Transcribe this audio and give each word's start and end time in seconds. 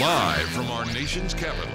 Live 0.00 0.48
from 0.48 0.72
our 0.72 0.84
nation's 0.86 1.34
capital. 1.34 1.73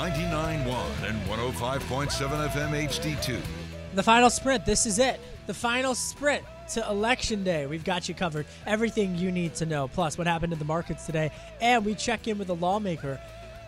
99.1 0.00 1.10
and 1.10 1.20
105.7 1.26 2.48
FM 2.48 2.88
HD2. 2.88 3.38
The 3.94 4.02
final 4.02 4.30
sprint. 4.30 4.64
This 4.64 4.86
is 4.86 4.98
it. 4.98 5.20
The 5.46 5.52
final 5.52 5.94
sprint 5.94 6.42
to 6.70 6.88
election 6.88 7.44
day. 7.44 7.66
We've 7.66 7.84
got 7.84 8.08
you 8.08 8.14
covered. 8.14 8.46
Everything 8.66 9.14
you 9.16 9.30
need 9.30 9.56
to 9.56 9.66
know. 9.66 9.88
Plus, 9.88 10.16
what 10.16 10.26
happened 10.26 10.54
in 10.54 10.58
the 10.58 10.64
markets 10.64 11.04
today. 11.04 11.30
And 11.60 11.84
we 11.84 11.94
check 11.94 12.26
in 12.28 12.38
with 12.38 12.48
a 12.48 12.54
lawmaker 12.54 13.20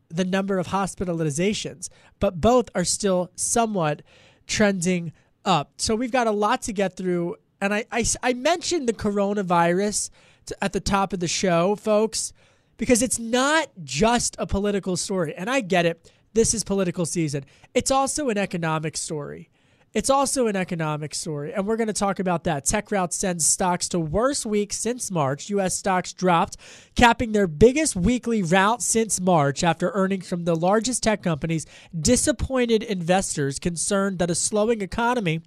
the 0.08 0.24
number 0.24 0.58
of 0.58 0.68
hospitalizations, 0.68 1.90
but 2.18 2.40
both 2.40 2.70
are 2.74 2.82
still 2.84 3.30
somewhat 3.36 4.00
trending 4.46 5.12
up. 5.44 5.72
So 5.76 5.94
we've 5.94 6.10
got 6.10 6.26
a 6.26 6.30
lot 6.30 6.62
to 6.62 6.72
get 6.72 6.96
through. 6.96 7.36
And 7.60 7.74
I, 7.74 7.84
I, 7.92 8.06
I 8.22 8.32
mentioned 8.32 8.88
the 8.88 8.94
coronavirus 8.94 10.08
at 10.62 10.72
the 10.72 10.80
top 10.80 11.12
of 11.12 11.20
the 11.20 11.28
show, 11.28 11.76
folks, 11.76 12.32
because 12.78 13.02
it's 13.02 13.18
not 13.18 13.68
just 13.84 14.34
a 14.38 14.46
political 14.46 14.96
story. 14.96 15.34
And 15.36 15.50
I 15.50 15.60
get 15.60 15.84
it. 15.84 16.10
This 16.32 16.54
is 16.54 16.64
political 16.64 17.04
season. 17.04 17.44
It's 17.74 17.90
also 17.90 18.30
an 18.30 18.38
economic 18.38 18.96
story. 18.96 19.50
It's 19.94 20.10
also 20.10 20.46
an 20.48 20.56
economic 20.56 21.14
story, 21.14 21.54
and 21.54 21.66
we're 21.66 21.78
going 21.78 21.86
to 21.86 21.94
talk 21.94 22.18
about 22.18 22.44
that. 22.44 22.66
TechRouter 22.66 23.12
sends 23.12 23.46
stocks 23.46 23.88
to 23.88 23.98
worst 23.98 24.44
week 24.44 24.74
since 24.74 25.10
March. 25.10 25.48
U.S. 25.48 25.78
stocks 25.78 26.12
dropped, 26.12 26.58
capping 26.94 27.32
their 27.32 27.46
biggest 27.46 27.96
weekly 27.96 28.42
rout 28.42 28.82
since 28.82 29.18
March 29.18 29.64
after 29.64 29.90
earnings 29.92 30.28
from 30.28 30.44
the 30.44 30.54
largest 30.54 31.02
tech 31.02 31.22
companies 31.22 31.64
disappointed 31.98 32.82
investors 32.82 33.58
concerned 33.58 34.18
that 34.18 34.30
a 34.30 34.34
slowing 34.34 34.82
economy 34.82 35.40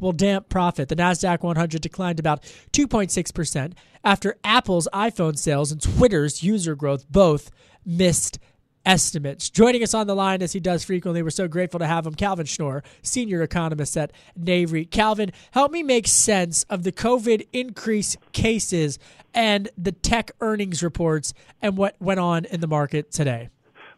will 0.00 0.12
damp 0.12 0.48
profit. 0.48 0.88
The 0.88 0.96
Nasdaq 0.96 1.42
100 1.42 1.80
declined 1.80 2.18
about 2.18 2.42
2.6% 2.72 3.74
after 4.02 4.36
Apple's 4.42 4.88
iPhone 4.92 5.38
sales 5.38 5.70
and 5.70 5.80
Twitter's 5.80 6.42
user 6.42 6.74
growth 6.74 7.08
both 7.08 7.50
missed 7.86 8.40
estimates. 8.86 9.50
Joining 9.50 9.82
us 9.82 9.94
on 9.94 10.06
the 10.06 10.14
line 10.14 10.42
as 10.42 10.52
he 10.52 10.60
does 10.60 10.84
frequently, 10.84 11.22
we're 11.22 11.30
so 11.30 11.48
grateful 11.48 11.80
to 11.80 11.86
have 11.86 12.06
him, 12.06 12.14
Calvin 12.14 12.46
Schnure, 12.46 12.82
senior 13.02 13.42
economist 13.42 13.96
at 13.96 14.12
Nareit. 14.38 14.90
Calvin, 14.90 15.32
help 15.52 15.72
me 15.72 15.82
make 15.82 16.06
sense 16.06 16.64
of 16.64 16.82
the 16.82 16.92
COVID 16.92 17.46
increase 17.52 18.16
cases 18.32 18.98
and 19.32 19.68
the 19.76 19.92
tech 19.92 20.30
earnings 20.40 20.82
reports 20.82 21.34
and 21.60 21.76
what 21.76 21.96
went 22.00 22.20
on 22.20 22.44
in 22.46 22.60
the 22.60 22.68
market 22.68 23.10
today. 23.10 23.48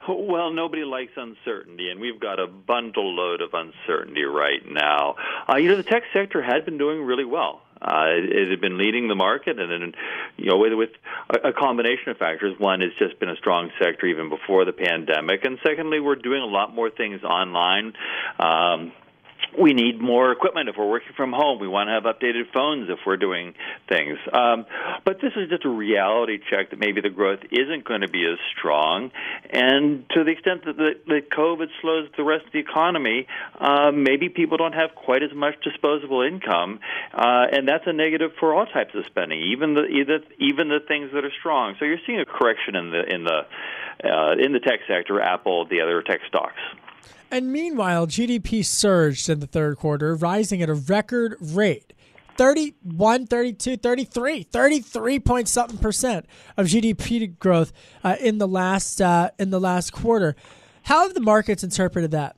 Well, 0.08 0.52
nobody 0.52 0.84
likes 0.84 1.12
uncertainty, 1.16 1.90
and 1.90 2.00
we've 2.00 2.20
got 2.20 2.38
a 2.38 2.46
bundle 2.46 3.12
load 3.12 3.40
of 3.40 3.50
uncertainty 3.54 4.22
right 4.22 4.60
now. 4.68 5.16
Uh, 5.48 5.56
you 5.56 5.68
know, 5.68 5.76
the 5.76 5.82
tech 5.82 6.04
sector 6.12 6.40
had 6.40 6.64
been 6.64 6.78
doing 6.78 7.02
really 7.02 7.24
well. 7.24 7.62
Uh, 7.80 8.06
it, 8.08 8.24
it 8.32 8.50
had 8.50 8.60
been 8.60 8.78
leading 8.78 9.08
the 9.08 9.14
market, 9.14 9.58
and 9.60 9.70
then, 9.70 9.92
you 10.36 10.46
know, 10.50 10.58
with, 10.58 10.72
with 10.74 10.90
a, 11.30 11.48
a 11.48 11.52
combination 11.52 12.10
of 12.10 12.16
factors. 12.16 12.54
One, 12.58 12.82
it's 12.82 12.96
just 12.98 13.18
been 13.20 13.28
a 13.28 13.36
strong 13.36 13.70
sector 13.78 14.06
even 14.06 14.28
before 14.28 14.64
the 14.64 14.72
pandemic, 14.72 15.44
and 15.44 15.58
secondly, 15.66 16.00
we're 16.00 16.16
doing 16.16 16.42
a 16.42 16.46
lot 16.46 16.74
more 16.74 16.90
things 16.90 17.22
online. 17.22 17.92
Um, 18.38 18.92
we 19.60 19.72
need 19.72 20.00
more 20.00 20.32
equipment 20.32 20.68
if 20.68 20.76
we're 20.76 20.88
working 20.88 21.12
from 21.16 21.32
home. 21.32 21.58
We 21.58 21.68
want 21.68 21.88
to 21.88 21.92
have 21.92 22.04
updated 22.04 22.52
phones 22.52 22.88
if 22.90 22.98
we're 23.06 23.16
doing 23.16 23.54
things. 23.88 24.18
Um, 24.32 24.66
but 25.04 25.20
this 25.20 25.32
is 25.36 25.48
just 25.48 25.64
a 25.64 25.68
reality 25.68 26.38
check 26.50 26.70
that 26.70 26.78
maybe 26.78 27.00
the 27.00 27.10
growth 27.10 27.40
isn't 27.50 27.84
going 27.84 28.02
to 28.02 28.08
be 28.08 28.24
as 28.26 28.38
strong. 28.56 29.10
And 29.50 30.08
to 30.10 30.24
the 30.24 30.30
extent 30.30 30.64
that 30.64 30.76
the, 30.76 31.20
COVID 31.36 31.68
slows 31.80 32.08
the 32.16 32.24
rest 32.24 32.46
of 32.46 32.52
the 32.52 32.58
economy, 32.58 33.26
uh, 33.58 33.90
maybe 33.92 34.28
people 34.28 34.56
don't 34.56 34.74
have 34.74 34.94
quite 34.94 35.22
as 35.22 35.32
much 35.34 35.54
disposable 35.62 36.22
income, 36.22 36.80
uh, 37.12 37.46
and 37.52 37.68
that's 37.68 37.84
a 37.86 37.92
negative 37.92 38.32
for 38.38 38.54
all 38.54 38.66
types 38.66 38.94
of 38.94 39.04
spending, 39.06 39.40
even 39.52 39.74
the 39.74 39.84
even, 39.86 40.22
even 40.38 40.68
the 40.68 40.80
things 40.86 41.10
that 41.12 41.24
are 41.24 41.32
strong. 41.38 41.74
So 41.78 41.84
you're 41.84 41.98
seeing 42.06 42.20
a 42.20 42.24
correction 42.24 42.76
in 42.76 42.90
the 42.90 43.02
in 43.14 43.24
the 43.24 43.40
uh, 44.04 44.32
in 44.38 44.52
the 44.52 44.60
tech 44.60 44.80
sector, 44.86 45.20
Apple, 45.20 45.66
the 45.66 45.80
other 45.80 46.02
tech 46.02 46.20
stocks. 46.28 46.60
And 47.30 47.52
meanwhile, 47.52 48.06
GDP 48.06 48.64
surged 48.64 49.28
in 49.28 49.40
the 49.40 49.46
third 49.46 49.78
quarter, 49.78 50.14
rising 50.14 50.62
at 50.62 50.68
a 50.68 50.74
record 50.74 51.36
rate. 51.40 51.92
31, 52.36 53.26
32, 53.26 53.78
33, 53.78 54.42
33 54.42 55.18
point 55.20 55.48
something 55.48 55.78
percent 55.78 56.26
of 56.56 56.66
GDP 56.66 57.38
growth 57.38 57.72
uh, 58.04 58.16
in 58.20 58.38
the 58.38 58.46
last 58.46 59.00
uh, 59.00 59.30
in 59.38 59.50
the 59.50 59.60
last 59.60 59.92
quarter. 59.92 60.36
How 60.82 61.02
have 61.02 61.14
the 61.14 61.20
markets 61.20 61.64
interpreted 61.64 62.10
that? 62.12 62.36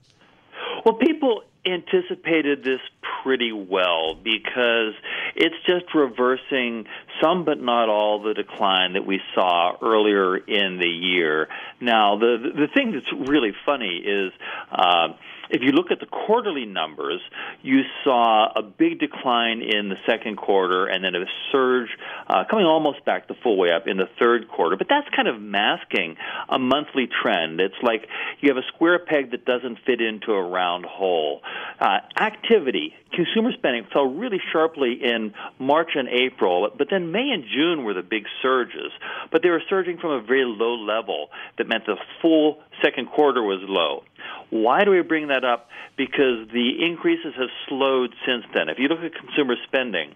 Well, 0.84 0.94
people 0.94 1.42
anticipated 1.66 2.64
this 2.64 2.80
pretty 3.22 3.52
well 3.52 4.14
because 4.14 4.94
it's 5.34 5.56
just 5.66 5.94
reversing 5.94 6.86
some 7.22 7.44
but 7.44 7.60
not 7.60 7.88
all 7.88 8.22
the 8.22 8.34
decline 8.34 8.94
that 8.94 9.06
we 9.06 9.20
saw 9.34 9.76
earlier 9.82 10.36
in 10.36 10.78
the 10.78 10.88
year. 10.88 11.48
Now, 11.80 12.18
the 12.18 12.36
the 12.54 12.68
thing 12.74 12.92
that's 12.92 13.28
really 13.28 13.52
funny 13.64 14.02
is. 14.04 14.32
Uh, 14.70 15.14
if 15.50 15.62
you 15.62 15.72
look 15.72 15.90
at 15.90 16.00
the 16.00 16.06
quarterly 16.06 16.66
numbers, 16.66 17.20
you 17.62 17.80
saw 18.04 18.52
a 18.54 18.62
big 18.62 19.00
decline 19.00 19.62
in 19.62 19.88
the 19.88 19.96
second 20.06 20.36
quarter 20.36 20.86
and 20.86 21.02
then 21.02 21.14
a 21.14 21.24
surge 21.50 21.88
uh, 22.26 22.44
coming 22.50 22.66
almost 22.66 23.04
back 23.04 23.28
the 23.28 23.34
full 23.42 23.56
way 23.56 23.70
up 23.70 23.86
in 23.86 23.96
the 23.96 24.08
third 24.18 24.48
quarter. 24.48 24.76
But 24.76 24.88
that's 24.88 25.08
kind 25.14 25.28
of 25.28 25.40
masking 25.40 26.16
a 26.48 26.58
monthly 26.58 27.08
trend. 27.22 27.60
It's 27.60 27.80
like 27.82 28.06
you 28.40 28.52
have 28.52 28.62
a 28.62 28.66
square 28.74 28.98
peg 28.98 29.30
that 29.30 29.44
doesn't 29.44 29.78
fit 29.86 30.00
into 30.00 30.32
a 30.32 30.42
round 30.42 30.84
hole. 30.84 31.40
Uh, 31.80 31.98
activity, 32.20 32.94
consumer 33.12 33.52
spending 33.52 33.86
fell 33.92 34.06
really 34.06 34.40
sharply 34.52 34.98
in 35.02 35.32
March 35.58 35.90
and 35.94 36.08
April, 36.08 36.70
but 36.76 36.88
then 36.90 37.07
May 37.12 37.30
and 37.30 37.44
June 37.44 37.84
were 37.84 37.94
the 37.94 38.02
big 38.02 38.24
surges. 38.42 38.92
But 39.30 39.42
they 39.42 39.50
were 39.50 39.62
surging 39.68 39.98
from 39.98 40.10
a 40.10 40.20
very 40.20 40.44
low 40.44 40.74
level 40.74 41.28
that 41.56 41.68
meant 41.68 41.86
the 41.86 41.96
full 42.22 42.58
second 42.82 43.08
quarter 43.10 43.42
was 43.42 43.60
low. 43.62 44.04
Why 44.50 44.84
do 44.84 44.90
we 44.90 45.02
bring 45.02 45.28
that 45.28 45.44
up? 45.44 45.68
Because 45.96 46.48
the 46.52 46.84
increases 46.84 47.34
have 47.38 47.50
slowed 47.68 48.14
since 48.26 48.44
then. 48.54 48.68
If 48.68 48.78
you 48.78 48.88
look 48.88 49.00
at 49.00 49.14
consumer 49.14 49.56
spending, 49.66 50.14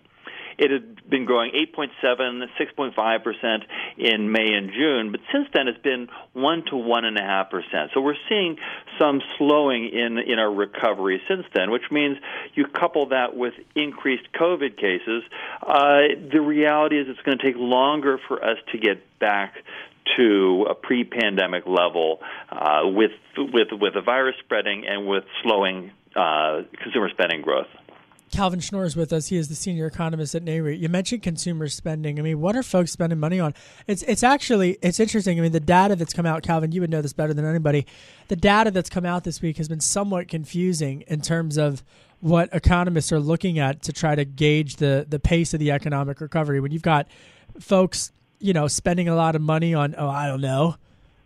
it 0.59 0.71
had 0.71 1.09
been 1.09 1.25
growing 1.25 1.53
8.7, 1.53 2.47
6.5% 2.61 3.63
in 3.99 4.33
May 4.33 4.53
and 4.55 4.73
June, 4.73 5.13
but 5.13 5.21
since 5.33 5.49
then 5.53 5.69
it's 5.69 5.83
been 5.83 6.09
1 6.33 6.65
to 6.67 6.73
1.5%. 6.73 7.95
So 7.95 8.01
we're 8.01 8.15
seeing 8.29 8.59
some 8.99 9.21
slowing 9.39 9.89
in, 9.89 10.19
in 10.19 10.39
our 10.39 10.53
recovery 10.53 11.21
since 11.29 11.45
then, 11.55 11.71
which 11.71 11.91
means 11.91 12.19
you 12.55 12.67
couple 12.67 13.07
that 13.11 13.37
with 13.37 13.55
increased 13.75 14.33
COVID 14.33 14.77
cases. 14.77 15.23
Uh, 15.63 16.01
the 16.31 16.41
reality 16.41 16.99
is 16.99 17.07
it's 17.09 17.21
going 17.21 17.39
to 17.39 17.45
take 17.45 17.57
longer 17.57 18.19
for 18.29 18.43
us 18.45 18.59
to 18.73 18.79
get 18.79 19.19
back 19.19 19.55
to 20.17 20.67
a 20.69 20.75
pre-pandemic 20.75 21.67
level 21.67 22.21
uh, 22.51 22.81
with 22.85 23.13
with 23.37 23.69
with 23.73 23.95
the 23.95 24.01
virus 24.01 24.35
spreading 24.45 24.85
and 24.87 25.07
with 25.07 25.25
slowing 25.43 25.93
uh, 26.17 26.63
consumer 26.83 27.09
spending 27.11 27.43
growth. 27.43 27.69
Calvin 28.33 28.61
Schnure 28.61 28.85
is 28.85 28.97
with 28.97 29.13
us. 29.13 29.29
He 29.29 29.37
is 29.37 29.49
the 29.49 29.55
senior 29.55 29.87
economist 29.87 30.35
at 30.35 30.45
Nareit. 30.45 30.81
You 30.81 30.89
mentioned 30.89 31.23
consumer 31.23 31.69
spending. 31.69 32.19
I 32.19 32.23
mean, 32.23 32.41
what 32.41 32.57
are 32.57 32.63
folks 32.63 32.91
spending 32.91 33.21
money 33.21 33.39
on? 33.39 33.55
It's 33.87 34.03
it's 34.05 34.23
actually 34.23 34.79
it's 34.83 34.99
interesting. 34.99 35.39
I 35.39 35.43
mean, 35.43 35.53
the 35.53 35.61
data 35.61 35.95
that's 35.95 36.13
come 36.13 36.27
out, 36.27 36.43
Calvin, 36.43 36.73
you 36.73 36.81
would 36.81 36.91
know 36.91 37.03
this 37.03 37.13
better 37.13 37.35
than 37.35 37.45
anybody. 37.45 37.87
The 38.29 38.37
data 38.37 38.71
that's 38.71 38.91
come 38.91 39.07
out 39.07 39.25
this 39.25 39.43
week 39.43 39.59
has 39.59 39.69
been 39.69 39.81
somewhat 39.81 40.29
confusing 40.29 41.05
in 41.07 41.21
terms 41.21 41.59
of 41.59 41.85
what 42.21 42.49
economists 42.53 43.13
are 43.13 43.21
looking 43.21 43.59
at 43.59 43.83
to 43.83 43.93
try 43.93 44.15
to 44.15 44.25
gauge 44.25 44.77
the 44.77 45.07
the 45.09 45.21
pace 45.21 45.53
of 45.53 45.61
the 45.61 45.71
economic 45.71 46.21
recovery. 46.21 46.59
When 46.59 46.73
you've 46.73 46.83
got 46.83 47.07
folks 47.61 48.13
you 48.43 48.53
know, 48.53 48.67
spending 48.67 49.09
a 49.09 49.15
lot 49.15 49.37
of 49.37 49.41
money 49.41 49.73
on 49.73 49.95
oh, 49.97 50.09
I 50.09 50.27
don't 50.27 50.41
know, 50.41 50.77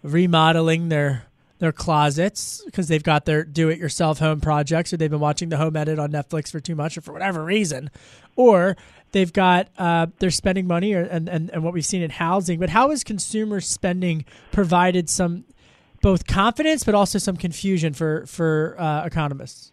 remodeling 0.02 0.90
their 0.90 1.25
their 1.58 1.72
closets 1.72 2.62
because 2.66 2.88
they've 2.88 3.02
got 3.02 3.24
their 3.24 3.44
do-it-yourself 3.44 4.18
home 4.18 4.40
projects, 4.40 4.92
or 4.92 4.96
they've 4.96 5.10
been 5.10 5.20
watching 5.20 5.48
the 5.48 5.56
home 5.56 5.76
edit 5.76 5.98
on 5.98 6.10
Netflix 6.10 6.50
for 6.50 6.60
too 6.60 6.74
much, 6.74 6.98
or 6.98 7.00
for 7.00 7.12
whatever 7.12 7.44
reason, 7.44 7.90
or 8.36 8.76
they've 9.12 9.32
got 9.32 9.68
uh, 9.78 10.06
they're 10.18 10.30
spending 10.30 10.66
money, 10.66 10.92
or, 10.94 11.02
and, 11.02 11.28
and 11.28 11.50
and 11.50 11.62
what 11.62 11.72
we've 11.72 11.86
seen 11.86 12.02
in 12.02 12.10
housing. 12.10 12.58
But 12.58 12.70
how 12.70 12.90
has 12.90 13.02
consumer 13.04 13.60
spending 13.60 14.24
provided 14.52 15.08
some 15.08 15.44
both 16.02 16.26
confidence, 16.26 16.84
but 16.84 16.94
also 16.94 17.18
some 17.18 17.36
confusion 17.36 17.94
for 17.94 18.26
for 18.26 18.76
uh, 18.78 19.06
economists? 19.06 19.72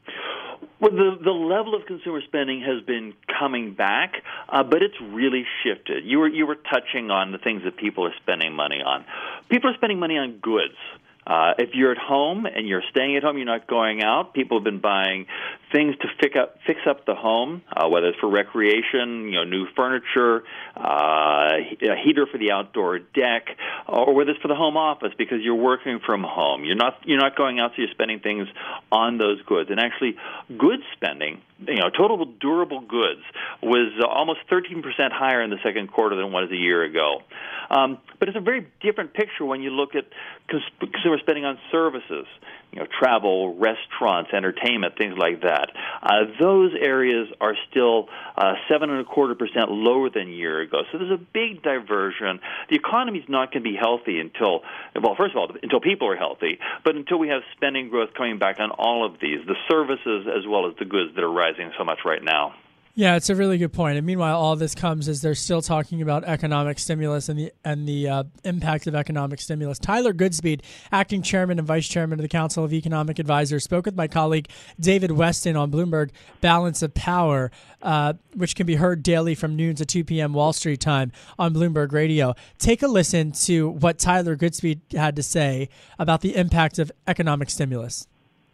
Well, 0.80 0.92
the 0.92 1.18
the 1.24 1.32
level 1.32 1.76
of 1.76 1.86
consumer 1.86 2.22
spending 2.28 2.62
has 2.62 2.84
been 2.86 3.14
coming 3.40 3.74
back, 3.74 4.16
uh, 4.50 4.64
but 4.64 4.82
it's 4.82 5.00
really 5.02 5.46
shifted. 5.64 6.04
You 6.06 6.20
were 6.20 6.28
you 6.28 6.46
were 6.46 6.56
touching 6.56 7.10
on 7.10 7.32
the 7.32 7.38
things 7.38 7.64
that 7.64 7.78
people 7.78 8.06
are 8.06 8.14
spending 8.22 8.54
money 8.54 8.82
on. 8.86 9.06
People 9.50 9.70
are 9.70 9.76
spending 9.76 10.00
money 10.00 10.18
on 10.18 10.40
goods. 10.42 10.76
Uh, 11.26 11.54
if 11.58 11.70
you're 11.74 11.92
at 11.92 11.98
home 11.98 12.46
and 12.46 12.68
you're 12.68 12.84
staying 12.90 13.16
at 13.16 13.24
home, 13.24 13.38
you're 13.38 13.46
not 13.46 13.68
going 13.68 14.04
out. 14.04 14.34
People 14.34 14.58
have 14.58 14.64
been 14.64 14.82
buying 14.82 15.26
things 15.74 15.96
to 15.98 16.08
fix 16.22 16.36
up 16.40 16.56
fix 16.66 16.80
up 16.88 17.06
the 17.06 17.16
home, 17.16 17.64
uh, 17.76 17.90
whether 17.90 18.08
it's 18.08 18.20
for 18.20 18.30
recreation, 18.30 19.28
you 19.28 19.32
know, 19.32 19.44
new 19.44 19.66
furniture, 19.76 20.44
uh, 20.78 21.50
a 21.82 21.96
heater 22.04 22.28
for 22.32 22.38
the 22.38 22.52
outdoor 22.52 23.00
deck, 23.00 23.48
or 23.88 24.14
whether 24.14 24.32
it's 24.32 24.42
for 24.42 24.48
the 24.48 24.56
home 24.56 24.78
office 24.78 25.12
because 25.18 25.40
you're 25.42 25.56
working 25.56 26.00
from 26.06 26.24
home. 26.24 26.64
You're 26.64 26.76
not 26.76 27.00
you're 27.06 27.20
not 27.20 27.36
going 27.36 27.60
out, 27.60 27.72
so 27.72 27.82
you're 27.82 27.92
spending 27.92 28.20
things 28.20 28.48
on 28.92 29.18
those 29.18 29.42
goods. 29.42 29.70
And 29.72 29.80
actually, 29.80 30.16
goods 30.58 30.84
spending, 30.94 31.42
you 31.68 31.76
know, 31.76 31.90
total 31.90 32.24
durable 32.26 32.82
goods 32.82 33.22
was 33.62 33.92
almost 34.08 34.40
13% 34.52 34.84
higher 35.12 35.42
in 35.42 35.50
the 35.50 35.60
second 35.64 35.92
quarter 35.92 36.16
than 36.16 36.26
it 36.26 36.32
was 36.32 36.52
a 36.52 36.56
year 36.56 36.84
ago. 36.84 37.22
Um, 37.70 37.98
but 38.20 38.28
it's 38.30 38.38
a 38.38 38.42
very 38.42 38.68
different 38.82 39.14
picture 39.14 39.46
when 39.46 39.62
you 39.62 39.72
look 39.72 39.96
at 39.96 40.06
consumer 40.48 41.18
spending 41.20 41.46
on 41.46 41.58
services, 41.72 42.28
you 42.74 42.80
know, 42.80 42.88
travel, 43.00 43.56
restaurants, 43.56 44.32
entertainment, 44.34 44.98
things 44.98 45.16
like 45.18 45.42
that. 45.42 45.70
Uh, 46.02 46.26
those 46.42 46.72
areas 46.80 47.28
are 47.40 47.54
still 47.70 48.10
uh, 48.36 48.54
seven 48.68 48.90
and 48.90 49.00
a 49.00 49.04
quarter 49.04 49.36
percent 49.36 49.70
lower 49.70 50.10
than 50.10 50.28
a 50.28 50.32
year 50.32 50.60
ago. 50.62 50.82
So 50.92 50.98
there's 50.98 51.12
a 51.12 51.24
big 51.34 51.62
diversion. 51.62 52.40
The 52.70 52.76
economy 52.76 53.20
is 53.20 53.30
not 53.30 53.54
going 53.54 53.64
to 53.64 53.70
be 53.70 53.78
healthy 53.80 54.20
until, 54.20 54.62
well, 55.00 55.16
first 55.16 55.36
of 55.36 55.38
all, 55.38 55.52
until 55.62 55.82
people 55.82 56.08
are 56.08 56.18
healthy, 56.18 56.58
but 56.84 56.96
until 56.96 57.20
we 57.20 57.28
have 57.28 57.44
spending 57.56 57.90
growth 57.90 58.16
coming 58.18 58.40
back 58.40 58.60
on 58.60 58.72
all 58.72 59.06
of 59.06 59.20
these, 59.22 59.46
the 59.46 59.56
services 59.70 60.26
as 60.28 60.48
well 60.48 60.68
as 60.68 60.74
the 60.80 60.86
goods 60.86 61.14
that 61.14 61.24
are 61.24 61.32
rising 61.32 61.72
so 61.78 61.84
much 61.84 62.00
right 62.06 62.24
now. 62.24 62.56
Yeah, 62.96 63.16
it's 63.16 63.32
a 63.32 63.36
really 63.36 63.58
good 63.58 63.74
point. 63.74 63.98
And 63.98 64.06
meanwhile, 64.06 64.40
all 64.40 64.56
this 64.56 64.76
comes 64.76 65.08
as 65.08 65.20
they're 65.24 65.34
still 65.34 65.64
talking 65.64 66.04
about 66.04 66.24
economic 66.26 66.78
stimulus 66.78 67.28
and 67.28 67.40
the 67.40 67.52
and 67.66 67.88
the 67.88 68.08
uh, 68.08 68.24
impact 68.44 68.86
of 68.86 68.94
economic 68.94 69.42
stimulus. 69.42 69.80
Tyler 69.80 70.14
Goodspeed, 70.14 70.62
acting 70.92 71.24
chairman 71.24 71.58
and 71.58 71.68
vice 71.68 71.88
chairman 71.88 72.20
of 72.20 72.22
the 72.22 72.30
Council 72.30 72.64
of 72.64 72.72
Economic 72.72 73.18
Advisors, 73.18 73.64
spoke 73.64 73.88
with 73.88 73.96
my 73.96 74.08
colleague 74.08 74.48
David 74.80 75.10
Westin 75.10 75.60
on 75.60 75.72
Bloomberg 75.72 76.12
Balance 76.40 76.84
of 76.84 76.94
Power, 76.94 77.50
uh, 77.82 78.14
which 78.36 78.56
can 78.56 78.68
be 78.68 78.76
heard 78.76 79.02
daily 79.02 79.34
from 79.34 79.56
noon 79.56 79.76
to 79.78 79.88
2 79.88 80.04
p.m. 80.04 80.32
Wall 80.32 80.54
Street 80.54 80.80
time 80.80 81.12
on 81.40 81.52
Bloomberg 81.52 81.94
Radio. 81.94 82.36
Take 82.60 82.84
a 82.84 82.88
listen 82.88 83.32
to 83.32 83.70
what 83.70 83.98
Tyler 83.98 84.38
Goodspeed 84.38 84.96
had 84.96 85.16
to 85.16 85.24
say 85.24 85.68
about 85.98 86.22
the 86.22 86.36
impact 86.36 86.78
of 86.78 86.92
economic 87.08 87.50
stimulus 87.50 88.08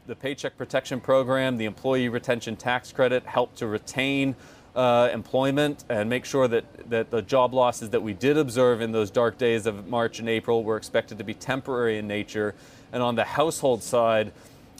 the 0.09 0.15
Paycheck 0.15 0.57
Protection 0.57 0.99
Program, 0.99 1.57
the 1.57 1.65
Employee 1.65 2.09
Retention 2.09 2.55
Tax 2.55 2.91
Credit 2.91 3.23
helped 3.27 3.59
to 3.59 3.67
retain 3.67 4.35
uh, 4.75 5.07
employment 5.13 5.83
and 5.87 6.09
make 6.09 6.25
sure 6.25 6.47
that, 6.47 6.89
that 6.89 7.11
the 7.11 7.21
job 7.21 7.53
losses 7.53 7.91
that 7.91 8.01
we 8.01 8.13
did 8.13 8.35
observe 8.35 8.81
in 8.81 8.91
those 8.91 9.11
dark 9.11 9.37
days 9.37 9.67
of 9.67 9.87
March 9.87 10.19
and 10.19 10.27
April 10.27 10.63
were 10.63 10.77
expected 10.77 11.19
to 11.19 11.23
be 11.23 11.35
temporary 11.35 11.99
in 11.99 12.07
nature. 12.07 12.55
And 12.91 13.03
on 13.03 13.13
the 13.13 13.23
household 13.23 13.83
side, 13.83 14.31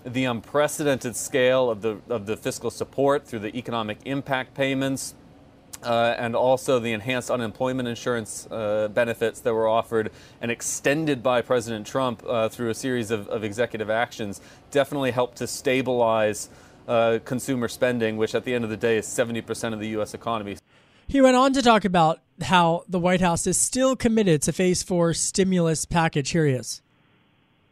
the 0.03 0.25
unprecedented 0.25 1.15
scale 1.15 1.69
of 1.69 1.83
the, 1.83 1.99
of 2.09 2.25
the 2.25 2.35
fiscal 2.35 2.71
support 2.71 3.27
through 3.27 3.39
the 3.39 3.55
economic 3.55 3.99
impact 4.05 4.55
payments, 4.55 5.13
uh, 5.83 6.15
and 6.17 6.35
also 6.35 6.79
the 6.79 6.91
enhanced 6.91 7.31
unemployment 7.31 7.87
insurance 7.87 8.47
uh, 8.51 8.89
benefits 8.89 9.39
that 9.41 9.53
were 9.53 9.67
offered 9.67 10.11
and 10.41 10.51
extended 10.51 11.23
by 11.23 11.41
President 11.41 11.87
Trump 11.87 12.23
uh, 12.27 12.49
through 12.49 12.69
a 12.69 12.73
series 12.73 13.11
of, 13.11 13.27
of, 13.29 13.43
executive 13.43 13.89
actions 13.89 14.41
definitely 14.71 15.11
helped 15.11 15.37
to 15.37 15.47
stabilize 15.47 16.49
uh, 16.87 17.19
consumer 17.23 17.67
spending, 17.67 18.17
which 18.17 18.35
at 18.35 18.43
the 18.43 18.53
end 18.53 18.63
of 18.63 18.69
the 18.69 18.77
day 18.77 18.97
is 18.97 19.05
70% 19.05 19.73
of 19.73 19.79
the 19.79 19.89
U.S. 19.89 20.13
economy. 20.13 20.57
He 21.07 21.21
went 21.21 21.35
on 21.35 21.53
to 21.53 21.61
talk 21.61 21.85
about 21.85 22.19
how 22.41 22.83
the 22.87 22.99
White 22.99 23.21
House 23.21 23.47
is 23.47 23.57
still 23.57 23.95
committed 23.95 24.41
to 24.43 24.53
phase 24.53 24.83
four 24.83 25.13
stimulus 25.13 25.85
package. 25.85 26.31
Here 26.31 26.45
he 26.45 26.53
is. 26.53 26.81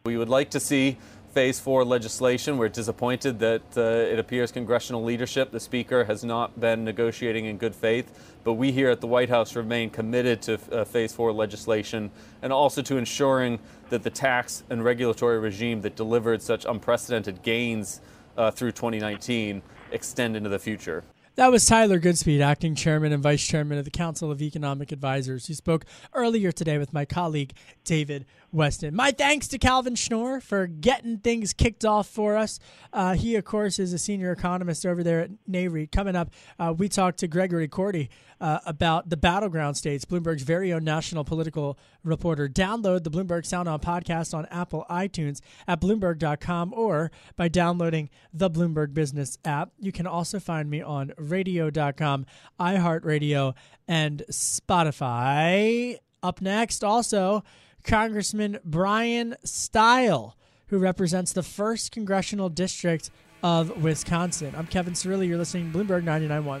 We 0.04 0.16
would 0.16 0.28
like 0.28 0.50
to 0.50 0.60
see 0.60 0.96
phase 1.38 1.60
four 1.60 1.84
legislation. 1.84 2.58
We're 2.58 2.68
disappointed 2.68 3.38
that 3.38 3.62
uh, 3.76 3.80
it 3.80 4.18
appears 4.18 4.50
congressional 4.50 5.04
leadership, 5.04 5.52
the 5.52 5.60
Speaker, 5.60 6.02
has 6.02 6.24
not 6.24 6.58
been 6.58 6.82
negotiating 6.84 7.44
in 7.44 7.58
good 7.58 7.76
faith. 7.76 8.34
But 8.42 8.54
we 8.54 8.72
here 8.72 8.90
at 8.90 9.00
the 9.00 9.06
White 9.06 9.28
House 9.28 9.54
remain 9.54 9.88
committed 9.88 10.42
to 10.42 10.58
uh, 10.72 10.84
phase 10.84 11.12
four 11.12 11.32
legislation 11.32 12.10
and 12.42 12.52
also 12.52 12.82
to 12.82 12.96
ensuring 12.96 13.60
that 13.88 14.02
the 14.02 14.10
tax 14.10 14.64
and 14.68 14.82
regulatory 14.82 15.38
regime 15.38 15.80
that 15.82 15.94
delivered 15.94 16.42
such 16.42 16.64
unprecedented 16.64 17.40
gains 17.44 18.00
uh, 18.36 18.50
through 18.50 18.72
2019 18.72 19.62
extend 19.92 20.34
into 20.34 20.48
the 20.48 20.58
future. 20.58 21.04
That 21.38 21.52
was 21.52 21.64
Tyler 21.66 22.00
Goodspeed, 22.00 22.40
acting 22.40 22.74
chairman 22.74 23.12
and 23.12 23.22
vice 23.22 23.46
chairman 23.46 23.78
of 23.78 23.84
the 23.84 23.92
Council 23.92 24.32
of 24.32 24.42
Economic 24.42 24.90
Advisors, 24.90 25.46
who 25.46 25.54
spoke 25.54 25.84
earlier 26.12 26.50
today 26.50 26.78
with 26.78 26.92
my 26.92 27.04
colleague 27.04 27.52
David 27.84 28.26
Westin. 28.54 28.92
My 28.92 29.10
thanks 29.10 29.48
to 29.48 29.58
Calvin 29.58 29.94
Schnure 29.94 30.40
for 30.40 30.66
getting 30.66 31.18
things 31.18 31.52
kicked 31.52 31.84
off 31.84 32.08
for 32.08 32.36
us. 32.36 32.58
Uh, 32.92 33.14
he, 33.14 33.36
of 33.36 33.44
course, 33.44 33.78
is 33.78 33.92
a 33.92 33.98
senior 33.98 34.32
economist 34.32 34.86
over 34.86 35.02
there 35.02 35.20
at 35.20 35.30
NAREIT. 35.48 35.92
Coming 35.92 36.16
up, 36.16 36.30
uh, 36.58 36.74
we 36.76 36.88
talked 36.88 37.18
to 37.18 37.28
Gregory 37.28 37.68
Korte 37.68 38.08
uh, 38.40 38.60
about 38.66 39.10
the 39.10 39.16
battleground 39.16 39.76
states, 39.76 40.04
Bloomberg's 40.04 40.42
very 40.42 40.72
own 40.72 40.84
national 40.84 41.24
political 41.24 41.78
reporter. 42.04 42.48
Download 42.48 43.02
the 43.02 43.10
Bloomberg 43.10 43.44
Sound 43.44 43.68
On 43.68 43.80
podcast 43.80 44.34
on 44.34 44.46
Apple 44.46 44.86
iTunes 44.88 45.40
at 45.66 45.80
Bloomberg.com 45.80 46.72
or 46.74 47.10
by 47.36 47.48
downloading 47.48 48.10
the 48.32 48.50
Bloomberg 48.50 48.94
Business 48.94 49.38
app. 49.44 49.72
You 49.78 49.92
can 49.92 50.06
also 50.06 50.38
find 50.38 50.70
me 50.70 50.80
on 50.80 51.12
radio.com, 51.18 52.26
iHeartRadio, 52.60 53.54
and 53.86 54.22
Spotify. 54.30 55.98
Up 56.22 56.40
next, 56.40 56.82
also, 56.82 57.44
Congressman 57.84 58.58
Brian 58.64 59.36
Steil, 59.44 60.36
who 60.68 60.78
represents 60.78 61.32
the 61.32 61.40
1st 61.40 61.90
Congressional 61.90 62.48
District 62.48 63.10
of 63.42 63.82
Wisconsin. 63.82 64.54
I'm 64.56 64.66
Kevin 64.66 64.94
Cirilli. 64.94 65.28
You're 65.28 65.38
listening 65.38 65.72
to 65.72 65.78
Bloomberg 65.78 66.04
99.1. 66.04 66.60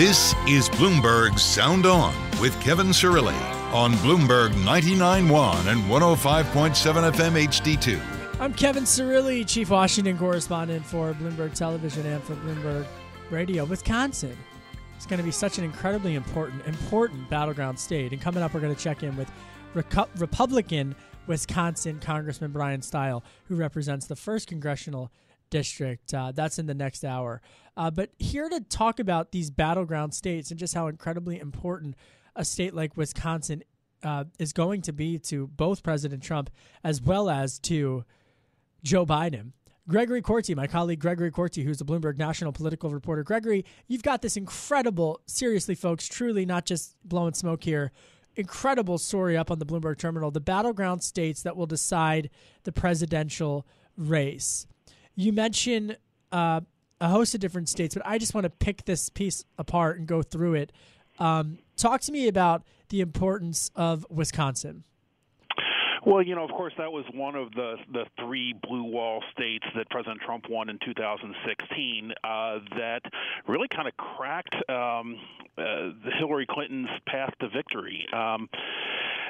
This 0.00 0.34
is 0.48 0.70
Bloomberg 0.70 1.38
Sound 1.38 1.84
On 1.84 2.14
with 2.40 2.58
Kevin 2.62 2.86
Cirilli 2.86 3.38
on 3.70 3.92
Bloomberg 3.96 4.52
99.1 4.52 5.70
and 5.70 5.82
105.7 5.82 7.12
FM 7.12 7.46
HD2. 7.46 8.00
I'm 8.40 8.54
Kevin 8.54 8.84
Cirilli, 8.84 9.46
Chief 9.46 9.68
Washington 9.68 10.16
Correspondent 10.16 10.86
for 10.86 11.12
Bloomberg 11.12 11.52
Television 11.52 12.06
and 12.06 12.22
for 12.22 12.34
Bloomberg 12.36 12.86
Radio. 13.28 13.66
Wisconsin 13.66 14.38
It's 14.96 15.04
going 15.04 15.18
to 15.18 15.22
be 15.22 15.30
such 15.30 15.58
an 15.58 15.64
incredibly 15.64 16.14
important, 16.14 16.64
important 16.64 17.28
battleground 17.28 17.78
state. 17.78 18.12
And 18.12 18.22
coming 18.22 18.42
up, 18.42 18.54
we're 18.54 18.60
going 18.60 18.74
to 18.74 18.82
check 18.82 19.02
in 19.02 19.14
with 19.18 19.30
Republican 19.74 20.96
Wisconsin 21.26 22.00
Congressman 22.00 22.52
Brian 22.52 22.80
Steil, 22.80 23.22
who 23.44 23.54
represents 23.54 24.06
the 24.06 24.14
1st 24.14 24.46
Congressional 24.46 25.10
District. 25.50 26.12
Uh, 26.14 26.32
that's 26.32 26.58
in 26.58 26.66
the 26.66 26.74
next 26.74 27.04
hour. 27.04 27.42
Uh, 27.76 27.90
but 27.90 28.10
here 28.18 28.48
to 28.48 28.60
talk 28.60 28.98
about 28.98 29.32
these 29.32 29.50
battleground 29.50 30.14
states 30.14 30.50
and 30.50 30.58
just 30.58 30.74
how 30.74 30.86
incredibly 30.86 31.38
important 31.38 31.96
a 32.36 32.44
state 32.44 32.74
like 32.74 32.96
Wisconsin 32.96 33.62
uh, 34.02 34.24
is 34.38 34.52
going 34.52 34.82
to 34.82 34.92
be 34.92 35.18
to 35.18 35.46
both 35.48 35.82
President 35.82 36.22
Trump 36.22 36.50
as 36.82 37.02
well 37.02 37.28
as 37.28 37.58
to 37.60 38.04
Joe 38.82 39.04
Biden. 39.04 39.52
Gregory 39.88 40.22
Korte, 40.22 40.54
my 40.54 40.66
colleague 40.66 41.00
Gregory 41.00 41.32
Korte, 41.32 41.64
who's 41.64 41.80
a 41.80 41.84
Bloomberg 41.84 42.16
national 42.16 42.52
political 42.52 42.90
reporter. 42.90 43.24
Gregory, 43.24 43.64
you've 43.88 44.02
got 44.02 44.22
this 44.22 44.36
incredible, 44.36 45.20
seriously, 45.26 45.74
folks, 45.74 46.06
truly 46.06 46.46
not 46.46 46.64
just 46.64 46.96
blowing 47.04 47.34
smoke 47.34 47.64
here, 47.64 47.90
incredible 48.36 48.98
story 48.98 49.36
up 49.36 49.50
on 49.50 49.58
the 49.58 49.66
Bloomberg 49.66 49.98
terminal 49.98 50.30
the 50.30 50.40
battleground 50.40 51.02
states 51.02 51.42
that 51.42 51.56
will 51.56 51.66
decide 51.66 52.30
the 52.62 52.72
presidential 52.72 53.66
race. 53.96 54.66
You 55.20 55.34
mentioned 55.34 55.98
uh, 56.32 56.62
a 56.98 57.08
host 57.08 57.34
of 57.34 57.42
different 57.42 57.68
states, 57.68 57.94
but 57.94 58.02
I 58.06 58.16
just 58.16 58.32
want 58.32 58.44
to 58.44 58.50
pick 58.50 58.86
this 58.86 59.10
piece 59.10 59.44
apart 59.58 59.98
and 59.98 60.06
go 60.08 60.22
through 60.22 60.54
it. 60.54 60.72
Um, 61.18 61.58
talk 61.76 62.00
to 62.02 62.12
me 62.12 62.26
about 62.26 62.62
the 62.88 63.02
importance 63.02 63.70
of 63.76 64.06
Wisconsin. 64.08 64.84
Well, 66.04 66.22
you 66.22 66.34
know, 66.34 66.44
of 66.44 66.50
course, 66.50 66.72
that 66.78 66.90
was 66.90 67.04
one 67.12 67.34
of 67.34 67.52
the 67.52 67.76
the 67.92 68.06
three 68.18 68.54
blue 68.54 68.84
wall 68.84 69.22
states 69.32 69.66
that 69.76 69.90
President 69.90 70.20
Trump 70.22 70.46
won 70.48 70.68
in 70.68 70.78
2016 70.84 72.12
uh, 72.24 72.58
that 72.76 73.02
really 73.46 73.68
kind 73.68 73.86
of 73.86 73.96
cracked 73.96 74.54
um, 74.70 75.16
uh, 75.58 75.90
Hillary 76.18 76.46
Clinton's 76.48 76.88
path 77.06 77.32
to 77.40 77.48
victory. 77.48 78.06
Um, 78.12 78.48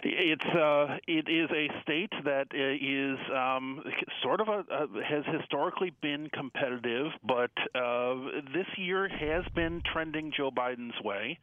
it's 0.03 0.45
uh, 0.45 0.97
it 1.07 1.29
is 1.29 1.51
a 1.51 1.69
state 1.83 2.13
that 2.25 2.47
is 2.55 3.19
um, 3.35 3.83
sort 4.23 4.41
of 4.41 4.49
a, 4.49 4.65
a 4.71 5.05
has 5.05 5.25
historically 5.41 5.93
been 6.01 6.31
competitive, 6.33 7.09
but 7.27 7.51
uh, 7.75 8.15
this 8.55 8.67
year 8.77 9.09
has 9.09 9.45
been 9.55 9.83
trending 9.93 10.33
Joe 10.35 10.51
Biden's 10.51 11.01
way. 11.05 11.39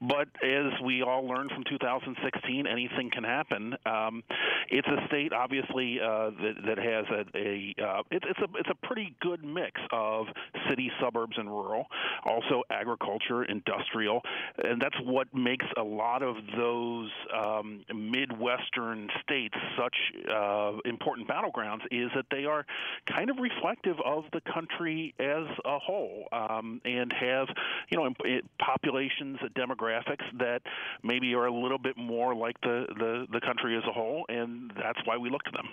But 0.00 0.28
as 0.42 0.72
we 0.84 1.02
all 1.02 1.26
learned 1.26 1.50
from 1.52 1.64
2016, 1.64 2.66
anything 2.66 3.10
can 3.10 3.24
happen. 3.24 3.76
Um, 3.86 4.24
it's 4.70 4.88
a 4.88 5.06
state, 5.06 5.32
obviously, 5.32 5.98
uh, 6.00 6.30
that, 6.30 6.54
that 6.66 6.78
has 6.78 7.04
a, 7.10 7.38
a 7.38 7.74
uh, 7.82 8.02
it, 8.10 8.22
it's 8.28 8.38
a 8.40 8.48
it's 8.58 8.70
a 8.70 8.86
pretty 8.86 9.14
good 9.20 9.44
mix 9.44 9.80
of 9.92 10.26
city, 10.68 10.90
suburbs, 11.00 11.36
and 11.36 11.48
rural. 11.48 11.86
Also, 12.24 12.62
agriculture, 12.70 13.44
industrial, 13.44 14.22
and 14.62 14.80
that's 14.80 14.96
what 15.04 15.32
makes 15.34 15.66
a 15.76 15.82
lot 15.82 16.22
of 16.22 16.36
those 16.56 17.10
um, 17.34 17.84
midwestern 17.94 19.08
states 19.22 19.54
such 19.78 19.96
uh, 20.32 20.72
important 20.84 21.28
battlegrounds. 21.28 21.80
Is 21.90 22.10
that 22.14 22.26
they 22.30 22.44
are 22.44 22.64
kind 23.06 23.30
of 23.30 23.38
reflective 23.38 23.96
of 24.04 24.24
the 24.32 24.40
country 24.52 25.14
as 25.18 25.46
a 25.64 25.78
whole, 25.78 26.28
um, 26.32 26.80
and 26.84 27.12
have 27.12 27.48
you 27.90 27.98
know 27.98 28.10
populations, 28.58 29.38
demographics 29.56 30.24
that 30.38 30.62
maybe 31.02 31.34
are 31.34 31.46
a 31.46 31.52
little 31.52 31.78
bit 31.78 31.96
more 31.96 32.34
like 32.34 32.60
the 32.62 32.86
the, 32.98 33.26
the 33.32 33.40
country 33.40 33.76
as 33.76 33.82
a 33.88 33.92
whole, 33.92 34.24
and 34.28 34.51
that's 34.76 34.98
why 35.04 35.16
we 35.16 35.30
look 35.30 35.42
to 35.44 35.50
them. 35.50 35.68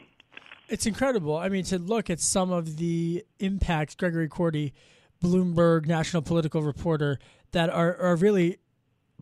It's 0.67 0.85
incredible. 0.85 1.35
I 1.35 1.49
mean, 1.49 1.63
to 1.65 1.79
look 1.79 2.09
at 2.09 2.19
some 2.19 2.51
of 2.51 2.77
the 2.77 3.25
impacts, 3.39 3.95
Gregory 3.95 4.29
Korte, 4.29 4.71
Bloomberg 5.23 5.85
national 5.87 6.21
political 6.21 6.61
reporter, 6.61 7.17
that 7.51 7.69
are, 7.69 7.97
are 7.97 8.15
really 8.15 8.59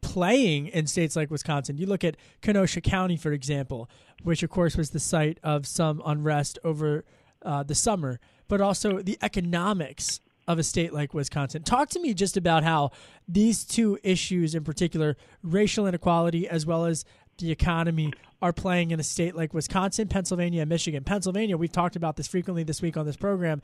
playing 0.02 0.68
in 0.68 0.88
states 0.88 1.16
like 1.16 1.32
Wisconsin. 1.32 1.78
You 1.78 1.86
look 1.86 2.04
at 2.04 2.18
Kenosha 2.42 2.82
County, 2.82 3.18
for 3.18 3.32
example, 3.32 3.90
which 4.24 4.44
of 4.44 4.50
course 4.50 4.76
was 4.76 4.92
the 4.92 5.00
site 5.00 5.40
of 5.44 5.66
some 5.66 6.02
unrest 6.06 6.60
over 6.64 7.04
uh, 7.44 7.64
the 7.64 7.76
summer, 7.76 8.20
but 8.48 8.62
also 8.62 9.02
the 9.02 9.18
economics 9.22 10.20
of 10.48 10.60
a 10.60 10.64
state 10.64 10.94
like 10.94 11.14
Wisconsin. 11.14 11.64
Talk 11.64 11.90
to 11.90 12.00
me 12.00 12.14
just 12.14 12.38
about 12.38 12.64
how 12.64 12.92
these 13.28 13.66
two 13.66 14.00
issues 14.04 14.56
in 14.56 14.64
particular, 14.64 15.18
racial 15.44 15.86
inequality 15.86 16.48
as 16.48 16.66
well 16.66 16.86
as 16.86 17.04
the 17.38 17.52
economy, 17.52 18.14
are 18.42 18.54
playing 18.54 18.92
in 18.92 19.00
a 19.00 19.04
state 19.04 19.36
like 19.36 19.54
Wisconsin, 19.54 20.08
Pennsylvania, 20.08 20.62
and 20.62 20.70
Michigan. 20.70 21.04
Pennsylvania, 21.04 21.58
we've 21.58 21.72
talked 21.72 21.96
about 21.96 22.16
this 22.16 22.28
frequently 22.28 22.64
this 22.64 22.82
week 22.82 22.98
on 22.98 23.06
this 23.06 23.18
program. 23.18 23.62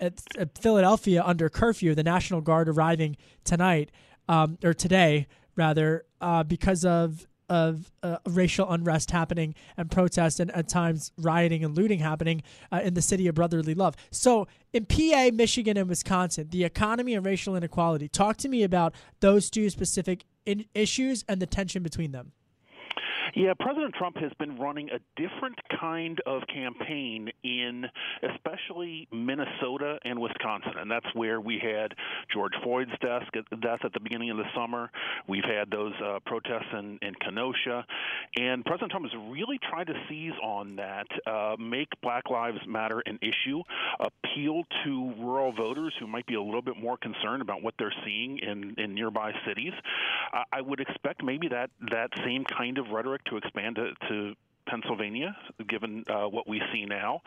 At, 0.00 0.22
at 0.38 0.58
Philadelphia, 0.58 1.22
under 1.24 1.48
curfew, 1.48 1.94
the 1.94 2.02
National 2.02 2.40
Guard 2.40 2.68
arriving 2.68 3.16
tonight 3.44 3.90
um, 4.28 4.58
or 4.64 4.74
today, 4.74 5.26
rather, 5.56 6.04
uh, 6.20 6.42
because 6.42 6.84
of 6.84 7.26
of 7.50 7.92
uh, 8.02 8.16
racial 8.26 8.70
unrest 8.70 9.10
happening 9.10 9.54
and 9.76 9.90
protests 9.90 10.40
and 10.40 10.50
at 10.52 10.66
times 10.66 11.12
rioting 11.18 11.62
and 11.62 11.76
looting 11.76 11.98
happening 11.98 12.42
uh, 12.72 12.80
in 12.82 12.94
the 12.94 13.02
city 13.02 13.26
of 13.26 13.34
brotherly 13.34 13.74
love. 13.74 13.94
So, 14.10 14.48
in 14.72 14.86
PA, 14.86 15.30
Michigan, 15.32 15.76
and 15.76 15.88
Wisconsin, 15.88 16.48
the 16.50 16.64
economy 16.64 17.14
and 17.14 17.24
racial 17.24 17.54
inequality. 17.54 18.08
Talk 18.08 18.38
to 18.38 18.48
me 18.48 18.62
about 18.62 18.94
those 19.20 19.50
two 19.50 19.68
specific 19.70 20.24
in- 20.46 20.64
issues 20.74 21.24
and 21.28 21.40
the 21.40 21.46
tension 21.46 21.82
between 21.82 22.12
them. 22.12 22.32
Yeah, 23.36 23.52
President 23.58 23.94
Trump 23.94 24.16
has 24.18 24.30
been 24.38 24.56
running 24.58 24.90
a 24.90 25.00
different 25.16 25.58
kind 25.80 26.20
of 26.24 26.42
campaign 26.46 27.30
in 27.42 27.84
especially 28.22 29.08
Minnesota 29.12 29.98
and 30.04 30.20
Wisconsin, 30.20 30.74
and 30.78 30.88
that's 30.88 31.12
where 31.14 31.40
we 31.40 31.58
had 31.58 31.94
George 32.32 32.52
Floyd's 32.62 32.92
death, 33.00 33.24
death 33.60 33.80
at 33.82 33.92
the 33.92 33.98
beginning 33.98 34.30
of 34.30 34.36
the 34.36 34.44
summer. 34.54 34.88
We've 35.26 35.44
had 35.44 35.68
those 35.68 35.94
uh, 36.00 36.20
protests 36.24 36.72
in, 36.72 37.00
in 37.02 37.14
Kenosha, 37.14 37.84
and 38.38 38.64
President 38.64 38.92
Trump 38.92 39.06
has 39.10 39.20
really 39.28 39.58
tried 39.68 39.88
to 39.88 39.94
seize 40.08 40.38
on 40.40 40.76
that, 40.76 41.08
uh, 41.26 41.56
make 41.58 41.88
Black 42.02 42.30
Lives 42.30 42.60
Matter 42.68 43.02
an 43.04 43.18
issue, 43.20 43.62
appeal 43.98 44.62
to 44.84 45.12
rural 45.18 45.52
voters 45.52 45.92
who 45.98 46.06
might 46.06 46.26
be 46.26 46.34
a 46.34 46.42
little 46.42 46.62
bit 46.62 46.76
more 46.80 46.96
concerned 46.96 47.42
about 47.42 47.64
what 47.64 47.74
they're 47.80 47.94
seeing 48.04 48.38
in, 48.38 48.76
in 48.78 48.94
nearby 48.94 49.32
cities. 49.44 49.72
I 50.52 50.60
would 50.60 50.78
expect 50.78 51.24
maybe 51.24 51.48
that 51.48 51.70
that 51.90 52.10
same 52.24 52.44
kind 52.44 52.78
of 52.78 52.90
rhetoric 52.90 53.23
to 53.26 53.36
expand 53.36 53.76
to, 53.76 53.92
to 54.08 54.34
Pennsylvania, 54.66 55.36
given 55.68 56.04
uh, 56.08 56.24
what 56.24 56.48
we 56.48 56.60
see 56.72 56.86
now. 56.86 57.20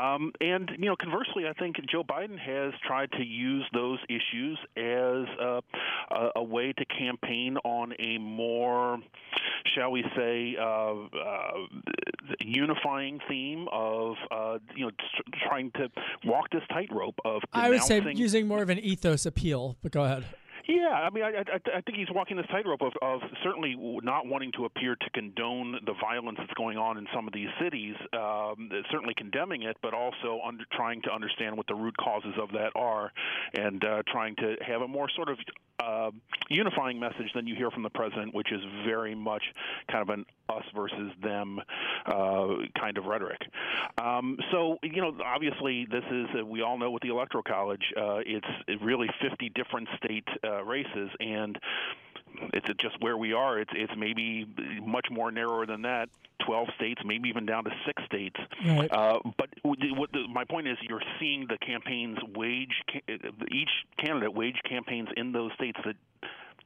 Um, 0.00 0.32
and, 0.40 0.68
you 0.78 0.86
know, 0.86 0.96
conversely, 0.96 1.46
I 1.46 1.52
think 1.52 1.76
Joe 1.88 2.02
Biden 2.02 2.38
has 2.38 2.72
tried 2.84 3.12
to 3.12 3.24
use 3.24 3.64
those 3.72 3.98
issues 4.08 4.58
as 4.76 5.28
a, 5.38 5.62
a, 6.10 6.30
a 6.36 6.42
way 6.42 6.72
to 6.72 6.84
campaign 6.86 7.56
on 7.64 7.94
a 8.00 8.18
more, 8.18 8.98
shall 9.76 9.92
we 9.92 10.04
say, 10.16 10.56
uh, 10.60 10.94
uh, 10.94 11.52
unifying 12.40 13.20
theme 13.28 13.68
of, 13.70 14.16
uh, 14.30 14.58
you 14.74 14.86
know, 14.86 14.92
trying 15.46 15.70
to 15.72 15.88
walk 16.24 16.50
this 16.50 16.62
tightrope 16.70 17.18
of. 17.24 17.42
I 17.52 17.70
would 17.70 17.82
say 17.82 18.02
using 18.12 18.48
more 18.48 18.62
of 18.62 18.70
an 18.70 18.80
ethos 18.80 19.24
appeal, 19.24 19.76
but 19.82 19.92
go 19.92 20.04
ahead. 20.04 20.24
Yeah, 20.68 20.90
I 20.90 21.10
mean, 21.10 21.24
I, 21.24 21.38
I, 21.38 21.78
I 21.78 21.80
think 21.80 21.98
he's 21.98 22.10
walking 22.14 22.36
this 22.36 22.46
tightrope 22.46 22.82
of, 22.82 22.92
of 23.02 23.20
certainly 23.42 23.74
not 24.02 24.26
wanting 24.26 24.52
to 24.52 24.64
appear 24.64 24.94
to 24.94 25.10
condone 25.10 25.80
the 25.84 25.94
violence 26.00 26.38
that's 26.38 26.54
going 26.54 26.78
on 26.78 26.98
in 26.98 27.06
some 27.12 27.26
of 27.26 27.34
these 27.34 27.48
cities, 27.60 27.94
um, 28.12 28.70
certainly 28.90 29.14
condemning 29.14 29.62
it, 29.62 29.76
but 29.82 29.92
also 29.92 30.40
under, 30.46 30.64
trying 30.72 31.02
to 31.02 31.12
understand 31.12 31.56
what 31.56 31.66
the 31.66 31.74
root 31.74 31.96
causes 31.96 32.34
of 32.40 32.52
that 32.52 32.70
are, 32.76 33.10
and 33.54 33.84
uh, 33.84 34.02
trying 34.06 34.36
to 34.36 34.56
have 34.64 34.82
a 34.82 34.88
more 34.88 35.08
sort 35.16 35.28
of 35.28 35.38
uh, 35.80 36.10
unifying 36.48 37.00
message 37.00 37.32
than 37.34 37.46
you 37.46 37.56
hear 37.56 37.70
from 37.70 37.82
the 37.82 37.90
president, 37.90 38.34
which 38.34 38.52
is 38.52 38.60
very 38.86 39.14
much 39.14 39.42
kind 39.90 40.02
of 40.02 40.10
an 40.10 40.24
us 40.48 40.64
versus 40.74 41.12
them 41.22 41.58
uh, 42.06 42.46
kind 42.78 42.98
of 42.98 43.06
rhetoric. 43.06 43.40
Um, 44.00 44.38
so, 44.50 44.78
you 44.82 45.00
know, 45.00 45.16
obviously, 45.24 45.86
this 45.90 46.04
is, 46.10 46.26
uh, 46.38 46.44
we 46.44 46.62
all 46.62 46.78
know 46.78 46.90
with 46.90 47.02
the 47.02 47.08
Electoral 47.08 47.42
College, 47.42 47.82
uh, 47.96 48.18
it's 48.26 48.46
really 48.82 49.08
50 49.20 49.50
different 49.54 49.88
state 49.96 50.28
uh, 50.44 50.51
races, 50.64 51.10
and 51.20 51.58
it's 52.52 52.66
just 52.80 53.00
where 53.00 53.16
we 53.16 53.32
are. 53.32 53.58
It's 53.58 53.70
it's 53.74 53.92
maybe 53.96 54.46
much 54.82 55.06
more 55.10 55.30
narrower 55.30 55.66
than 55.66 55.82
that. 55.82 56.08
Twelve 56.44 56.68
states, 56.76 57.00
maybe 57.04 57.28
even 57.28 57.46
down 57.46 57.64
to 57.64 57.70
six 57.86 58.02
states. 58.04 58.36
Right. 58.66 58.90
Uh, 58.90 59.20
but 59.38 59.48
what 59.62 60.10
the, 60.12 60.26
my 60.28 60.44
point 60.44 60.66
is, 60.66 60.76
you're 60.82 61.02
seeing 61.20 61.46
the 61.48 61.58
campaigns 61.58 62.18
wage 62.34 62.82
each 63.50 63.70
candidate 63.98 64.34
wage 64.34 64.60
campaigns 64.68 65.08
in 65.16 65.32
those 65.32 65.52
states 65.54 65.78
that 65.84 65.96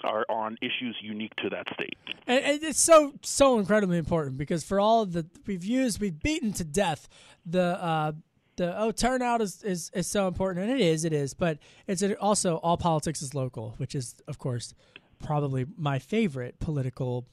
are 0.04 0.26
on 0.28 0.56
issues 0.60 0.96
unique 1.00 1.34
to 1.36 1.50
that 1.50 1.66
state. 1.72 1.96
And, 2.26 2.44
and, 2.44 2.62
it's 2.62 2.80
so 2.80 3.14
so 3.22 3.58
incredibly 3.58 3.98
important 3.98 4.38
because 4.38 4.64
for 4.64 4.80
all 4.80 5.04
the 5.06 5.26
we've 5.46 5.64
used, 5.64 6.00
we've 6.00 6.20
beaten 6.22 6.52
to 6.54 6.64
death 6.64 7.08
the. 7.44 7.82
Uh, 7.82 8.12
the 8.56 8.78
oh 8.80 8.90
turnout 8.90 9.40
is, 9.40 9.62
is, 9.62 9.90
is 9.94 10.06
so 10.06 10.28
important 10.28 10.68
and 10.68 10.80
it 10.80 10.84
is 10.84 11.04
it 11.04 11.12
is 11.12 11.34
but 11.34 11.58
it's 11.86 12.02
also 12.20 12.56
all 12.56 12.76
politics 12.76 13.22
is 13.22 13.34
local 13.34 13.74
which 13.78 13.94
is 13.94 14.16
of 14.26 14.38
course 14.38 14.74
probably 15.18 15.66
my 15.76 15.98
favorite 15.98 16.58
political 16.58 17.26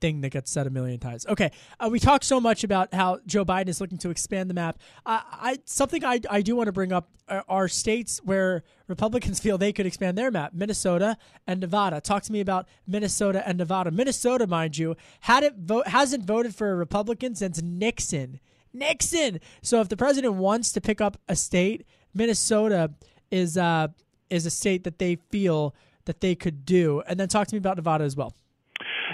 thing 0.00 0.22
that 0.22 0.30
gets 0.30 0.50
said 0.50 0.66
a 0.66 0.70
million 0.70 0.98
times. 0.98 1.26
Okay, 1.26 1.50
uh, 1.78 1.88
we 1.90 2.00
talked 2.00 2.24
so 2.24 2.40
much 2.40 2.64
about 2.64 2.92
how 2.94 3.20
Joe 3.26 3.44
Biden 3.44 3.68
is 3.68 3.80
looking 3.80 3.98
to 3.98 4.10
expand 4.10 4.48
the 4.48 4.54
map. 4.54 4.78
Uh, 5.04 5.20
I 5.24 5.58
something 5.66 6.04
I, 6.04 6.20
I 6.28 6.42
do 6.42 6.56
want 6.56 6.66
to 6.68 6.72
bring 6.72 6.92
up 6.92 7.08
are, 7.28 7.44
are, 7.48 7.68
states 7.68 8.20
where 8.24 8.64
Republicans 8.88 9.40
feel 9.40 9.58
they 9.58 9.72
could 9.72 9.86
expand 9.86 10.16
their 10.16 10.30
map: 10.30 10.52
Minnesota 10.54 11.16
and 11.46 11.60
Nevada. 11.60 12.00
Talk 12.00 12.22
to 12.24 12.32
me 12.32 12.40
about 12.40 12.66
Minnesota 12.86 13.46
and 13.46 13.58
Nevada. 13.58 13.90
Minnesota, 13.90 14.46
mind 14.46 14.78
you, 14.78 14.96
had 15.20 15.42
it 15.42 15.54
vote 15.56 15.88
hasn't 15.88 16.24
voted 16.24 16.54
for 16.54 16.70
a 16.70 16.74
Republican 16.74 17.34
since 17.34 17.60
Nixon. 17.62 18.40
Nixon. 18.72 19.40
So 19.62 19.80
if 19.80 19.88
the 19.88 19.96
president 19.96 20.34
wants 20.34 20.72
to 20.72 20.80
pick 20.80 21.00
up 21.00 21.16
a 21.28 21.36
state, 21.36 21.86
Minnesota 22.14 22.92
is 23.30 23.56
uh, 23.56 23.88
is 24.28 24.46
a 24.46 24.50
state 24.50 24.84
that 24.84 24.98
they 24.98 25.16
feel 25.30 25.74
that 26.04 26.20
they 26.20 26.34
could 26.34 26.64
do. 26.64 27.02
And 27.06 27.18
then 27.18 27.28
talk 27.28 27.46
to 27.48 27.54
me 27.54 27.58
about 27.58 27.76
Nevada 27.76 28.04
as 28.04 28.16
well. 28.16 28.34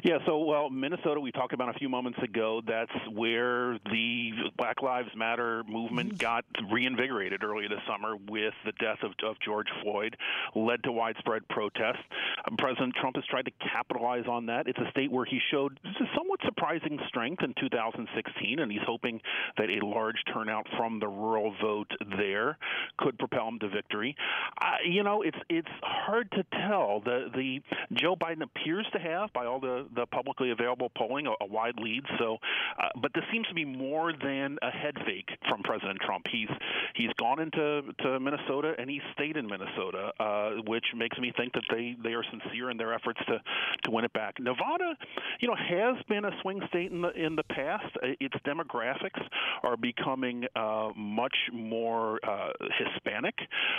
Yeah, 0.04 0.18
so 0.26 0.38
well, 0.38 0.68
Minnesota, 0.70 1.20
we 1.20 1.32
talked 1.32 1.52
about 1.52 1.74
a 1.74 1.78
few 1.78 1.88
moments 1.88 2.18
ago. 2.22 2.60
That's 2.66 2.92
where 3.10 3.78
the 3.90 4.30
Black 4.56 4.82
Lives 4.82 5.08
Matter 5.16 5.62
movement 5.68 6.10
mm-hmm. 6.10 6.16
got 6.16 6.44
reinvigorated 6.70 7.42
earlier 7.42 7.68
this 7.68 7.80
summer 7.88 8.16
with 8.28 8.54
the 8.64 8.72
death 8.72 8.98
of, 9.02 9.12
of 9.24 9.36
George 9.44 9.68
Floyd, 9.82 10.16
led 10.54 10.82
to 10.84 10.92
widespread 10.92 11.48
protests. 11.48 12.04
Um, 12.48 12.56
President 12.56 12.94
Trump 13.00 13.16
has 13.16 13.24
tried 13.26 13.46
to 13.46 13.52
capitalize 13.72 14.24
on 14.28 14.46
that. 14.46 14.68
It's 14.68 14.78
a 14.78 14.90
state 14.90 15.10
where 15.10 15.24
he 15.24 15.40
showed 15.50 15.78
somewhat 16.16 16.40
surprising 16.44 16.98
strength 17.08 17.42
in 17.42 17.54
2016, 17.58 18.58
and 18.58 18.70
he's 18.70 18.80
hoping 18.86 19.20
that 19.56 19.70
a 19.70 19.84
large 19.84 20.16
turnout 20.32 20.66
from 20.76 21.00
the 21.00 21.08
rural 21.08 21.54
vote 21.62 21.90
there 22.18 22.58
could 22.98 23.18
propel 23.18 23.48
him 23.48 23.58
to 23.60 23.68
victory. 23.68 24.14
Uh, 24.60 24.76
you 24.86 25.02
know, 25.02 25.22
it's 25.22 25.38
it's 25.48 25.68
hard 25.82 26.30
to 26.32 26.44
tell. 26.68 27.00
The 27.04 27.30
the 27.34 27.62
Joe 27.92 28.16
Biden 28.16 28.42
appears 28.42 28.86
to 28.92 28.98
have, 28.98 29.32
by 29.32 29.46
all 29.46 29.60
the 29.60 29.85
the 29.94 30.06
publicly 30.06 30.50
available 30.50 30.90
polling, 30.96 31.26
a, 31.26 31.32
a 31.40 31.46
wide 31.46 31.78
lead. 31.78 32.04
So, 32.18 32.38
uh, 32.82 32.88
but 33.00 33.12
this 33.14 33.24
seems 33.32 33.46
to 33.48 33.54
be 33.54 33.64
more 33.64 34.12
than 34.12 34.58
a 34.62 34.70
head 34.70 34.94
fake 35.04 35.30
from 35.48 35.62
President 35.62 36.00
Trump. 36.00 36.26
He's 36.30 36.50
he's 36.94 37.12
gone 37.18 37.40
into 37.40 37.82
to 38.00 38.20
Minnesota 38.20 38.74
and 38.78 38.88
he's 38.88 39.02
stayed 39.12 39.36
in 39.36 39.46
Minnesota, 39.46 40.12
uh, 40.20 40.50
which 40.66 40.84
makes 40.96 41.18
me 41.18 41.32
think 41.36 41.52
that 41.54 41.64
they 41.70 41.96
they 42.02 42.14
are 42.14 42.24
sincere 42.30 42.70
in 42.70 42.76
their 42.76 42.92
efforts 42.92 43.20
to 43.26 43.40
to 43.84 43.90
win 43.90 44.04
it 44.04 44.12
back. 44.12 44.38
Nevada, 44.38 44.96
you 45.40 45.48
know, 45.48 45.56
has 45.56 45.96
been 46.08 46.24
a 46.24 46.30
swing 46.42 46.60
state 46.68 46.90
in 46.90 47.02
the 47.02 47.10
in 47.10 47.36
the 47.36 47.44
past. 47.44 47.96
Its 48.02 48.34
demographics 48.46 49.20
are 49.62 49.76
becoming 49.76 50.44
uh, 50.54 50.90
much 50.96 51.36
more 51.52 52.18
uh, 52.26 52.50
Hispanic. 52.78 53.34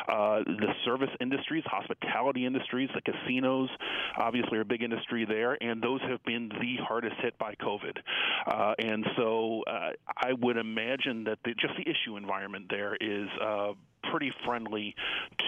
Uh, 0.07 0.39
the 0.45 0.73
service 0.85 1.09
industries, 1.19 1.63
hospitality 1.65 2.45
industries, 2.45 2.89
the 2.93 3.01
casinos, 3.01 3.69
obviously, 4.17 4.57
are 4.57 4.61
a 4.61 4.65
big 4.65 4.83
industry 4.83 5.25
there, 5.25 5.57
and 5.61 5.81
those 5.81 5.96
those 5.97 6.09
have 6.09 6.23
been 6.23 6.49
the 6.49 6.83
hardest 6.83 7.15
hit 7.21 7.37
by 7.37 7.55
COVID. 7.55 7.97
Uh, 8.45 8.73
and 8.79 9.05
so 9.15 9.63
uh, 9.67 9.91
I 10.17 10.33
would 10.33 10.57
imagine 10.57 11.25
that 11.25 11.39
the, 11.43 11.53
just 11.53 11.73
the 11.77 11.89
issue 11.89 12.17
environment 12.17 12.65
there 12.69 12.95
is 12.99 13.27
uh, 13.41 13.73
pretty 14.11 14.31
friendly 14.45 14.95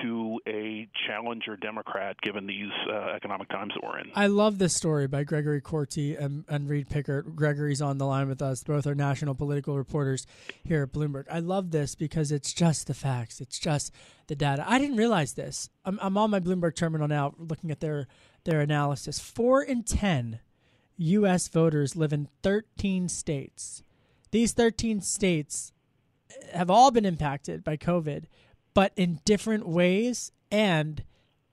to 0.02 0.40
a 0.48 0.88
challenger 1.08 1.56
Democrat 1.56 2.20
given 2.22 2.48
these 2.48 2.72
uh, 2.92 3.12
economic 3.16 3.48
times 3.50 3.74
that 3.74 3.84
we're 3.84 4.00
in. 4.00 4.12
I 4.16 4.28
love 4.28 4.58
this 4.58 4.76
story 4.76 5.08
by 5.08 5.24
Gregory 5.24 5.62
Korte 5.62 6.20
and, 6.20 6.44
and 6.48 6.70
Reade 6.70 6.90
Pickert. 6.90 7.36
Gregory's 7.36 7.82
on 7.82 7.98
the 7.98 8.06
line 8.06 8.28
with 8.28 8.42
us. 8.42 8.64
Both 8.64 8.88
are 8.88 8.96
national 8.96 9.36
political 9.36 9.78
reporters 9.78 10.26
here 10.64 10.84
at 10.84 10.92
Bloomberg. 10.92 11.26
I 11.32 11.40
love 11.40 11.72
this 11.72 11.96
because 11.96 12.32
it's 12.32 12.54
just 12.54 12.88
the 12.88 12.94
facts. 12.94 13.40
It's 13.40 13.60
just 13.60 13.94
the 14.28 14.36
data. 14.36 14.64
I 14.68 14.80
didn't 14.80 14.98
realize 14.98 15.34
this. 15.34 15.70
I'm, 15.86 16.00
I'm 16.02 16.18
on 16.18 16.30
my 16.30 16.40
Bloomberg 16.40 16.76
terminal 16.76 17.08
now 17.08 17.34
looking 17.38 17.72
at 17.72 17.80
their 17.80 18.08
their 18.44 18.62
analysis. 18.62 19.20
Four 19.20 19.64
in 19.64 19.84
10 19.84 20.40
U.S. 20.98 21.48
voters 21.48 21.96
live 21.96 22.14
in 22.14 22.28
13 22.44 23.08
states. 23.10 23.84
These 24.32 24.52
13 24.54 25.02
states 25.02 25.72
have 26.54 26.70
all 26.70 26.92
been 26.92 27.06
impacted 27.06 27.64
by 27.64 27.78
COVID, 27.78 28.26
but 28.74 28.92
in 28.96 29.20
different 29.26 29.68
ways 29.68 30.32
and 30.52 31.04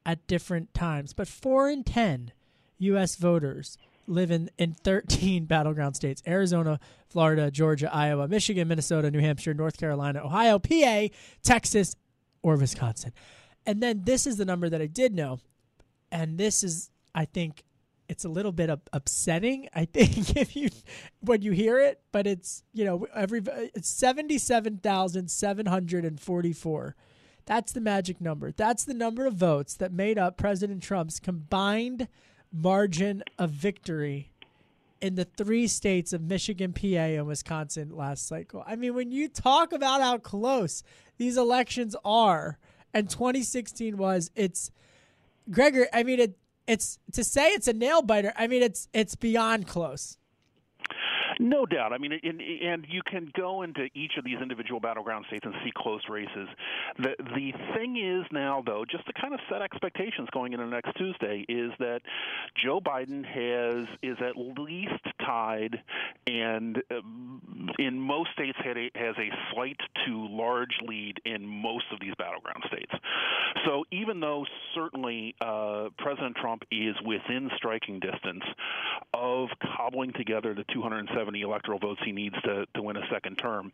at 0.04 0.26
different 0.26 0.74
times. 0.74 1.12
But 1.12 1.28
four 1.28 1.68
in 1.68 1.84
10 1.84 2.32
U.S. 2.78 3.16
voters 3.16 3.78
live 4.06 4.30
in, 4.30 4.50
in 4.58 4.72
13 4.72 5.44
battleground 5.46 5.96
states 5.96 6.22
Arizona, 6.26 6.78
Florida, 7.08 7.50
Georgia, 7.50 7.92
Iowa, 7.92 8.28
Michigan, 8.28 8.68
Minnesota, 8.68 9.10
New 9.10 9.20
Hampshire, 9.20 9.54
North 9.54 9.78
Carolina, 9.78 10.20
Ohio, 10.24 10.58
PA, 10.58 11.08
Texas, 11.42 11.96
or 12.42 12.56
Wisconsin. 12.56 13.12
And 13.64 13.82
then 13.82 14.02
this 14.04 14.26
is 14.26 14.36
the 14.36 14.44
number 14.44 14.68
that 14.68 14.80
I 14.80 14.86
did 14.86 15.14
know. 15.14 15.40
And 16.16 16.38
this 16.38 16.64
is, 16.64 16.88
I 17.14 17.26
think, 17.26 17.62
it's 18.08 18.24
a 18.24 18.28
little 18.30 18.50
bit 18.52 18.70
upsetting. 18.94 19.68
I 19.74 19.84
think 19.84 20.34
if 20.36 20.56
you 20.56 20.70
when 21.20 21.42
you 21.42 21.52
hear 21.52 21.78
it, 21.78 22.00
but 22.10 22.26
it's 22.26 22.62
you 22.72 22.84
know 22.86 23.06
every 23.14 23.42
it's 23.74 23.88
seventy 23.88 24.38
seven 24.38 24.78
thousand 24.78 25.30
seven 25.30 25.66
hundred 25.66 26.06
and 26.06 26.18
forty 26.18 26.54
four. 26.54 26.96
That's 27.44 27.72
the 27.72 27.82
magic 27.82 28.20
number. 28.20 28.50
That's 28.50 28.84
the 28.84 28.94
number 28.94 29.26
of 29.26 29.34
votes 29.34 29.74
that 29.74 29.92
made 29.92 30.18
up 30.18 30.38
President 30.38 30.82
Trump's 30.82 31.20
combined 31.20 32.08
margin 32.50 33.22
of 33.38 33.50
victory 33.50 34.30
in 35.02 35.16
the 35.16 35.26
three 35.26 35.66
states 35.66 36.14
of 36.14 36.22
Michigan, 36.22 36.72
PA, 36.72 36.86
and 36.86 37.26
Wisconsin 37.26 37.90
last 37.90 38.26
cycle. 38.26 38.64
I 38.66 38.76
mean, 38.76 38.94
when 38.94 39.12
you 39.12 39.28
talk 39.28 39.74
about 39.74 40.00
how 40.00 40.16
close 40.16 40.82
these 41.18 41.36
elections 41.36 41.94
are, 42.04 42.58
and 42.94 43.10
2016 43.10 43.98
was, 43.98 44.30
it's 44.34 44.70
Gregor. 45.50 45.86
I 45.92 46.02
mean, 46.02 46.20
it 46.20 46.38
it's 46.66 46.98
to 47.12 47.22
say 47.22 47.48
it's 47.48 47.68
a 47.68 47.72
nail 47.72 48.02
biter. 48.02 48.32
I 48.36 48.46
mean, 48.46 48.62
it's 48.62 48.88
it's 48.92 49.14
beyond 49.14 49.66
close. 49.66 50.18
No 51.38 51.66
doubt. 51.66 51.92
I 51.92 51.98
mean, 51.98 52.12
and, 52.22 52.40
and 52.40 52.86
you 52.88 53.02
can 53.02 53.30
go 53.36 53.62
into 53.62 53.88
each 53.94 54.12
of 54.16 54.24
these 54.24 54.38
individual 54.40 54.80
battleground 54.80 55.26
states 55.28 55.44
and 55.44 55.54
see 55.64 55.72
close 55.76 56.02
races. 56.08 56.48
The 56.98 57.14
the 57.18 57.52
thing 57.74 57.96
is 57.96 58.26
now, 58.32 58.62
though, 58.64 58.84
just 58.88 59.06
to 59.06 59.12
kind 59.12 59.34
of 59.34 59.40
set 59.50 59.60
expectations 59.60 60.28
going 60.32 60.52
into 60.52 60.66
next 60.66 60.96
Tuesday, 60.96 61.44
is 61.48 61.72
that 61.78 62.00
Joe 62.64 62.80
Biden 62.80 63.24
has 63.24 63.86
is 64.02 64.16
at 64.20 64.36
least 64.36 65.02
tied, 65.24 65.82
and 66.26 66.82
um, 66.90 67.70
in 67.78 68.00
most 68.00 68.30
states 68.32 68.58
had 68.64 68.78
a, 68.78 68.90
has 68.94 69.14
a 69.18 69.28
slight 69.52 69.78
to 70.06 70.28
large 70.28 70.78
lead 70.86 71.20
in 71.24 71.46
most 71.46 71.84
of 71.92 72.00
these 72.00 72.14
battleground 72.18 72.64
states. 72.66 72.92
So 73.66 73.84
even 73.90 74.20
though 74.20 74.44
certainly 74.74 75.34
uh, 75.40 75.88
President 75.98 76.36
Trump 76.36 76.62
is 76.70 76.94
within 77.04 77.50
striking 77.56 78.00
distance 78.00 78.44
of 79.12 79.48
cobbling 79.76 80.12
together 80.12 80.54
the 80.54 80.64
270 80.72 81.25
70 81.26 81.40
electoral 81.40 81.78
votes 81.78 82.00
he 82.04 82.12
needs 82.12 82.36
to, 82.42 82.66
to 82.74 82.82
win 82.82 82.96
a 82.96 83.06
second 83.10 83.36
term, 83.36 83.72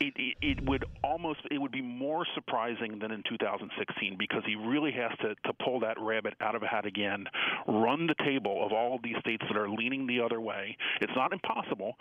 it, 0.00 0.12
it, 0.16 0.36
it 0.42 0.64
would 0.64 0.84
almost 1.04 1.40
it 1.50 1.58
would 1.58 1.70
be 1.70 1.80
more 1.80 2.26
surprising 2.34 2.98
than 2.98 3.12
in 3.12 3.22
2016 3.28 4.16
because 4.18 4.42
he 4.44 4.56
really 4.56 4.90
has 4.90 5.12
to, 5.20 5.34
to 5.46 5.52
pull 5.64 5.80
that 5.80 5.96
rabbit 6.00 6.34
out 6.40 6.54
of 6.54 6.62
a 6.62 6.66
hat 6.66 6.86
again, 6.86 7.26
run 7.68 8.06
the 8.06 8.14
table 8.24 8.64
of 8.64 8.72
all 8.72 8.96
of 8.96 9.02
these 9.02 9.16
states 9.20 9.44
that 9.48 9.56
are 9.56 9.68
leaning 9.68 10.06
the 10.06 10.20
other 10.20 10.40
way. 10.40 10.76
It's 11.00 11.12
not 11.14 11.32
impossible. 11.32 11.96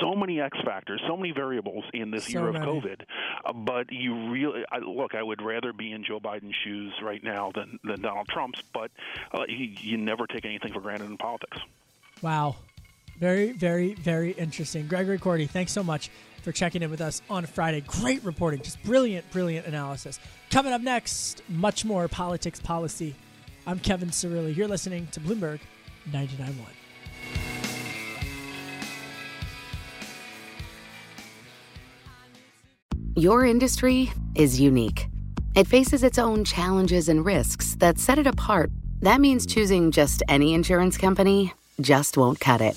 So 0.00 0.14
many 0.14 0.40
X 0.40 0.56
factors, 0.64 1.02
so 1.06 1.16
many 1.16 1.32
variables 1.32 1.84
in 1.92 2.10
this 2.10 2.24
so 2.24 2.30
year 2.30 2.52
many. 2.52 2.64
of 2.64 2.82
COVID. 2.82 3.02
Uh, 3.44 3.52
but 3.52 3.92
you 3.92 4.30
really 4.30 4.64
I, 4.72 4.78
look. 4.78 5.14
I 5.14 5.22
would 5.22 5.42
rather 5.42 5.72
be 5.72 5.92
in 5.92 6.04
Joe 6.04 6.20
Biden's 6.20 6.54
shoes 6.64 6.92
right 7.02 7.22
now 7.22 7.52
than 7.54 7.78
than 7.84 8.00
Donald 8.00 8.28
Trump's. 8.28 8.62
But 8.72 8.90
uh, 9.32 9.44
you, 9.48 9.70
you 9.80 9.96
never 9.98 10.26
take 10.26 10.44
anything 10.44 10.72
for 10.72 10.80
granted 10.80 11.10
in 11.10 11.18
politics. 11.18 11.58
Wow. 12.22 12.56
Very, 13.18 13.52
very, 13.52 13.94
very 13.94 14.32
interesting. 14.32 14.86
Gregory 14.86 15.18
Korte, 15.18 15.48
thanks 15.48 15.72
so 15.72 15.82
much 15.82 16.10
for 16.42 16.52
checking 16.52 16.82
in 16.82 16.90
with 16.90 17.00
us 17.00 17.22
on 17.30 17.46
Friday. 17.46 17.80
Great 17.80 18.22
reporting, 18.24 18.60
just 18.60 18.82
brilliant, 18.84 19.28
brilliant 19.30 19.66
analysis. 19.66 20.20
Coming 20.50 20.72
up 20.72 20.82
next, 20.82 21.42
much 21.48 21.84
more 21.84 22.08
politics 22.08 22.60
policy. 22.60 23.14
I'm 23.66 23.78
Kevin 23.78 24.10
Cirilli. 24.10 24.54
You're 24.54 24.68
listening 24.68 25.08
to 25.12 25.20
Bloomberg 25.20 25.60
99.1. 26.10 26.54
Your 33.16 33.46
industry 33.46 34.12
is 34.34 34.60
unique. 34.60 35.08
It 35.54 35.66
faces 35.66 36.04
its 36.04 36.18
own 36.18 36.44
challenges 36.44 37.08
and 37.08 37.24
risks 37.24 37.76
that 37.76 37.98
set 37.98 38.18
it 38.18 38.26
apart. 38.26 38.70
That 39.00 39.22
means 39.22 39.46
choosing 39.46 39.90
just 39.90 40.22
any 40.28 40.52
insurance 40.52 40.98
company 40.98 41.54
just 41.80 42.18
won't 42.18 42.40
cut 42.40 42.60
it 42.60 42.76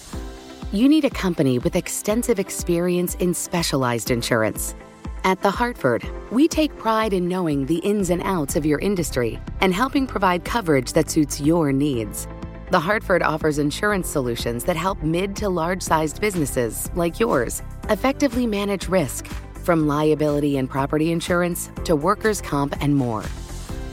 you 0.71 0.87
need 0.87 1.03
a 1.03 1.09
company 1.09 1.57
with 1.57 1.75
extensive 1.75 2.39
experience 2.39 3.15
in 3.15 3.33
specialized 3.33 4.11
insurance. 4.11 4.75
At 5.23 5.41
The 5.41 5.49
Hartford, 5.49 6.07
we 6.31 6.47
take 6.47 6.77
pride 6.77 7.11
in 7.11 7.27
knowing 7.27 7.65
the 7.65 7.79
ins 7.79 8.11
and 8.11 8.21
outs 8.21 8.55
of 8.55 8.67
your 8.67 8.77
industry 8.79 9.39
and 9.61 9.73
helping 9.73 10.05
provide 10.05 10.45
coverage 10.45 10.93
that 10.93 11.09
suits 11.09 11.41
your 11.41 11.71
needs. 11.71 12.27
The 12.69 12.79
Hartford 12.79 13.23
offers 13.23 13.57
insurance 13.57 14.07
solutions 14.07 14.63
that 14.65 14.77
help 14.77 15.01
mid 15.01 15.35
to 15.37 15.49
large 15.49 15.81
sized 15.81 16.21
businesses, 16.21 16.91
like 16.93 17.19
yours, 17.19 17.63
effectively 17.89 18.45
manage 18.45 18.87
risk, 18.87 19.25
from 19.63 19.87
liability 19.87 20.57
and 20.57 20.69
property 20.69 21.11
insurance 21.11 21.71
to 21.85 21.95
workers' 21.95 22.41
comp 22.41 22.79
and 22.79 22.95
more. 22.95 23.23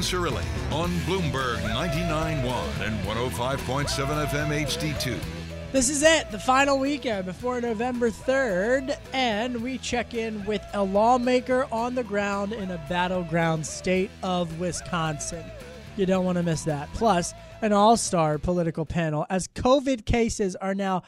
Cirilli 0.00 0.44
on 0.72 0.90
Bloomberg 1.00 1.58
99.1 1.58 2.86
and 2.86 2.98
105.7 3.06 4.26
FM 4.26 4.64
HD2. 4.66 5.18
This 5.72 5.88
is 5.88 6.02
it, 6.02 6.30
the 6.30 6.38
final 6.38 6.78
weekend 6.78 7.24
before 7.24 7.60
November 7.60 8.10
3rd, 8.10 8.96
and 9.12 9.62
we 9.62 9.78
check 9.78 10.12
in 10.12 10.44
with 10.44 10.62
a 10.74 10.82
lawmaker 10.82 11.66
on 11.72 11.94
the 11.94 12.04
ground 12.04 12.52
in 12.52 12.70
a 12.70 12.84
battleground 12.88 13.66
state 13.66 14.10
of 14.22 14.60
Wisconsin. 14.60 15.44
You 15.96 16.06
don't 16.06 16.24
want 16.24 16.36
to 16.36 16.42
miss 16.42 16.64
that. 16.64 16.92
Plus, 16.92 17.32
an 17.62 17.72
all 17.72 17.96
star 17.96 18.38
political 18.38 18.84
panel 18.84 19.24
as 19.30 19.48
COVID 19.48 20.04
cases 20.04 20.56
are 20.56 20.74
now 20.74 21.02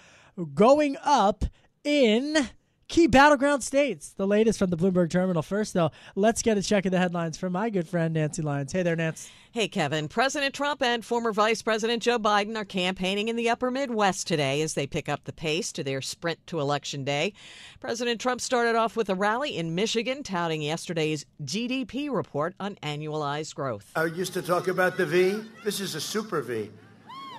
going 0.54 0.96
up 1.04 1.44
in 1.84 2.48
key 2.88 3.06
battleground 3.06 3.62
states. 3.62 4.10
The 4.10 4.26
latest 4.26 4.58
from 4.58 4.70
the 4.70 4.76
Bloomberg 4.76 5.10
Terminal. 5.10 5.42
First, 5.42 5.74
though, 5.74 5.90
let's 6.14 6.42
get 6.42 6.58
a 6.58 6.62
check 6.62 6.86
of 6.86 6.92
the 6.92 6.98
headlines 6.98 7.36
from 7.36 7.52
my 7.52 7.70
good 7.70 7.88
friend 7.88 8.14
Nancy 8.14 8.42
Lyons. 8.42 8.72
Hey 8.72 8.82
there, 8.82 8.96
Nance. 8.96 9.30
Hey, 9.52 9.68
Kevin. 9.68 10.08
President 10.08 10.54
Trump 10.54 10.82
and 10.82 11.04
former 11.04 11.32
Vice 11.32 11.62
President 11.62 12.02
Joe 12.02 12.18
Biden 12.18 12.56
are 12.56 12.64
campaigning 12.64 13.28
in 13.28 13.36
the 13.36 13.50
upper 13.50 13.70
Midwest 13.70 14.26
today 14.26 14.60
as 14.62 14.74
they 14.74 14.86
pick 14.86 15.08
up 15.08 15.24
the 15.24 15.32
pace 15.32 15.72
to 15.72 15.84
their 15.84 16.02
sprint 16.02 16.44
to 16.48 16.60
Election 16.60 17.04
Day. 17.04 17.32
President 17.80 18.20
Trump 18.20 18.40
started 18.40 18.74
off 18.74 18.96
with 18.96 19.08
a 19.08 19.14
rally 19.14 19.56
in 19.56 19.74
Michigan 19.74 20.22
touting 20.22 20.62
yesterday's 20.62 21.24
GDP 21.42 22.10
report 22.10 22.54
on 22.58 22.74
annualized 22.82 23.54
growth. 23.54 23.92
I 23.94 24.06
used 24.06 24.34
to 24.34 24.42
talk 24.42 24.66
about 24.66 24.96
the 24.96 25.06
V. 25.06 25.40
This 25.64 25.80
is 25.80 25.94
a 25.94 26.00
super 26.00 26.42
V. 26.42 26.70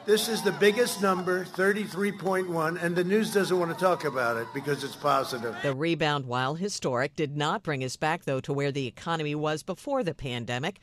This 0.06 0.30
is 0.30 0.44
the 0.44 0.52
biggest 0.52 1.02
number, 1.02 1.44
33.1, 1.44 2.84
and 2.84 2.96
the 2.96 3.04
news 3.04 3.34
doesn't 3.34 3.58
want 3.58 3.76
to 3.76 3.84
talk 3.84 4.06
about 4.06 4.38
it 4.38 4.48
because 4.54 4.84
it's 4.84 4.96
positive. 4.96 5.58
The 5.64 5.74
rebound, 5.74 6.28
while 6.28 6.54
historic, 6.54 7.16
did 7.16 7.36
not 7.36 7.64
bring 7.64 7.84
us 7.84 7.96
back, 7.96 8.26
though, 8.26 8.40
to 8.42 8.54
where 8.54 8.72
the 8.72 8.86
economy 8.86 9.34
was 9.34 9.64
before 9.64 10.04
the 10.04 10.14
pandemic. 10.14 10.80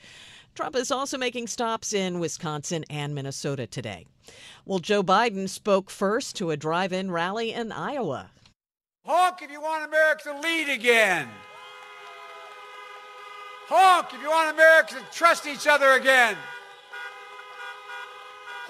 Trump 0.57 0.75
is 0.75 0.91
also 0.91 1.17
making 1.19 1.47
stops 1.47 1.93
in 1.93 2.19
Wisconsin 2.19 2.85
and 2.91 3.15
Minnesota 3.15 3.65
today. 3.65 4.07
Well, 4.67 4.81
Joe 4.81 5.05
Biden 5.05 5.49
spoke 5.49 5.89
first 5.89 6.35
to 6.37 6.51
a 6.51 6.57
drive 6.57 6.93
in 6.93 7.13
rally 7.13 7.53
in 7.53 7.71
Iowa. 7.71 8.29
Honk 9.07 9.41
if 9.41 9.53
you 9.53 9.61
want 9.61 9.85
America 9.85 10.33
to 10.33 10.41
lead 10.41 10.69
again. 10.69 11.29
Honk 13.69 14.13
if 14.13 14.21
you 14.21 14.31
want 14.31 14.53
America 14.53 14.95
to 14.97 15.17
trust 15.17 15.47
each 15.47 15.69
other 15.69 15.93
again. 15.93 16.37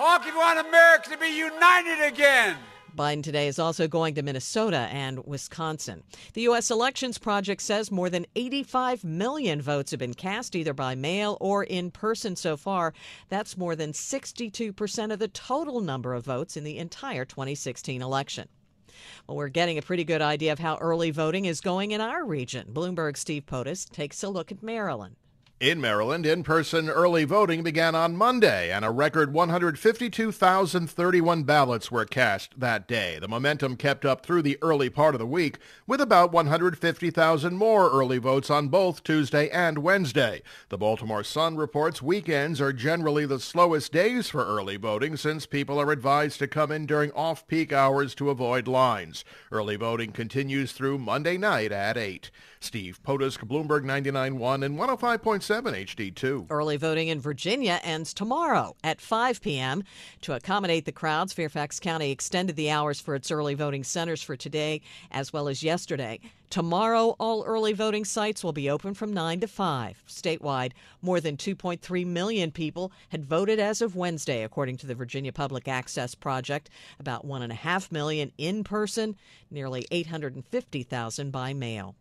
If 0.04 0.26
you 0.26 0.36
want 0.36 0.58
America 0.58 1.10
to 1.10 1.16
be 1.16 1.28
united 1.28 2.04
again. 2.04 2.56
Biden 2.96 3.22
today 3.22 3.46
is 3.46 3.60
also 3.60 3.86
going 3.86 4.16
to 4.16 4.22
Minnesota 4.22 4.88
and 4.90 5.24
Wisconsin. 5.24 6.02
The 6.34 6.42
U.S. 6.42 6.72
Elections 6.72 7.18
Project 7.18 7.62
says 7.62 7.92
more 7.92 8.10
than 8.10 8.26
85 8.34 9.04
million 9.04 9.62
votes 9.62 9.92
have 9.92 10.00
been 10.00 10.14
cast 10.14 10.56
either 10.56 10.74
by 10.74 10.96
mail 10.96 11.38
or 11.40 11.62
in 11.62 11.92
person 11.92 12.34
so 12.34 12.56
far. 12.56 12.92
That's 13.28 13.56
more 13.56 13.76
than 13.76 13.92
62% 13.92 15.12
of 15.12 15.20
the 15.20 15.28
total 15.28 15.80
number 15.80 16.14
of 16.14 16.24
votes 16.24 16.56
in 16.56 16.64
the 16.64 16.78
entire 16.78 17.24
2016 17.24 18.02
election. 18.02 18.48
Well, 19.28 19.36
we're 19.36 19.48
getting 19.48 19.78
a 19.78 19.82
pretty 19.82 20.04
good 20.04 20.20
idea 20.20 20.52
of 20.52 20.58
how 20.58 20.78
early 20.78 21.12
voting 21.12 21.44
is 21.44 21.60
going 21.60 21.92
in 21.92 22.00
our 22.00 22.26
region. 22.26 22.70
Bloomberg 22.72 23.16
Steve 23.16 23.46
Potus 23.46 23.84
takes 23.84 24.24
a 24.24 24.28
look 24.28 24.50
at 24.50 24.64
Maryland. 24.64 25.14
In 25.62 25.80
Maryland, 25.80 26.26
in 26.26 26.42
person 26.42 26.90
early 26.90 27.22
voting 27.22 27.62
began 27.62 27.94
on 27.94 28.16
Monday, 28.16 28.72
and 28.72 28.84
a 28.84 28.90
record 28.90 29.32
152,031 29.32 31.44
ballots 31.44 31.88
were 31.88 32.04
cast 32.04 32.58
that 32.58 32.88
day. 32.88 33.20
The 33.20 33.28
momentum 33.28 33.76
kept 33.76 34.04
up 34.04 34.26
through 34.26 34.42
the 34.42 34.58
early 34.60 34.90
part 34.90 35.14
of 35.14 35.20
the 35.20 35.26
week, 35.26 35.58
with 35.86 36.00
about 36.00 36.32
150,000 36.32 37.54
more 37.54 37.88
early 37.90 38.18
votes 38.18 38.50
on 38.50 38.70
both 38.70 39.04
Tuesday 39.04 39.48
and 39.50 39.78
Wednesday. 39.78 40.42
The 40.68 40.78
Baltimore 40.78 41.22
Sun 41.22 41.56
reports 41.56 42.02
weekends 42.02 42.60
are 42.60 42.72
generally 42.72 43.24
the 43.24 43.38
slowest 43.38 43.92
days 43.92 44.28
for 44.28 44.44
early 44.44 44.76
voting 44.76 45.16
since 45.16 45.46
people 45.46 45.80
are 45.80 45.92
advised 45.92 46.40
to 46.40 46.48
come 46.48 46.72
in 46.72 46.86
during 46.86 47.12
off 47.12 47.46
peak 47.46 47.72
hours 47.72 48.16
to 48.16 48.30
avoid 48.30 48.66
lines. 48.66 49.24
Early 49.52 49.76
voting 49.76 50.10
continues 50.10 50.72
through 50.72 50.98
Monday 50.98 51.38
night 51.38 51.70
at 51.70 51.96
8. 51.96 52.32
Steve 52.62 53.00
Potusk, 53.02 53.40
Bloomberg 53.40 53.84
99.1 53.84 54.64
and 54.64 54.78
105.7 54.78 56.12
HD2. 56.12 56.46
Early 56.48 56.76
voting 56.76 57.08
in 57.08 57.20
Virginia 57.20 57.80
ends 57.82 58.14
tomorrow 58.14 58.76
at 58.84 59.00
5 59.00 59.40
p.m. 59.42 59.84
To 60.22 60.34
accommodate 60.34 60.84
the 60.84 60.92
crowds, 60.92 61.32
Fairfax 61.32 61.80
County 61.80 62.10
extended 62.10 62.56
the 62.56 62.70
hours 62.70 63.00
for 63.00 63.14
its 63.14 63.30
early 63.30 63.54
voting 63.54 63.84
centers 63.84 64.22
for 64.22 64.36
today 64.36 64.80
as 65.10 65.32
well 65.32 65.48
as 65.48 65.62
yesterday. 65.62 66.20
Tomorrow, 66.50 67.16
all 67.18 67.44
early 67.44 67.72
voting 67.72 68.04
sites 68.04 68.44
will 68.44 68.52
be 68.52 68.68
open 68.68 68.92
from 68.92 69.14
9 69.14 69.40
to 69.40 69.48
5. 69.48 70.04
Statewide, 70.06 70.72
more 71.00 71.18
than 71.18 71.38
2.3 71.38 72.06
million 72.06 72.50
people 72.50 72.92
had 73.08 73.24
voted 73.24 73.58
as 73.58 73.80
of 73.80 73.96
Wednesday, 73.96 74.42
according 74.42 74.76
to 74.76 74.86
the 74.86 74.94
Virginia 74.94 75.32
Public 75.32 75.66
Access 75.66 76.14
Project. 76.14 76.68
About 77.00 77.26
1.5 77.26 77.90
million 77.90 78.32
in 78.36 78.64
person, 78.64 79.16
nearly 79.50 79.86
850,000 79.90 81.30
by 81.30 81.54
mail. 81.54 81.94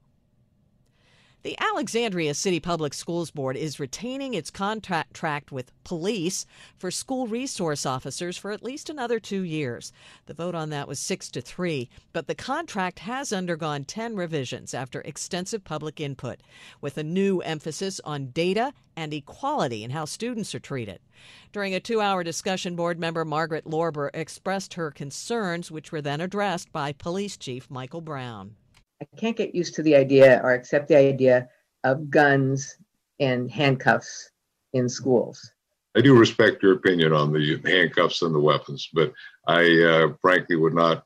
The 1.43 1.57
Alexandria 1.59 2.35
City 2.35 2.59
Public 2.59 2.93
Schools 2.93 3.31
Board 3.31 3.57
is 3.57 3.79
retaining 3.79 4.35
its 4.35 4.51
contract 4.51 5.51
with 5.51 5.71
police 5.83 6.45
for 6.77 6.91
school 6.91 7.25
resource 7.25 7.83
officers 7.83 8.37
for 8.37 8.51
at 8.51 8.61
least 8.61 8.91
another 8.91 9.19
two 9.19 9.41
years. 9.41 9.91
The 10.27 10.35
vote 10.35 10.53
on 10.53 10.69
that 10.69 10.87
was 10.87 10.99
six 10.99 11.31
to 11.31 11.41
three, 11.41 11.89
but 12.13 12.27
the 12.27 12.35
contract 12.35 12.99
has 12.99 13.33
undergone 13.33 13.85
10 13.85 14.15
revisions 14.15 14.75
after 14.75 15.01
extensive 15.01 15.63
public 15.63 15.99
input, 15.99 16.41
with 16.79 16.99
a 16.99 17.03
new 17.03 17.39
emphasis 17.39 17.99
on 18.03 18.27
data 18.27 18.71
and 18.95 19.11
equality 19.11 19.83
in 19.83 19.89
how 19.89 20.05
students 20.05 20.53
are 20.53 20.59
treated. 20.59 20.99
During 21.51 21.73
a 21.73 21.79
two 21.79 22.01
hour 22.01 22.23
discussion, 22.23 22.75
board 22.75 22.99
member 22.99 23.25
Margaret 23.25 23.65
Lorber 23.65 24.11
expressed 24.13 24.75
her 24.75 24.91
concerns, 24.91 25.71
which 25.71 25.91
were 25.91 26.03
then 26.03 26.21
addressed 26.21 26.71
by 26.71 26.93
Police 26.93 27.35
Chief 27.35 27.67
Michael 27.67 28.01
Brown. 28.01 28.57
I 29.01 29.05
can't 29.17 29.35
get 29.35 29.55
used 29.55 29.75
to 29.75 29.83
the 29.83 29.95
idea 29.95 30.39
or 30.43 30.53
accept 30.53 30.87
the 30.87 30.97
idea 30.97 31.49
of 31.83 32.09
guns 32.09 32.77
and 33.19 33.49
handcuffs 33.49 34.29
in 34.73 34.87
schools. 34.87 35.51
I 35.95 36.01
do 36.01 36.17
respect 36.17 36.63
your 36.63 36.73
opinion 36.73 37.11
on 37.11 37.33
the 37.33 37.59
handcuffs 37.65 38.21
and 38.21 38.33
the 38.33 38.39
weapons, 38.39 38.89
but 38.93 39.11
I 39.47 39.81
uh, 39.81 40.13
frankly 40.21 40.55
would 40.55 40.73
not 40.73 41.05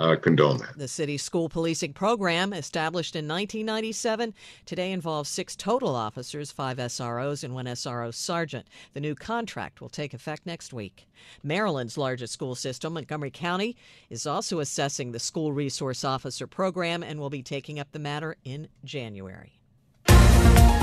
uh, 0.00 0.16
condone 0.16 0.58
that. 0.58 0.76
The 0.76 0.88
city's 0.88 1.22
school 1.22 1.48
policing 1.48 1.92
program, 1.92 2.52
established 2.52 3.14
in 3.14 3.28
1997, 3.28 4.34
today 4.64 4.92
involves 4.92 5.28
six 5.28 5.54
total 5.54 5.94
officers, 5.94 6.50
five 6.50 6.78
SROs, 6.78 7.44
and 7.44 7.54
one 7.54 7.66
SRO 7.66 8.12
sergeant. 8.12 8.66
The 8.94 9.00
new 9.00 9.14
contract 9.14 9.80
will 9.80 9.90
take 9.90 10.14
effect 10.14 10.46
next 10.46 10.72
week. 10.72 11.06
Maryland's 11.42 11.98
largest 11.98 12.32
school 12.32 12.54
system, 12.54 12.94
Montgomery 12.94 13.30
County, 13.30 13.76
is 14.08 14.26
also 14.26 14.58
assessing 14.58 15.12
the 15.12 15.18
school 15.18 15.52
resource 15.52 16.02
officer 16.02 16.46
program 16.46 17.02
and 17.02 17.20
will 17.20 17.30
be 17.30 17.42
taking 17.42 17.78
up 17.78 17.92
the 17.92 17.98
matter 17.98 18.36
in 18.42 18.68
January. 18.84 19.59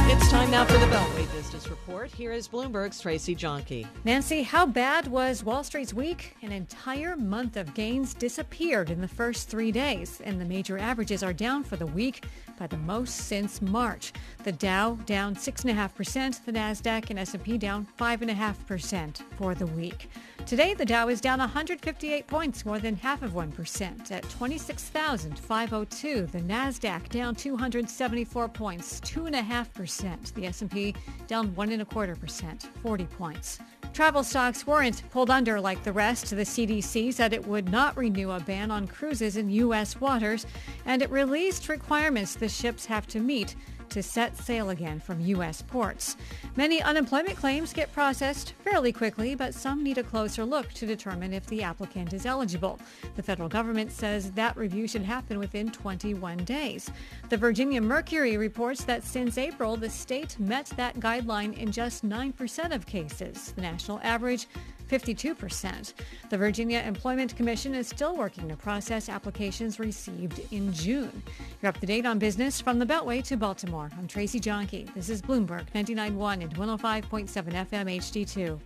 It's 0.09 0.31
time 0.31 0.49
now 0.49 0.63
for 0.63 0.77
the 0.77 0.85
Beltway 0.85 1.29
Business 1.33 1.69
Report. 1.69 2.09
Here 2.09 2.31
is 2.31 2.47
Bloomberg's 2.47 3.01
Tracy 3.01 3.35
Jonke. 3.35 3.85
Nancy, 4.05 4.41
how 4.41 4.65
bad 4.65 5.05
was 5.07 5.43
Wall 5.43 5.65
Street's 5.65 5.93
week? 5.93 6.37
An 6.41 6.53
entire 6.53 7.17
month 7.17 7.57
of 7.57 7.73
gains 7.73 8.13
disappeared 8.13 8.89
in 8.89 9.01
the 9.01 9.07
first 9.09 9.49
three 9.49 9.69
days, 9.69 10.21
and 10.23 10.39
the 10.39 10.45
major 10.45 10.77
averages 10.77 11.23
are 11.23 11.33
down 11.33 11.61
for 11.61 11.75
the 11.75 11.87
week 11.87 12.23
by 12.57 12.67
the 12.67 12.77
most 12.77 13.15
since 13.27 13.61
March. 13.61 14.13
The 14.45 14.53
Dow 14.53 14.93
down 15.05 15.35
6.5%, 15.35 16.45
the 16.45 16.53
Nasdaq 16.53 17.09
and 17.09 17.19
S&P 17.19 17.57
down 17.57 17.85
5.5% 17.99 19.21
for 19.37 19.55
the 19.55 19.67
week. 19.67 20.09
Today, 20.45 20.73
the 20.73 20.85
Dow 20.85 21.09
is 21.09 21.19
down 21.19 21.39
158 21.39 22.25
points, 22.27 22.65
more 22.65 22.79
than 22.79 22.95
half 22.95 23.23
of 23.23 23.31
1%, 23.33 24.11
at 24.11 24.23
26,502. 24.29 26.25
The 26.27 26.39
Nasdaq 26.39 27.09
down 27.09 27.35
274 27.35 28.47
points, 28.47 29.01
2.5%. 29.01 29.96
The 29.97 30.45
S&P 30.45 30.95
down 31.27 31.51
1.25%, 31.51 32.63
40 32.81 33.05
points. 33.05 33.60
Travel 33.93 34.23
stocks 34.23 34.67
weren't 34.67 35.01
pulled 35.10 35.31
under 35.31 35.60
like 35.60 35.83
the 35.83 35.91
rest. 35.91 36.29
The 36.29 36.38
CDC 36.38 37.13
said 37.13 37.33
it 37.33 37.47
would 37.47 37.71
not 37.71 37.97
renew 37.97 38.31
a 38.31 38.39
ban 38.39 38.69
on 38.69 38.88
cruises 38.88 39.38
in 39.38 39.49
U.S. 39.49 39.99
waters, 39.99 40.45
and 40.86 41.01
it 41.01 41.10
released 41.10 41.67
requirements 41.67 42.36
the 42.36 42.47
ships 42.47 42.86
have 42.86 43.07
to 43.07 43.19
meet 43.19 43.55
to 43.89 44.04
set 44.04 44.38
sail 44.38 44.69
again 44.69 45.00
from 45.00 45.19
U.S. 45.21 45.62
ports. 45.62 46.17
Many 46.56 46.82
unemployment 46.82 47.38
claims 47.38 47.73
get 47.73 47.93
processed 47.93 48.54
fairly 48.63 48.91
quickly, 48.91 49.36
but 49.36 49.54
some 49.54 49.84
need 49.84 49.97
a 49.97 50.04
closer 50.04 50.45
look 50.45 50.71
to 50.73 50.86
determine 50.86 51.34
if 51.34 51.45
the 51.47 51.63
applicant 51.63 52.13
is 52.13 52.26
eligible. 52.26 52.80
The 53.15 53.23
federal 53.23 53.50
government 53.50 53.91
says 53.91 54.32
that 54.32 54.58
review 54.58 54.88
should 54.88 55.04
happen 55.04 55.39
within 55.39 55.71
21 55.71 56.38
days. 56.39 56.89
The 57.30 57.38
Virginia 57.38 57.82
Mercury 57.82 58.38
reports 58.38 58.84
that 58.86 59.04
since 59.04 59.38
April, 59.38 59.78
the 59.78 59.89
state 59.89 60.39
met 60.39 60.67
that 60.78 61.00
guideline 61.00 61.58
in 61.58 61.71
just 61.71 62.08
9% 62.08 62.76
of 62.76 62.86
cases. 62.86 63.52
The 63.52 63.62
national 63.62 64.00
average 64.04 64.47
52%. 64.88 65.93
The 66.30 66.38
Virginia 66.38 66.84
Employment 66.86 67.36
Commission 67.36 67.76
is 67.76 67.88
still 67.88 68.15
working 68.15 68.47
to 68.50 68.56
process 68.56 69.10
applications 69.10 69.80
received 69.80 70.41
in 70.52 70.71
June. 70.73 71.21
You're 71.62 71.69
up 71.69 71.80
to 71.80 71.86
date 71.86 72.06
on 72.06 72.19
business 72.19 72.62
from 72.62 72.80
the 72.80 72.86
Beltway 72.86 73.23
to 73.26 73.38
Baltimore. 73.38 73.89
I'm 73.97 74.08
Tracy 74.08 74.39
Jonke. 74.39 74.93
This 74.93 75.10
is 75.10 75.21
Bloomberg 75.21 75.65
99.1 75.73 76.43
and 76.43 76.56
105.7 76.56 77.67
FM 77.67 77.97
HD2. 77.97 78.60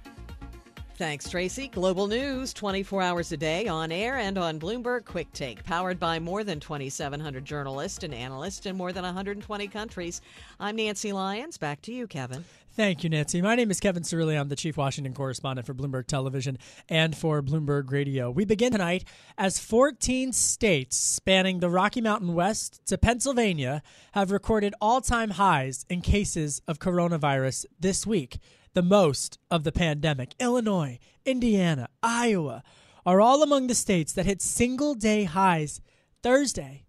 Thanks, 1.02 1.28
Tracy. 1.28 1.68
Global 1.70 2.06
news 2.06 2.54
24 2.54 3.02
hours 3.02 3.32
a 3.32 3.38
day 3.38 3.68
on 3.68 3.92
air 3.92 4.18
and 4.18 4.38
on 4.38 4.60
Bloomberg 4.60 5.04
Quick 5.04 5.34
Take, 5.34 5.64
powered 5.64 6.00
by 6.00 6.20
more 6.20 6.44
than 6.44 6.60
2,700 6.60 7.44
journalists 7.44 8.04
and 8.04 8.14
analysts 8.14 8.68
in 8.68 8.78
more 8.78 8.94
than 8.94 9.04
120 9.04 9.68
countries. 9.68 10.22
I'm 10.60 10.76
Nancy 10.76 11.12
Lyons. 11.12 11.58
Back 11.58 11.82
to 11.84 11.92
you, 11.92 12.06
Kevin. 12.06 12.46
Thank 12.82 13.04
you, 13.04 13.12
Nancy. 13.12 13.44
My 13.44 13.54
name 13.54 13.70
is 13.70 13.80
Kevin 13.80 14.02
Cirilli. 14.02 14.40
I'm 14.40 14.50
the 14.50 14.56
chief 14.56 14.76
Washington 14.76 15.14
correspondent 15.14 15.68
for 15.68 15.76
Bloomberg 15.76 16.08
Television 16.08 16.58
and 16.90 17.16
for 17.16 17.44
Bloomberg 17.44 17.92
Radio. 17.92 18.32
We 18.32 18.44
begin 18.44 18.72
tonight 18.72 19.04
as 19.38 19.60
14 19.60 20.34
states 20.34 20.98
spanning 20.98 21.60
the 21.60 21.70
Rocky 21.70 22.02
Mountain 22.02 22.34
West 22.34 22.84
to 22.88 22.98
Pennsylvania 22.98 23.84
have 24.14 24.32
recorded 24.32 24.74
all 24.82 25.00
time 25.00 25.30
highs 25.30 25.86
in 25.92 26.02
cases 26.02 26.64
of 26.68 26.80
coronavirus 26.80 27.68
this 27.80 28.08
week, 28.08 28.40
the 28.74 28.82
most 28.82 29.38
of 29.52 29.64
the 29.64 29.72
pandemic. 29.72 30.34
Illinois, 30.40 30.98
Indiana, 31.24 31.88
Iowa 32.02 32.64
are 33.06 33.22
all 33.22 33.44
among 33.44 33.68
the 33.68 33.76
states 33.76 34.12
that 34.14 34.26
hit 34.26 34.42
single 34.42 34.96
day 34.96 35.26
highs 35.26 35.82
Thursday. 36.24 36.86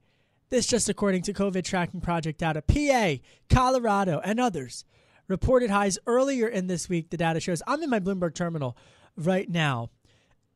This 0.49 0.67
just 0.67 0.89
according 0.89 1.21
to 1.25 1.35
COVID 1.35 1.65
tracking 1.65 2.01
project 2.01 2.39
data. 2.39 2.63
PA, 2.63 3.23
Colorado, 3.51 4.23
and 4.25 4.41
others 4.41 4.87
reported 5.33 5.71
highs 5.71 5.99
earlier 6.07 6.47
in 6.47 6.67
this 6.67 6.91
week, 6.91 7.09
the 7.09 7.17
data 7.17 7.41
shows. 7.41 7.63
I'm 7.67 7.83
in 7.83 7.91
my 7.91 7.99
Bloomberg 7.99 8.35
terminal 8.35 8.77
right 9.17 9.49
now. 9.49 9.89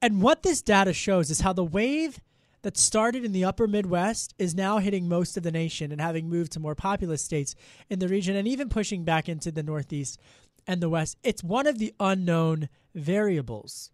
And 0.03 0.21
what 0.21 0.43
this 0.43 0.61
data 0.61 0.93
shows 0.93 1.31
is 1.31 1.41
how 1.41 1.55
the 1.55 1.65
wave 1.65 2.21
that 2.61 2.77
started 2.77 3.25
in 3.25 3.33
the 3.33 3.45
upper 3.45 3.67
Midwest 3.67 4.35
is 4.39 4.55
now 4.55 4.79
hitting 4.79 5.09
most 5.09 5.37
of 5.37 5.43
the 5.43 5.51
nation 5.51 5.91
and 5.91 6.01
having 6.01 6.29
moved 6.29 6.53
to 6.53 6.61
more 6.61 6.75
populous 6.75 7.23
states 7.23 7.55
in 7.89 8.01
the 8.01 8.09
region 8.09 8.37
and 8.37 8.47
even 8.47 8.69
pushing 8.69 9.03
back 9.03 9.31
into 9.31 9.51
the 9.51 9.62
Northeast 9.62 10.21
and 10.67 10.83
the 10.83 10.91
West. 10.91 11.17
It's 11.23 11.43
one 11.43 11.67
of 11.67 11.79
the 11.79 11.95
unknown 11.99 12.69
variables. 12.95 13.91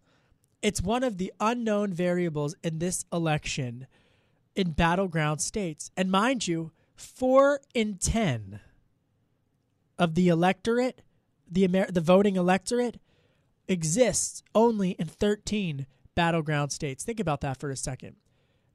It's 0.61 0.81
one 0.81 1.03
of 1.03 1.17
the 1.17 1.31
unknown 1.39 1.93
variables 1.93 2.55
in 2.61 2.79
this 2.79 3.05
election 3.13 3.87
in 4.53 4.71
battleground 4.71 5.39
states. 5.39 5.91
And 5.95 6.11
mind 6.11 6.45
you, 6.45 6.73
four 6.97 7.61
in 7.73 7.95
10 7.99 8.59
of 9.97 10.15
the 10.15 10.27
electorate, 10.27 11.01
the 11.49 11.63
Amer- 11.65 11.91
the 11.91 12.01
voting 12.01 12.35
electorate, 12.35 12.99
exists 13.67 14.43
only 14.53 14.91
in 14.91 15.07
13 15.07 15.85
battleground 16.15 16.71
states. 16.71 17.03
Think 17.03 17.19
about 17.19 17.41
that 17.41 17.59
for 17.59 17.71
a 17.71 17.75
second. 17.75 18.15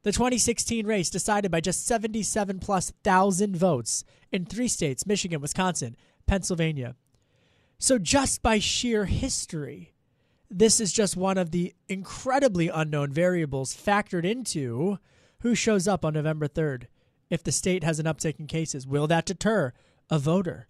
The 0.02 0.12
2016 0.12 0.87
race 0.87 1.11
decided 1.11 1.50
by 1.50 1.61
just 1.61 1.87
77 1.87 2.61
plus 2.61 2.92
thousand 3.02 3.57
votes 3.57 4.04
in 4.33 4.44
three 4.46 4.68
states 4.68 5.07
Michigan, 5.07 5.40
Wisconsin, 5.40 5.96
Pennsylvania. 6.26 6.94
So, 7.78 7.98
just 7.98 8.42
by 8.42 8.59
sheer 8.59 9.04
history, 9.04 9.94
this 10.50 10.81
is 10.81 10.92
just 10.92 11.16
one 11.16 11.38
of 11.38 11.50
the 11.50 11.74
incredibly 11.88 12.68
unknown 12.68 13.12
variables 13.12 13.76
factored 13.76 14.24
into 14.24 14.98
who 15.40 15.54
shows 15.54 15.87
up 15.87 16.04
on 16.04 16.14
November 16.14 16.48
3rd. 16.48 16.85
If 17.31 17.44
the 17.44 17.52
state 17.52 17.85
has 17.85 17.98
an 17.98 18.07
uptick 18.07 18.40
in 18.40 18.46
cases, 18.46 18.87
will 18.87 19.07
that 19.09 19.26
deter 19.26 19.72
a 20.11 20.18
voter? 20.18 20.66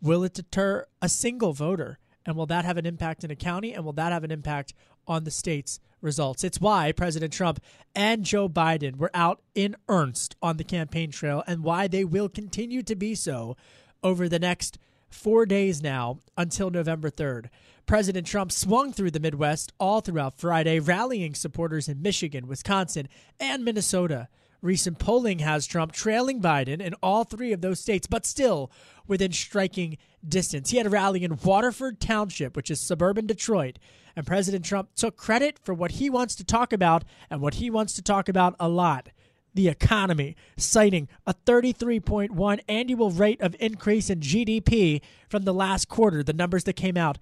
Will 0.00 0.24
it 0.24 0.34
deter 0.34 0.86
a 1.02 1.08
single 1.08 1.52
voter? 1.52 1.98
And 2.24 2.36
will 2.36 2.46
that 2.46 2.64
have 2.64 2.76
an 2.76 2.86
impact 2.86 3.24
in 3.24 3.30
a 3.30 3.36
county? 3.36 3.72
And 3.72 3.84
will 3.84 3.92
that 3.94 4.12
have 4.12 4.24
an 4.24 4.30
impact 4.30 4.74
on 5.06 5.24
the 5.24 5.30
state's 5.30 5.80
results? 6.00 6.44
It's 6.44 6.60
why 6.60 6.92
President 6.92 7.32
Trump 7.32 7.60
and 7.94 8.24
Joe 8.24 8.48
Biden 8.48 8.96
were 8.96 9.10
out 9.14 9.40
in 9.54 9.76
earnest 9.88 10.36
on 10.42 10.56
the 10.56 10.64
campaign 10.64 11.10
trail 11.10 11.42
and 11.46 11.64
why 11.64 11.88
they 11.88 12.04
will 12.04 12.28
continue 12.28 12.82
to 12.82 12.94
be 12.94 13.14
so 13.14 13.56
over 14.02 14.28
the 14.28 14.38
next 14.38 14.78
four 15.08 15.46
days 15.46 15.82
now 15.82 16.18
until 16.36 16.70
November 16.70 17.10
3rd. 17.10 17.46
President 17.86 18.26
Trump 18.26 18.52
swung 18.52 18.92
through 18.92 19.10
the 19.10 19.20
Midwest 19.20 19.72
all 19.80 20.02
throughout 20.02 20.38
Friday, 20.38 20.78
rallying 20.78 21.34
supporters 21.34 21.88
in 21.88 22.02
Michigan, 22.02 22.46
Wisconsin, 22.46 23.08
and 23.40 23.64
Minnesota. 23.64 24.28
Recent 24.60 24.98
polling 24.98 25.38
has 25.38 25.66
Trump 25.66 25.92
trailing 25.92 26.40
Biden 26.40 26.80
in 26.80 26.94
all 27.02 27.24
three 27.24 27.52
of 27.52 27.60
those 27.60 27.78
states, 27.78 28.06
but 28.06 28.26
still 28.26 28.70
within 29.06 29.32
striking 29.32 29.98
distance. 30.26 30.70
He 30.70 30.78
had 30.78 30.86
a 30.86 30.90
rally 30.90 31.22
in 31.22 31.38
Waterford 31.44 32.00
Township, 32.00 32.56
which 32.56 32.70
is 32.70 32.80
suburban 32.80 33.26
Detroit, 33.26 33.78
and 34.16 34.26
President 34.26 34.64
Trump 34.64 34.94
took 34.96 35.16
credit 35.16 35.58
for 35.62 35.72
what 35.72 35.92
he 35.92 36.10
wants 36.10 36.34
to 36.36 36.44
talk 36.44 36.72
about 36.72 37.04
and 37.30 37.40
what 37.40 37.54
he 37.54 37.70
wants 37.70 37.94
to 37.94 38.02
talk 38.02 38.28
about 38.28 38.56
a 38.58 38.68
lot 38.68 39.10
the 39.54 39.68
economy, 39.68 40.36
citing 40.56 41.08
a 41.26 41.34
33.1 41.34 42.60
annual 42.68 43.10
rate 43.10 43.40
of 43.40 43.56
increase 43.58 44.08
in 44.08 44.20
GDP 44.20 45.00
from 45.28 45.42
the 45.42 45.54
last 45.54 45.88
quarter, 45.88 46.22
the 46.22 46.32
numbers 46.32 46.62
that 46.64 46.74
came 46.74 46.96
out 46.96 47.18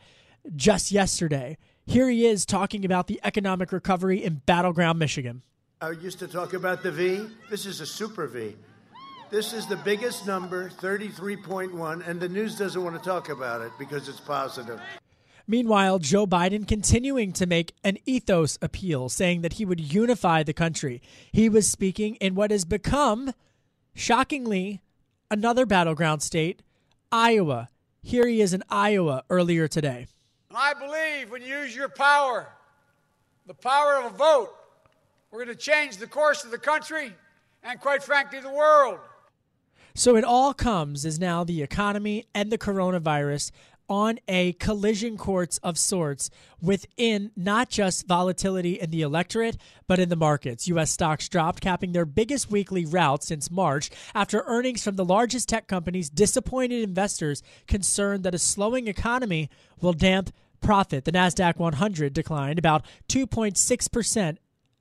just 0.55 0.92
yesterday. 0.92 1.57
Here 1.87 2.11
he 2.11 2.27
is 2.27 2.44
talking 2.44 2.85
about 2.85 3.07
the 3.07 3.20
economic 3.25 3.72
recovery 3.72 4.22
in 4.22 4.42
battleground 4.44 4.99
Michigan. 4.99 5.42
I 5.78 5.90
used 5.90 6.18
to 6.20 6.28
talk 6.28 6.54
about 6.54 6.82
the 6.82 6.90
V. 6.90 7.26
This 7.50 7.66
is 7.66 7.82
a 7.82 7.86
super 7.86 8.26
V. 8.26 8.56
This 9.30 9.52
is 9.52 9.66
the 9.66 9.76
biggest 9.76 10.26
number, 10.26 10.70
33.1, 10.70 12.08
and 12.08 12.18
the 12.18 12.30
news 12.30 12.56
doesn't 12.56 12.82
want 12.82 12.96
to 12.96 13.06
talk 13.06 13.28
about 13.28 13.60
it 13.60 13.70
because 13.78 14.08
it's 14.08 14.18
positive. 14.18 14.80
Meanwhile, 15.46 15.98
Joe 15.98 16.26
Biden 16.26 16.66
continuing 16.66 17.34
to 17.34 17.44
make 17.44 17.74
an 17.84 17.98
ethos 18.06 18.56
appeal, 18.62 19.10
saying 19.10 19.42
that 19.42 19.54
he 19.54 19.66
would 19.66 19.80
unify 19.80 20.42
the 20.42 20.54
country. 20.54 21.02
He 21.30 21.50
was 21.50 21.68
speaking 21.68 22.14
in 22.16 22.34
what 22.34 22.50
has 22.50 22.64
become, 22.64 23.34
shockingly, 23.94 24.80
another 25.30 25.66
battleground 25.66 26.22
state, 26.22 26.62
Iowa. 27.12 27.68
Here 28.02 28.26
he 28.26 28.40
is 28.40 28.54
in 28.54 28.62
Iowa 28.70 29.24
earlier 29.28 29.68
today. 29.68 30.06
I 30.54 30.72
believe 30.72 31.30
when 31.30 31.42
you 31.42 31.48
use 31.48 31.76
your 31.76 31.90
power, 31.90 32.46
the 33.46 33.52
power 33.52 33.96
of 33.96 34.14
a 34.14 34.16
vote, 34.16 34.54
we're 35.37 35.44
going 35.44 35.55
to 35.55 35.62
change 35.62 35.99
the 35.99 36.07
course 36.07 36.44
of 36.44 36.51
the 36.51 36.57
country 36.57 37.12
and, 37.62 37.79
quite 37.79 38.03
frankly, 38.03 38.40
the 38.40 38.49
world. 38.49 38.99
So 39.94 40.16
it 40.16 40.25
all 40.25 40.55
comes 40.55 41.05
as 41.05 41.20
now 41.20 41.44
the 41.44 41.62
economy 41.62 42.25
and 42.35 42.51
the 42.51 42.57
coronavirus 42.57 43.51
on 43.87 44.18
a 44.29 44.55
collision 44.55 45.18
course 45.18 45.59
of 45.59 45.77
sorts 45.77 46.31
within 46.62 47.33
not 47.37 47.68
just 47.68 48.07
volatility 48.07 48.81
in 48.81 48.90
the 48.90 49.03
electorate, 49.03 49.59
but 49.87 49.99
in 49.99 50.09
the 50.09 50.16
markets. 50.16 50.68
U.S. 50.68 50.90
stocks 50.90 51.29
dropped, 51.29 51.61
capping 51.61 51.92
their 51.92 52.07
biggest 52.07 52.51
weekly 52.51 52.87
rout 52.87 53.22
since 53.22 53.51
March 53.51 53.90
after 54.14 54.42
earnings 54.46 54.83
from 54.83 54.96
the 54.96 55.05
largest 55.05 55.51
tech 55.51 55.66
companies 55.66 56.09
disappointed 56.09 56.83
investors 56.83 57.42
concerned 57.66 58.25
that 58.25 58.35
a 58.35 58.38
slowing 58.38 58.88
economy 58.88 59.51
will 59.83 59.92
damp 59.92 60.33
profit. 60.62 61.05
The 61.05 61.12
NASDAQ 61.12 61.59
100 61.59 62.14
declined 62.14 62.59
about 62.59 62.87
2.6%. 63.11 64.38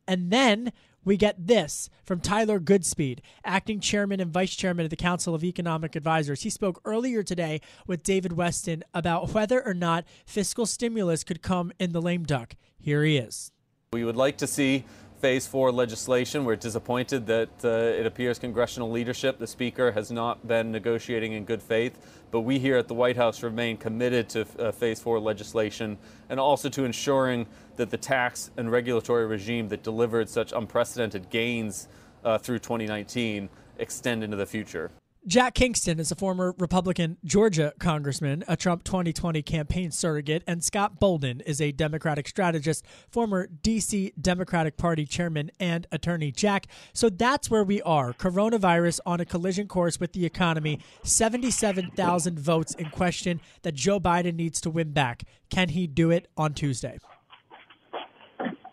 And 0.08 0.32
then 0.32 0.72
we 1.04 1.18
get 1.18 1.48
this 1.48 1.90
from 2.04 2.20
Tyler 2.20 2.60
Goodspeed, 2.60 3.20
acting 3.44 3.80
chairman 3.80 4.20
and 4.20 4.32
vice 4.32 4.56
chairman 4.56 4.86
of 4.86 4.90
the 4.90 4.96
Council 4.96 5.36
of 5.36 5.44
Economic 5.44 5.96
Advisors. 5.96 6.42
He 6.42 6.50
spoke 6.50 6.82
earlier 6.84 7.22
today 7.22 7.62
with 7.86 8.04
David 8.04 8.32
Westin 8.32 8.82
about 8.94 9.32
whether 9.34 9.66
or 9.66 9.76
not 9.76 10.06
fiscal 10.26 10.66
stimulus 10.66 11.24
could 11.24 11.42
come 11.44 11.72
in 11.80 11.92
the 11.92 12.02
lame 12.02 12.24
duck. 12.24 12.56
Here 12.80 13.04
he 13.04 13.18
is. 13.18 13.52
We 13.94 14.04
would 14.04 14.16
like 14.18 14.38
to 14.38 14.48
see 14.48 14.84
phase 15.26 15.48
four 15.48 15.72
legislation. 15.72 16.46
We're 16.46 16.56
disappointed 16.56 17.26
that 17.26 17.50
uh, 17.64 17.68
it 17.68 18.06
appears 18.06 18.38
congressional 18.38 18.92
leadership, 18.92 19.40
the 19.40 19.48
Speaker, 19.48 19.92
has 19.92 20.12
not 20.12 20.48
been 20.48 20.72
negotiating 20.72 21.32
in 21.32 21.46
good 21.46 21.64
faith. 21.64 21.98
But 22.30 22.42
we 22.42 22.60
here 22.60 22.78
at 22.78 22.88
the 22.88 22.94
White 22.94 23.18
House 23.18 23.42
remain 23.42 23.76
committed 23.78 24.30
to 24.30 24.46
uh, 24.60 24.72
phase 24.72 25.00
four 25.00 25.20
legislation 25.20 25.98
and 26.30 26.40
also 26.40 26.70
to 26.70 26.86
ensuring 26.86 27.48
that 27.76 27.90
the 27.90 27.98
tax 27.98 28.52
and 28.56 28.72
regulatory 28.72 29.26
regime 29.26 29.68
that 29.70 29.82
delivered 29.82 30.30
such 30.30 30.52
unprecedented 30.52 31.32
gains 31.32 31.88
uh, 32.24 32.38
through 32.38 32.60
2019 32.60 33.50
extend 33.80 34.24
into 34.24 34.38
the 34.38 34.46
future. 34.46 34.92
Jack 35.28 35.56
Kingston 35.56 36.00
is 36.00 36.12
a 36.12 36.16
former 36.16 36.54
Republican 36.60 37.18
Georgia 37.26 37.74
congressman, 37.80 38.44
a 38.48 38.56
Trump 38.56 38.84
2020 38.84 39.42
campaign 39.42 39.90
surrogate, 39.90 40.44
and 40.46 40.64
Scott 40.64 41.00
Bolden 41.00 41.42
is 41.42 41.60
a 41.60 41.72
Democratic 41.72 42.28
strategist, 42.28 42.86
former 43.10 43.48
D.C. 43.48 44.14
Democratic 44.22 44.78
Party 44.78 45.04
chairman 45.04 45.50
and 45.60 45.88
attorney. 45.92 46.32
Jack, 46.32 46.68
so 46.94 47.10
that's 47.10 47.50
where 47.50 47.64
we 47.64 47.82
are. 47.82 48.14
Coronavirus 48.14 49.00
on 49.04 49.20
a 49.20 49.26
collision 49.26 49.68
course 49.68 50.00
with 50.00 50.14
the 50.14 50.28
economy, 50.28 50.80
77,000 51.02 52.40
votes 52.40 52.76
in 52.76 52.92
question 52.92 53.42
that 53.64 53.74
Joe 53.74 54.00
Biden 54.00 54.36
needs 54.36 54.62
to 54.62 54.70
win 54.70 54.92
back. 54.92 55.24
Can 55.50 55.70
he 55.70 55.88
do 55.88 56.12
it 56.12 56.28
on 56.38 56.54
Tuesday? 56.54 57.00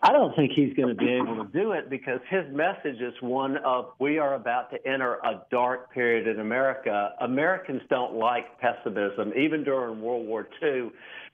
I 0.05 0.11
don't 0.11 0.35
think 0.35 0.51
he's 0.51 0.73
going 0.73 0.89
to 0.89 0.95
be 0.95 1.13
able 1.13 1.37
to 1.37 1.49
do 1.53 1.71
it 1.71 1.89
because 1.89 2.19
his 2.29 2.43
message 2.51 2.99
is 2.99 3.13
one 3.21 3.55
of 3.63 3.93
we 3.99 4.17
are 4.17 4.35
about 4.35 4.69
to 4.71 4.87
enter 4.87 5.13
a 5.23 5.43
dark 5.49 5.93
period 5.93 6.27
in 6.27 6.41
America. 6.41 7.11
Americans 7.21 7.81
don't 7.89 8.13
like 8.13 8.59
pessimism. 8.59 9.31
Even 9.37 9.63
during 9.63 10.01
World 10.01 10.27
War 10.27 10.45
II, 10.61 10.89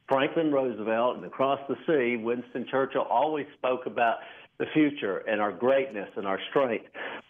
Franklin 0.08 0.52
Roosevelt 0.52 1.18
and 1.18 1.26
across 1.26 1.60
the 1.68 1.78
sea, 1.88 2.22
Winston 2.24 2.68
Churchill 2.70 3.08
always 3.10 3.48
spoke 3.58 3.88
about 3.88 4.18
the 4.60 4.66
future 4.74 5.20
and 5.20 5.40
our 5.42 5.52
greatness 5.54 6.10
and 6.18 6.28
our 6.28 6.40
strength. 6.50 6.86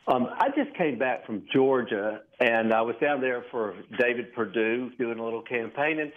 Um, 0.07 0.27
I 0.39 0.47
just 0.49 0.75
came 0.75 0.97
back 0.97 1.25
from 1.25 1.43
Georgia 1.53 2.21
and 2.39 2.73
I 2.73 2.81
was 2.81 2.95
down 2.99 3.21
there 3.21 3.45
for 3.51 3.75
David 3.99 4.33
Perdue 4.33 4.89
doing 4.97 5.19
a 5.19 5.23
little 5.23 5.43
campaign, 5.43 5.99
and 5.99 6.11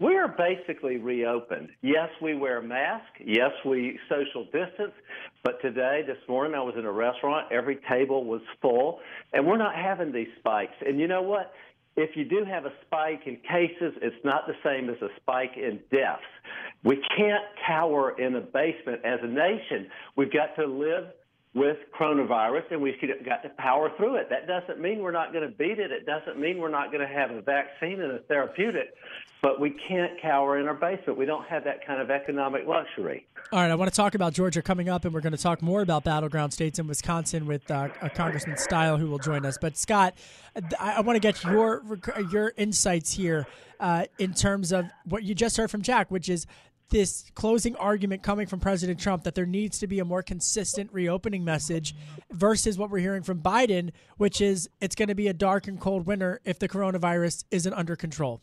We 0.00 0.16
are 0.16 0.28
basically 0.28 0.96
reopened. 0.98 1.70
Yes, 1.82 2.08
we 2.22 2.34
wear 2.36 2.62
masks. 2.62 3.20
Yes, 3.24 3.50
we 3.64 3.98
social 4.08 4.44
distance. 4.44 4.92
But 5.42 5.60
today, 5.60 6.02
this 6.06 6.18
morning, 6.28 6.54
I 6.54 6.62
was 6.62 6.74
in 6.78 6.84
a 6.84 6.92
restaurant. 6.92 7.50
Every 7.50 7.80
table 7.90 8.24
was 8.24 8.40
full, 8.62 9.00
and 9.32 9.44
we're 9.44 9.56
not 9.56 9.74
having 9.74 10.12
these 10.12 10.28
spikes. 10.38 10.74
And 10.86 11.00
you 11.00 11.08
know 11.08 11.22
what? 11.22 11.52
If 11.96 12.16
you 12.16 12.24
do 12.24 12.44
have 12.48 12.64
a 12.64 12.72
spike 12.86 13.22
in 13.26 13.38
cases, 13.38 13.92
it's 14.00 14.24
not 14.24 14.46
the 14.46 14.54
same 14.62 14.88
as 14.88 15.02
a 15.02 15.08
spike 15.20 15.56
in 15.56 15.80
deaths. 15.90 16.22
We 16.84 16.96
can't 17.16 17.44
cower 17.66 18.18
in 18.18 18.34
a 18.36 18.40
basement 18.40 19.04
as 19.04 19.20
a 19.22 19.26
nation. 19.26 19.90
We've 20.16 20.32
got 20.32 20.54
to 20.56 20.66
live 20.66 21.12
with 21.54 21.78
coronavirus 21.98 22.70
and 22.70 22.82
we've 22.82 22.94
got 23.24 23.42
to 23.42 23.48
power 23.58 23.90
through 23.96 24.16
it. 24.16 24.28
That 24.30 24.46
doesn't 24.46 24.80
mean 24.80 25.00
we're 25.00 25.12
not 25.12 25.32
going 25.32 25.48
to 25.48 25.56
beat 25.56 25.78
it. 25.78 25.90
It 25.90 26.06
doesn't 26.06 26.38
mean 26.38 26.58
we're 26.58 26.70
not 26.70 26.92
going 26.92 27.06
to 27.06 27.12
have 27.12 27.30
a 27.30 27.40
vaccine 27.40 28.00
and 28.00 28.12
a 28.12 28.18
therapeutic, 28.20 28.94
but 29.42 29.58
we 29.60 29.74
can't 29.88 30.20
cower 30.20 30.58
in 30.58 30.68
our 30.68 30.74
basement. 30.74 31.18
We 31.18 31.24
don't 31.24 31.46
have 31.46 31.64
that 31.64 31.84
kind 31.86 32.00
of 32.00 32.10
economic 32.10 32.66
luxury. 32.66 33.26
All 33.50 33.60
right, 33.60 33.70
I 33.70 33.74
want 33.76 33.90
to 33.90 33.96
talk 33.96 34.14
about 34.14 34.34
Georgia 34.34 34.60
coming 34.60 34.90
up, 34.90 35.06
and 35.06 35.14
we're 35.14 35.22
going 35.22 35.32
to 35.32 35.42
talk 35.42 35.62
more 35.62 35.80
about 35.80 36.04
battleground 36.04 36.52
states 36.52 36.78
in 36.78 36.86
Wisconsin 36.86 37.46
with 37.46 37.68
uh, 37.70 37.88
Congressman 38.14 38.58
Steil, 38.58 38.98
who 38.98 39.08
will 39.08 39.18
join 39.18 39.46
us. 39.46 39.56
But 39.58 39.78
Scott, 39.78 40.18
I, 40.78 40.96
I 40.96 41.00
want 41.00 41.16
to 41.16 41.20
get 41.20 41.42
your 41.44 41.82
your 42.30 42.52
insights 42.58 43.14
here 43.14 43.46
uh, 43.80 44.04
in 44.18 44.34
terms 44.34 44.70
of 44.70 44.86
what 45.04 45.22
you 45.22 45.34
just 45.34 45.56
heard 45.56 45.70
from 45.70 45.80
Jack, 45.80 46.10
which 46.10 46.28
is 46.28 46.46
this 46.90 47.30
closing 47.34 47.76
argument 47.76 48.22
coming 48.22 48.46
from 48.46 48.60
President 48.60 48.98
Trump 48.98 49.24
that 49.24 49.34
there 49.34 49.46
needs 49.46 49.78
to 49.78 49.86
be 49.86 49.98
a 49.98 50.04
more 50.04 50.22
consistent 50.22 50.92
reopening 50.92 51.44
message 51.44 51.94
versus 52.30 52.78
what 52.78 52.90
we're 52.90 52.98
hearing 52.98 53.22
from 53.22 53.40
Biden, 53.40 53.90
which 54.16 54.40
is 54.40 54.68
it's 54.80 54.94
going 54.94 55.08
to 55.08 55.14
be 55.14 55.28
a 55.28 55.34
dark 55.34 55.66
and 55.68 55.80
cold 55.80 56.06
winter 56.06 56.40
if 56.44 56.58
the 56.58 56.68
coronavirus 56.68 57.44
isn't 57.50 57.74
under 57.74 57.96
control. 57.96 58.40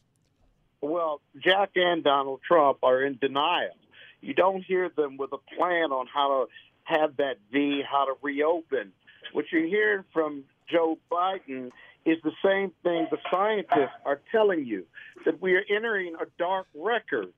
Well, 0.82 1.22
Jack 1.44 1.72
and 1.76 2.04
Donald 2.04 2.42
Trump 2.48 2.80
are 2.84 3.02
in 3.02 3.18
denial. 3.20 3.76
You 4.22 4.34
don't 4.34 4.64
hear 4.64 4.90
them 4.96 5.18
with 5.18 5.32
a 5.34 5.56
plan 5.58 5.92
on 5.92 6.08
how 6.14 6.46
to 6.46 6.52
have 6.84 7.18
that 7.18 7.38
V, 7.52 7.82
how 7.90 8.06
to 8.06 8.14
reopen. 8.22 8.92
What 9.34 9.46
you're 9.52 9.66
hearing 9.66 10.04
from 10.14 10.44
Joe 10.72 10.98
Biden 11.12 11.72
is 12.06 12.18
the 12.24 12.32
same 12.44 12.72
thing 12.84 13.08
the 13.10 13.18
scientists 13.32 13.96
are 14.06 14.22
telling 14.32 14.66
you 14.66 14.86
that 15.26 15.42
we 15.42 15.56
are 15.56 15.64
entering 15.76 16.16
a 16.22 16.26
dark 16.38 16.68
record 16.76 17.34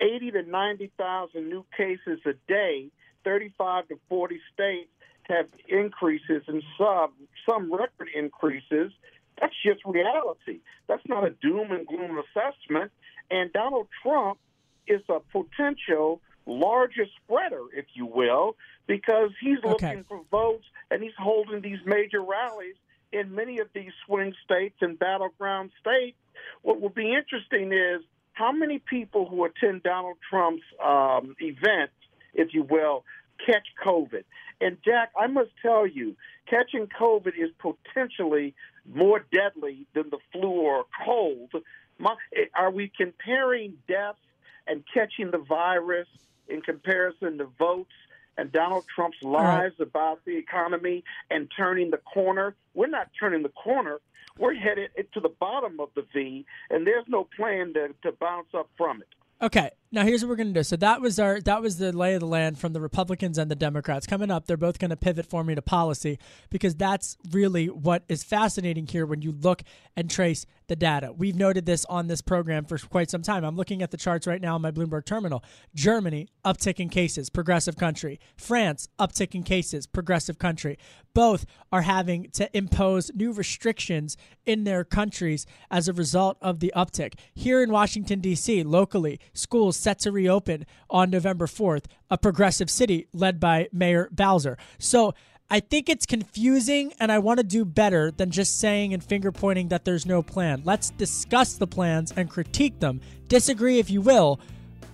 80 0.00 0.30
to 0.32 0.42
90,000 0.42 1.48
new 1.48 1.64
cases 1.76 2.20
a 2.26 2.32
day. 2.48 2.88
35 3.24 3.88
to 3.88 3.98
40 4.08 4.40
states 4.52 4.90
have 5.24 5.46
increases 5.68 6.42
and 6.48 6.62
some 6.76 7.12
some 7.48 7.72
record 7.72 8.08
increases. 8.14 8.92
That's 9.40 9.54
just 9.64 9.80
reality. 9.84 10.60
That's 10.88 11.02
not 11.08 11.24
a 11.24 11.30
doom 11.30 11.70
and 11.70 11.86
gloom 11.86 12.18
assessment. 12.18 12.90
And 13.30 13.52
Donald 13.52 13.88
Trump 14.02 14.38
is 14.86 15.00
a 15.08 15.20
potential 15.20 16.20
larger 16.46 17.06
spreader, 17.22 17.62
if 17.72 17.86
you 17.94 18.06
will, 18.06 18.56
because 18.86 19.30
he's 19.40 19.58
Okay. 19.64 19.70
looking 19.70 20.04
for 20.04 20.22
votes 20.30 20.64
and 20.90 21.02
he's 21.02 21.14
holding 21.16 21.60
these 21.62 21.78
major 21.86 22.20
rallies 22.20 22.74
in 23.12 23.34
many 23.34 23.58
of 23.60 23.68
these 23.74 23.92
swing 24.06 24.34
states 24.44 24.76
and 24.80 24.98
battleground 24.98 25.70
states. 25.80 26.18
What 26.62 26.80
will 26.80 26.88
be 26.88 27.14
interesting 27.14 27.72
is 27.72 28.02
how 28.32 28.52
many 28.52 28.78
people 28.78 29.26
who 29.28 29.44
attend 29.44 29.82
Donald 29.82 30.16
Trump's 30.28 30.62
um, 30.82 31.36
events, 31.40 31.94
if 32.34 32.54
you 32.54 32.62
will, 32.62 33.04
catch 33.44 33.66
COVID. 33.84 34.24
And 34.60 34.78
Jack, 34.84 35.10
I 35.18 35.26
must 35.26 35.50
tell 35.60 35.86
you, 35.86 36.16
catching 36.48 36.86
COVID 36.86 37.32
is 37.38 37.50
potentially 37.58 38.54
more 38.86 39.24
deadly 39.32 39.86
than 39.94 40.10
the 40.10 40.18
flu 40.32 40.48
or 40.48 40.84
cold. 41.04 41.50
My, 41.98 42.14
are 42.54 42.70
we 42.70 42.90
comparing 42.96 43.74
deaths 43.88 44.18
and 44.66 44.84
catching 44.92 45.30
the 45.30 45.38
virus 45.38 46.08
in 46.48 46.62
comparison 46.62 47.38
to 47.38 47.46
votes 47.58 47.92
and 48.38 48.50
Donald 48.52 48.84
Trump's 48.94 49.18
right. 49.22 49.64
lies 49.64 49.72
about 49.78 50.24
the 50.24 50.36
economy 50.36 51.04
and 51.30 51.50
turning 51.56 51.90
the 51.90 51.98
corner? 51.98 52.54
We're 52.74 52.88
not 52.88 53.10
turning 53.18 53.42
the 53.42 53.50
corner. 53.50 54.00
We're 54.38 54.54
headed 54.54 54.90
to 55.12 55.20
the 55.20 55.28
bottom 55.28 55.78
of 55.78 55.90
the 55.94 56.06
V, 56.14 56.46
and 56.70 56.86
there's 56.86 57.04
no 57.06 57.28
plan 57.36 57.74
to, 57.74 57.88
to 58.02 58.12
bounce 58.12 58.48
up 58.54 58.70
from 58.78 59.02
it. 59.02 59.08
Okay, 59.44 59.70
now 59.92 60.04
here's 60.04 60.22
what 60.22 60.30
we're 60.30 60.36
gonna 60.36 60.52
do. 60.52 60.62
So 60.62 60.76
that 60.76 61.02
was 61.02 61.18
our 61.18 61.40
that 61.42 61.60
was 61.60 61.76
the 61.76 61.92
lay 61.92 62.14
of 62.14 62.20
the 62.20 62.26
land 62.26 62.58
from 62.58 62.72
the 62.72 62.80
Republicans 62.80 63.36
and 63.36 63.50
the 63.50 63.54
Democrats. 63.54 64.06
Coming 64.06 64.30
up, 64.30 64.46
they're 64.46 64.56
both 64.56 64.78
gonna 64.78 64.96
pivot 64.96 65.26
for 65.26 65.44
me 65.44 65.54
to 65.54 65.62
policy 65.62 66.18
because 66.50 66.74
that's 66.74 67.18
really 67.30 67.66
what 67.66 68.02
is 68.08 68.24
fascinating 68.24 68.86
here 68.86 69.04
when 69.04 69.20
you 69.20 69.32
look 69.32 69.62
and 69.94 70.10
trace 70.10 70.46
the 70.68 70.76
data. 70.76 71.12
We've 71.12 71.36
noted 71.36 71.66
this 71.66 71.84
on 71.84 72.06
this 72.06 72.22
program 72.22 72.64
for 72.64 72.78
quite 72.78 73.10
some 73.10 73.20
time. 73.20 73.44
I'm 73.44 73.56
looking 73.56 73.82
at 73.82 73.90
the 73.90 73.98
charts 73.98 74.26
right 74.26 74.40
now 74.40 74.54
on 74.54 74.62
my 74.62 74.70
Bloomberg 74.70 75.04
terminal. 75.04 75.44
Germany, 75.74 76.28
uptick 76.46 76.80
in 76.80 76.88
cases, 76.88 77.28
progressive 77.28 77.76
country. 77.76 78.18
France, 78.36 78.88
uptick 78.98 79.34
in 79.34 79.42
cases, 79.42 79.86
progressive 79.86 80.38
country. 80.38 80.78
Both 81.12 81.44
are 81.70 81.82
having 81.82 82.30
to 82.30 82.48
impose 82.56 83.10
new 83.14 83.32
restrictions 83.32 84.16
in 84.46 84.64
their 84.64 84.82
countries 84.82 85.44
as 85.70 85.88
a 85.88 85.92
result 85.92 86.38
of 86.40 86.60
the 86.60 86.72
uptick. 86.74 87.14
Here 87.34 87.62
in 87.62 87.70
Washington, 87.70 88.20
D.C., 88.20 88.62
locally, 88.62 89.20
schools 89.34 89.76
set 89.82 89.98
to 90.00 90.12
reopen 90.12 90.64
on 90.88 91.10
November 91.10 91.46
4th, 91.46 91.84
a 92.10 92.16
progressive 92.16 92.70
city 92.70 93.08
led 93.12 93.40
by 93.40 93.68
Mayor 93.72 94.08
Bowser. 94.12 94.56
So 94.78 95.14
I 95.50 95.60
think 95.60 95.90
it's 95.90 96.06
confusing, 96.06 96.94
and 96.98 97.12
I 97.12 97.18
want 97.18 97.38
to 97.38 97.44
do 97.44 97.66
better 97.66 98.10
than 98.10 98.30
just 98.30 98.58
saying 98.58 98.94
and 98.94 99.04
finger 99.04 99.30
pointing 99.30 99.68
that 99.68 99.84
there's 99.84 100.06
no 100.06 100.22
plan. 100.22 100.62
Let's 100.64 100.88
discuss 100.90 101.54
the 101.54 101.66
plans 101.66 102.10
and 102.16 102.30
critique 102.30 102.80
them. 102.80 103.02
Disagree 103.28 103.78
if 103.78 103.90
you 103.90 104.00
will, 104.00 104.40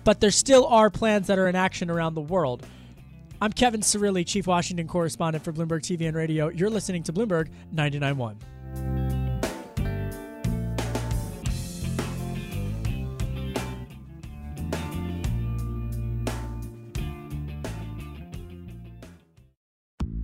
but 0.03 0.19
there 0.19 0.31
still 0.31 0.65
are 0.67 0.89
plans 0.89 1.27
that 1.27 1.39
are 1.39 1.47
in 1.47 1.55
action 1.55 1.89
around 1.89 2.15
the 2.15 2.21
world. 2.21 2.65
I'm 3.41 3.53
Kevin 3.53 3.79
Cirilli, 3.79 4.27
Chief 4.27 4.47
Washington 4.47 4.85
Correspondent 4.85 5.45
for 5.45 5.53
Bloomberg 5.53 5.81
TV 5.81 6.07
and 6.07 6.17
Radio. 6.17 6.49
You're 6.49 6.69
listening 6.69 7.03
to 7.03 7.13
Bloomberg 7.13 7.47
99.1. 7.73 8.35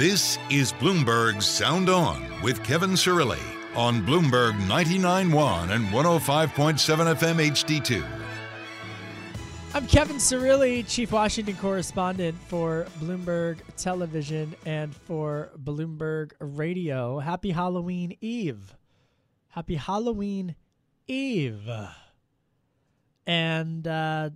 This 0.00 0.38
is 0.48 0.72
Bloomberg 0.72 1.42
Sound 1.42 1.90
On 1.90 2.26
with 2.42 2.64
Kevin 2.64 2.92
Cirilli 2.92 3.36
on 3.76 4.00
Bloomberg 4.00 4.54
99.1 4.60 5.72
and 5.72 5.84
105.7 5.88 7.14
FM 7.16 7.50
HD2. 7.50 8.02
I'm 9.74 9.86
Kevin 9.86 10.16
Cirilli, 10.16 10.88
Chief 10.88 11.12
Washington 11.12 11.54
Correspondent 11.56 12.34
for 12.48 12.86
Bloomberg 12.98 13.58
Television 13.76 14.54
and 14.64 14.96
for 14.96 15.50
Bloomberg 15.62 16.32
Radio. 16.38 17.18
Happy 17.18 17.50
Halloween 17.50 18.16
Eve. 18.22 18.74
Happy 19.48 19.74
Halloween 19.74 20.54
Eve. 21.08 21.68
And 23.26 23.86
uh, 23.86 24.30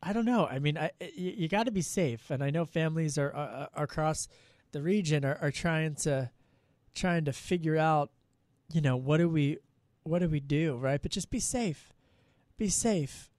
I 0.00 0.12
don't 0.12 0.24
know. 0.24 0.46
I 0.46 0.60
mean, 0.60 0.78
I, 0.78 0.92
you, 1.00 1.32
you 1.36 1.48
got 1.48 1.64
to 1.64 1.72
be 1.72 1.82
safe, 1.82 2.30
and 2.30 2.44
I 2.44 2.50
know 2.50 2.64
families 2.64 3.18
are, 3.18 3.34
are, 3.34 3.68
are 3.74 3.82
across 3.82 4.28
the 4.74 4.82
region 4.82 5.24
are, 5.24 5.38
are 5.40 5.52
trying 5.52 5.94
to 5.94 6.30
trying 6.94 7.24
to 7.24 7.32
figure 7.32 7.78
out, 7.78 8.10
you 8.72 8.80
know, 8.80 8.96
what 8.96 9.18
do 9.18 9.28
we 9.28 9.58
what 10.02 10.18
do 10.18 10.28
we 10.28 10.40
do, 10.40 10.76
right? 10.76 11.00
But 11.00 11.12
just 11.12 11.30
be 11.30 11.40
safe. 11.40 11.92
Be 12.58 12.68
safe. 12.68 13.30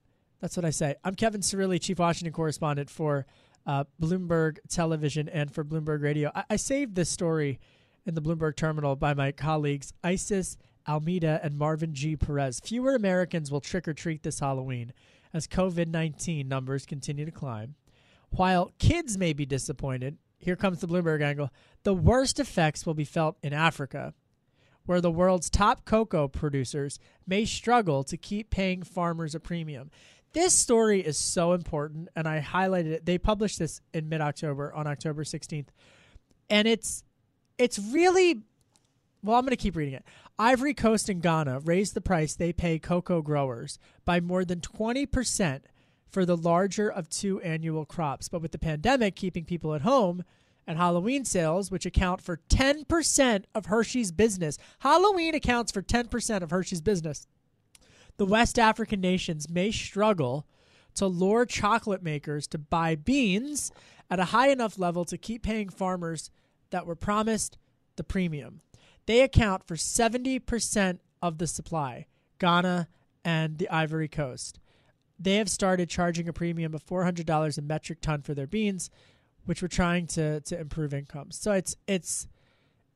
That's 0.41 0.57
what 0.57 0.65
I 0.65 0.71
say. 0.71 0.95
I'm 1.03 1.13
Kevin 1.13 1.41
Cirilli, 1.41 1.79
Chief 1.79 1.99
Washington 1.99 2.33
Correspondent 2.33 2.89
for 2.89 3.25
uh, 3.67 3.83
Bloomberg 4.01 4.57
Television 4.69 5.27
and 5.29 5.53
for 5.53 5.63
Bloomberg 5.63 6.01
Radio. 6.01 6.31
I, 6.33 6.43
I 6.51 6.55
saved 6.55 6.95
this 6.95 7.09
story 7.09 7.59
in 8.05 8.15
the 8.15 8.21
Bloomberg 8.21 8.55
terminal 8.55 8.95
by 8.95 9.13
my 9.13 9.31
colleagues 9.31 9.93
Isis 10.03 10.57
Almeida 10.87 11.41
and 11.43 11.57
Marvin 11.57 11.93
G. 11.93 12.15
Perez. 12.15 12.61
Fewer 12.61 12.95
Americans 12.95 13.51
will 13.51 13.61
trick 13.61 13.87
or 13.87 13.93
treat 13.93 14.23
this 14.23 14.39
Halloween 14.39 14.93
as 15.33 15.47
COVID 15.47 15.87
19 15.87 16.47
numbers 16.47 16.85
continue 16.85 17.25
to 17.25 17.31
climb. 17.31 17.75
While 18.29 18.71
kids 18.79 19.17
may 19.17 19.33
be 19.33 19.45
disappointed, 19.45 20.17
here 20.37 20.55
comes 20.55 20.79
the 20.79 20.87
Bloomberg 20.87 21.21
angle. 21.21 21.49
The 21.83 21.93
worst 21.93 22.39
effects 22.39 22.85
will 22.85 22.93
be 22.93 23.05
felt 23.05 23.37
in 23.41 23.53
Africa, 23.53 24.13
where 24.85 25.01
the 25.01 25.11
world's 25.11 25.49
top 25.49 25.85
cocoa 25.85 26.27
producers 26.27 26.99
may 27.25 27.45
struggle 27.45 28.03
to 28.03 28.17
keep 28.17 28.49
paying 28.49 28.83
farmers 28.83 29.35
a 29.35 29.39
premium. 29.39 29.91
This 30.33 30.53
story 30.53 30.99
is 30.99 31.17
so 31.17 31.53
important, 31.53 32.09
and 32.15 32.27
I 32.27 32.41
highlighted 32.41 32.91
it. 32.91 33.05
They 33.05 33.17
published 33.17 33.59
this 33.59 33.81
in 33.93 34.09
mid 34.09 34.21
October 34.21 34.73
on 34.73 34.85
October 34.85 35.23
16th. 35.23 35.67
And 36.49 36.67
it's 36.67 37.03
it's 37.57 37.79
really 37.79 38.41
well, 39.23 39.37
I'm 39.37 39.43
going 39.43 39.51
to 39.51 39.55
keep 39.55 39.75
reading 39.75 39.95
it. 39.95 40.03
Ivory 40.37 40.73
Coast 40.73 41.09
and 41.09 41.21
Ghana 41.21 41.61
raised 41.61 41.95
the 41.95 42.01
price 42.01 42.35
they 42.35 42.53
pay 42.53 42.77
cocoa 42.77 43.21
growers 43.21 43.79
by 44.03 44.19
more 44.19 44.45
than 44.45 44.59
20% 44.59 45.61
for 46.09 46.25
the 46.25 46.37
larger 46.37 46.89
of 46.89 47.09
two 47.09 47.41
annual 47.41 47.85
crops. 47.85 48.29
But 48.29 48.41
with 48.41 48.51
the 48.51 48.59
pandemic 48.59 49.15
keeping 49.15 49.45
people 49.45 49.73
at 49.73 49.81
home 49.81 50.23
and 50.67 50.77
Halloween 50.77 51.25
sales, 51.25 51.69
which 51.69 51.85
account 51.85 52.21
for 52.21 52.39
10% 52.49 53.43
of 53.53 53.67
Hershey's 53.67 54.11
business, 54.11 54.57
Halloween 54.79 55.35
accounts 55.35 55.71
for 55.71 55.81
10% 55.81 56.41
of 56.41 56.51
Hershey's 56.51 56.81
business. 56.81 57.27
The 58.17 58.25
West 58.25 58.57
African 58.57 59.01
nations 59.01 59.49
may 59.49 59.71
struggle 59.71 60.45
to 60.95 61.07
lure 61.07 61.45
chocolate 61.45 62.01
makers 62.01 62.47
to 62.47 62.57
buy 62.57 62.95
beans 62.95 63.71
at 64.09 64.19
a 64.19 64.25
high 64.25 64.49
enough 64.49 64.79
level 64.79 65.05
to 65.05 65.17
keep 65.17 65.43
paying 65.43 65.69
farmers 65.69 66.31
that 66.69 66.85
were 66.85 66.95
promised 66.95 67.57
the 67.97 68.03
premium. 68.03 68.61
They 69.05 69.21
account 69.21 69.67
for 69.67 69.75
70% 69.75 70.99
of 71.21 71.37
the 71.37 71.47
supply, 71.47 72.05
Ghana 72.39 72.87
and 73.23 73.57
the 73.57 73.69
Ivory 73.69 74.07
Coast. 74.07 74.59
They 75.19 75.35
have 75.35 75.49
started 75.49 75.89
charging 75.89 76.27
a 76.27 76.33
premium 76.33 76.73
of 76.73 76.85
$400 76.85 77.57
a 77.57 77.61
metric 77.61 78.01
ton 78.01 78.21
for 78.21 78.33
their 78.33 78.47
beans, 78.47 78.89
which 79.45 79.61
we're 79.61 79.67
trying 79.67 80.07
to 80.07 80.41
to 80.41 80.59
improve 80.59 80.93
incomes. 80.93 81.37
So 81.37 81.51
it's 81.51 81.75
it's 81.87 82.27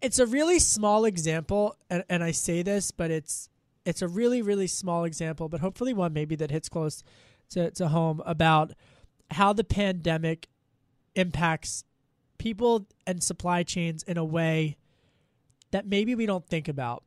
it's 0.02 0.20
a 0.20 0.26
really 0.26 0.60
small 0.60 1.06
example, 1.06 1.76
and, 1.90 2.04
and 2.10 2.24
I 2.24 2.32
say 2.32 2.62
this, 2.62 2.92
but 2.92 3.12
it's 3.12 3.50
it's 3.86 4.02
a 4.02 4.08
really 4.08 4.42
really 4.42 4.68
small 4.68 5.06
example, 5.06 5.50
but 5.50 5.62
hopefully 5.62 5.94
one 5.94 6.14
maybe 6.14 6.36
that 6.36 6.52
hits 6.52 6.70
close 6.70 7.04
to, 7.52 7.72
to 7.72 7.88
home 7.88 8.22
about 8.26 8.74
how 9.32 9.54
the 9.54 9.64
pandemic 9.64 10.48
impacts 11.16 11.84
people 12.38 12.88
and 13.06 13.24
supply 13.24 13.64
chains 13.64 14.04
in 14.04 14.18
a 14.18 14.26
way 14.26 14.78
that 15.72 15.86
maybe 15.86 16.16
we 16.16 16.26
don't 16.26 16.48
think 16.48 16.68
about. 16.68 17.04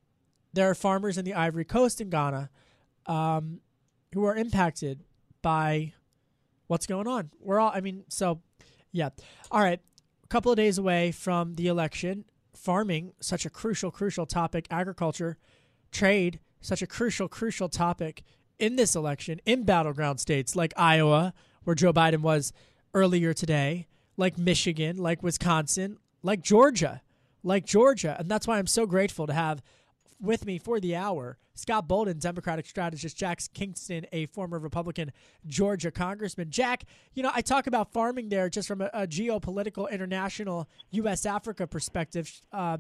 There 0.53 0.69
are 0.69 0.75
farmers 0.75 1.19
in 1.19 1.25
the 1.25 1.35
Ivory 1.35 1.65
Coast 1.65 2.01
in 2.01 2.11
Ghana 2.11 2.51
um, 3.07 3.61
who 4.15 4.25
are 4.25 4.37
impacted 4.37 5.05
by 5.41 5.93
what's 6.67 6.87
going 6.87 7.07
on. 7.07 7.31
We're 7.41 7.59
all, 7.59 7.73
I 7.75 7.81
mean, 7.81 8.05
so 8.09 8.41
yeah. 8.93 9.11
All 9.51 9.61
right. 9.61 9.81
A 10.25 10.27
couple 10.29 10.53
of 10.53 10.57
days 10.57 10.79
away 10.79 11.13
from 11.13 11.55
the 11.55 11.67
election, 11.67 12.25
farming, 12.55 13.13
such 13.21 13.45
a 13.45 13.51
crucial, 13.51 13.91
crucial 13.91 14.27
topic, 14.27 14.67
agriculture, 14.71 15.39
trade, 15.91 16.41
such 16.61 16.83
a 16.83 16.87
crucial, 16.87 17.29
crucial 17.29 17.69
topic 17.69 18.23
in 18.59 18.77
this 18.77 18.95
election 18.95 19.41
in 19.45 19.65
battleground 19.65 20.21
states 20.21 20.55
like 20.55 20.73
Iowa, 20.77 21.35
where 21.65 21.75
Joe 21.75 21.93
Biden 21.93 22.21
was 22.21 22.53
earlier 22.95 23.35
today, 23.35 23.87
like 24.17 24.39
Michigan, 24.39 24.97
like 24.97 25.23
Wisconsin, 25.23 25.99
like 26.23 26.43
Georgia, 26.43 27.03
like 27.43 27.67
Georgia. 27.67 28.17
And 28.19 28.31
that's 28.31 28.47
why 28.47 28.59
I'm 28.59 28.67
so 28.67 28.87
grateful 28.87 29.27
to 29.27 29.33
have 29.33 29.63
with 30.23 30.47
me 30.47 30.59
for 30.59 30.81
the 30.81 30.97
hour 30.97 31.37
Scott 31.55 31.87
Bolden, 31.87 32.19
Democratic 32.19 32.67
strategist, 32.67 33.17
Jack 33.17 33.41
Kingston, 33.53 34.07
a 34.13 34.27
former 34.27 34.59
Republican 34.59 35.13
Georgia 35.47 35.91
congressman. 35.91 36.51
Jack, 36.51 36.85
you 37.15 37.23
know, 37.23 37.31
I 37.35 37.43
talk 37.43 37.67
about 37.67 37.93
farming 37.93 38.31
there 38.31 38.49
just 38.49 38.69
from 38.69 38.81
a, 38.81 38.91
a 38.95 39.07
geopolitical, 39.07 39.91
international, 39.91 40.69
U.S. 40.93 41.27
Africa 41.27 41.67
perspective. 41.67 42.41
Uh, 42.53 42.79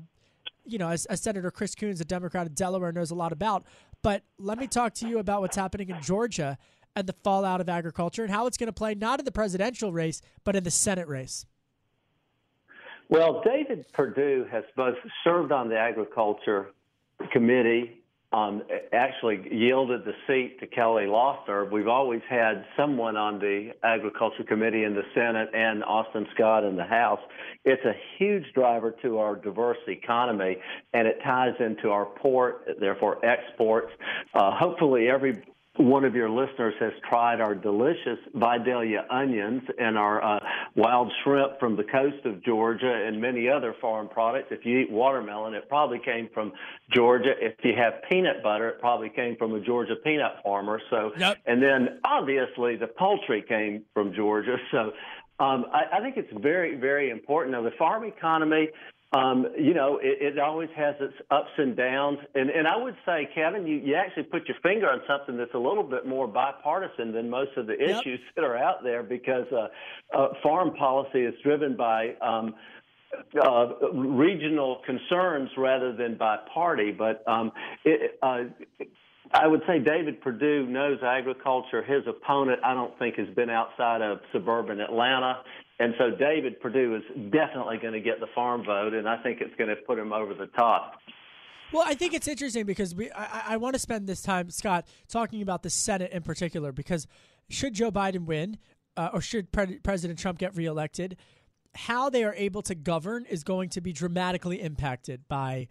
you 0.64 0.78
know, 0.78 0.88
as, 0.88 1.07
as, 1.07 1.20
Senator 1.20 1.51
Chris 1.51 1.74
Coons, 1.74 2.01
a 2.01 2.05
Democrat 2.05 2.47
of 2.47 2.55
Delaware, 2.55 2.93
knows 2.93 3.11
a 3.11 3.14
lot 3.14 3.32
about. 3.32 3.64
But 4.03 4.22
let 4.38 4.59
me 4.59 4.66
talk 4.66 4.95
to 4.95 5.09
you 5.09 5.18
about 5.18 5.40
what's 5.40 5.57
happening 5.57 5.90
in 5.90 6.01
Georgia 6.01 6.57
and 6.95 7.07
the 7.07 7.14
fallout 7.24 7.61
of 7.61 7.68
agriculture 7.68 8.22
and 8.22 8.32
how 8.32 8.47
it's 8.47 8.57
going 8.57 8.68
to 8.68 8.72
play 8.72 8.95
not 8.95 9.18
in 9.18 9.24
the 9.24 9.32
presidential 9.32 9.93
race, 9.93 10.22
but 10.45 10.57
in 10.57 10.64
the 10.64 10.70
Senate 10.70 11.09
race. 11.09 11.47
Well, 13.09 13.43
David 13.45 13.84
Perdue 13.93 14.47
has 14.51 14.64
both 14.76 14.97
served 15.24 15.53
on 15.53 15.68
the 15.68 15.78
agriculture 15.78 16.70
committee 17.31 18.03
um, 18.33 18.62
actually 18.93 19.47
yielded 19.53 20.05
the 20.05 20.14
seat 20.27 20.59
to 20.61 20.66
Kelly 20.66 21.07
Loeffler. 21.07 21.66
We've 21.66 21.89
always 21.89 22.23
had 22.29 22.64
someone 22.77 23.16
on 23.16 23.39
the 23.39 23.73
Agriculture 23.83 24.45
Committee 24.45 24.85
in 24.85 24.95
the 24.95 25.03
Senate 25.14 25.51
and 25.53 25.85
Austin 25.85 26.27
Scott 26.35 26.64
in 26.64 26.77
the 26.77 26.85
House. 26.85 27.20
It's 27.64 27.85
a 27.85 27.95
huge 28.18 28.45
driver 28.55 28.95
to 29.03 29.18
our 29.18 29.37
diverse 29.37 29.79
economy, 29.87 30.57
and 30.95 31.07
it 31.07 31.18
ties 31.23 31.55
into 31.61 31.91
our 31.91 32.07
port, 32.07 32.66
therefore 32.81 33.25
exports. 33.25 33.93
Uh, 34.33 34.57
hopefully, 34.57 35.09
every 35.11 35.43
one 35.77 36.05
of 36.05 36.14
your 36.14 36.29
listeners 36.29 36.75
has 36.81 36.93
tried 37.09 37.41
our 37.41 37.55
delicious 37.55 38.18
Vidalia 38.35 39.07
onions 39.11 39.62
and 39.79 39.97
our 39.97 40.23
uh, 40.23 40.41
wild 40.77 41.11
shrimp 41.25 41.59
from 41.59 41.77
the 41.77 41.85
coast 41.85 42.27
of 42.27 42.45
Georgia 42.45 42.93
and 43.07 43.18
many 43.18 43.49
other 43.49 43.75
foreign 43.81 44.09
products. 44.09 44.49
If 44.51 44.66
you 44.66 44.81
eat 44.81 44.91
watermelon, 44.91 45.55
it 45.55 45.68
probably 45.70 45.99
came 45.99 46.29
from 46.35 46.53
Georgia. 46.95 47.33
If 47.41 47.55
you 47.64 47.73
have 47.77 47.95
peanut 48.11 48.43
butter, 48.43 48.68
it 48.68 48.81
probably 48.81 49.09
came 49.09 49.37
from 49.37 49.55
a 49.55 49.61
Georgia 49.61 49.97
peanut 49.97 50.33
farmer. 50.45 50.79
So, 50.91 51.12
yep. 51.16 51.39
and 51.47 51.62
then 51.62 52.01
obviously 52.05 52.77
the 52.77 52.89
poultry 52.89 53.43
came 53.49 53.85
from 53.95 54.12
Georgia. 54.14 54.57
So, 54.70 54.93
um, 55.41 55.64
I, 55.73 55.99
I 55.99 56.01
think 56.01 56.18
it's 56.18 56.33
very, 56.43 56.77
very 56.77 57.09
important. 57.09 57.53
Now, 57.53 57.62
the 57.62 57.75
farm 57.79 58.05
economy 58.05 58.68
um, 59.13 59.47
you 59.59 59.75
know, 59.75 59.99
it, 60.03 60.35
it 60.35 60.39
always 60.39 60.71
has 60.75 60.95
its 60.99 61.15
ups 61.31 61.51
and 61.59 61.77
downs. 61.77 62.19
And, 62.35 62.49
and 62.49 62.67
I 62.67 62.77
would 62.77 62.97
say, 63.05 63.29
Kevin, 63.35 63.67
you, 63.67 63.77
you 63.77 63.95
actually 63.95 64.23
put 64.25 64.49
your 64.49 64.57
finger 64.63 64.91
on 64.91 65.03
something 65.07 65.37
that's 65.37 65.55
a 65.55 65.59
little 65.59 65.83
bit 65.83 66.07
more 66.07 66.27
bipartisan 66.27 67.13
than 67.13 67.29
most 67.29 67.51
of 67.57 67.67
the 67.67 67.77
yep. 67.79 68.01
issues 68.01 68.21
that 68.37 68.45
are 68.45 68.57
out 68.57 68.83
there 68.83 69.03
because 69.03 69.47
uh, 69.53 69.69
uh, 70.17 70.29
foreign 70.43 70.73
policy 70.75 71.21
is 71.21 71.35
driven 71.43 71.77
by 71.77 72.15
um, 72.23 72.55
uh, 73.43 73.67
regional 73.93 74.81
concerns 74.87 75.51
rather 75.59 75.95
than 75.95 76.17
by 76.17 76.39
party. 76.53 76.91
But 76.91 77.23
um, 77.29 77.53
it, 77.85 78.19
uh, 78.23 78.45
I 79.33 79.47
would 79.47 79.62
say 79.66 79.78
David 79.78 80.20
Perdue 80.20 80.66
knows 80.66 80.99
agriculture. 81.03 81.83
His 81.83 82.03
opponent, 82.07 82.61
I 82.64 82.74
don't 82.74 82.97
think, 82.99 83.16
has 83.16 83.28
been 83.35 83.49
outside 83.49 84.03
of 84.03 84.20
suburban 84.33 84.80
Atlanta. 84.80 85.39
And 85.78 85.95
so 85.99 86.11
David 86.11 86.61
Perdue 86.61 86.97
is 86.97 87.03
definitely 87.33 87.78
going 87.78 87.95
to 87.95 88.01
get 88.01 88.20
the 88.20 88.26
farm 88.35 88.64
vote, 88.64 88.93
and 88.93 89.09
I 89.09 89.20
think 89.22 89.41
it's 89.41 89.55
going 89.57 89.70
to 89.70 89.76
put 89.76 89.99
him 89.99 90.12
over 90.12 90.35
the 90.35 90.47
top. 90.47 90.99
Well, 91.72 91.85
I 91.87 91.95
think 91.95 92.12
it's 92.12 92.28
interesting 92.28 92.66
because 92.66 92.95
we 92.95 93.11
I, 93.11 93.55
I 93.55 93.57
want 93.57 93.74
to 93.74 93.78
spend 93.78 94.07
this 94.07 94.20
time, 94.22 94.51
Scott, 94.51 94.87
talking 95.09 95.41
about 95.41 95.62
the 95.62 95.70
Senate 95.70 96.12
in 96.12 96.22
particular. 96.22 96.70
Because 96.70 97.07
should 97.49 97.72
Joe 97.72 97.91
Biden 97.91 98.26
win, 98.26 98.59
uh, 98.97 99.11
or 99.14 99.22
should 99.22 99.51
Pre- 99.51 99.78
President 99.78 100.18
Trump 100.18 100.39
get 100.39 100.55
reelected, 100.55 101.16
how 101.74 102.11
they 102.11 102.22
are 102.24 102.35
able 102.35 102.61
to 102.62 102.74
govern 102.74 103.24
is 103.24 103.43
going 103.43 103.70
to 103.70 103.80
be 103.80 103.93
dramatically 103.93 104.61
impacted 104.61 105.26
by 105.26 105.68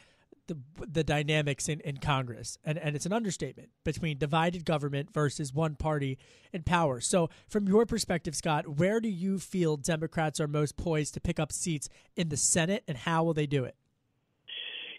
the 0.47 0.57
the 0.87 1.03
dynamics 1.03 1.69
in, 1.69 1.79
in 1.81 1.97
Congress, 1.97 2.57
and 2.63 2.77
and 2.77 2.95
it's 2.95 3.05
an 3.05 3.13
understatement 3.13 3.69
between 3.83 4.17
divided 4.17 4.65
government 4.65 5.13
versus 5.13 5.53
one 5.53 5.75
party 5.75 6.17
in 6.51 6.63
power. 6.63 6.99
So, 6.99 7.29
from 7.47 7.67
your 7.67 7.85
perspective, 7.85 8.35
Scott, 8.35 8.67
where 8.67 8.99
do 8.99 9.09
you 9.09 9.39
feel 9.39 9.77
Democrats 9.77 10.39
are 10.39 10.47
most 10.47 10.77
poised 10.77 11.13
to 11.13 11.21
pick 11.21 11.39
up 11.39 11.51
seats 11.51 11.89
in 12.15 12.29
the 12.29 12.37
Senate, 12.37 12.83
and 12.87 12.97
how 12.97 13.23
will 13.23 13.33
they 13.33 13.47
do 13.47 13.63
it? 13.63 13.75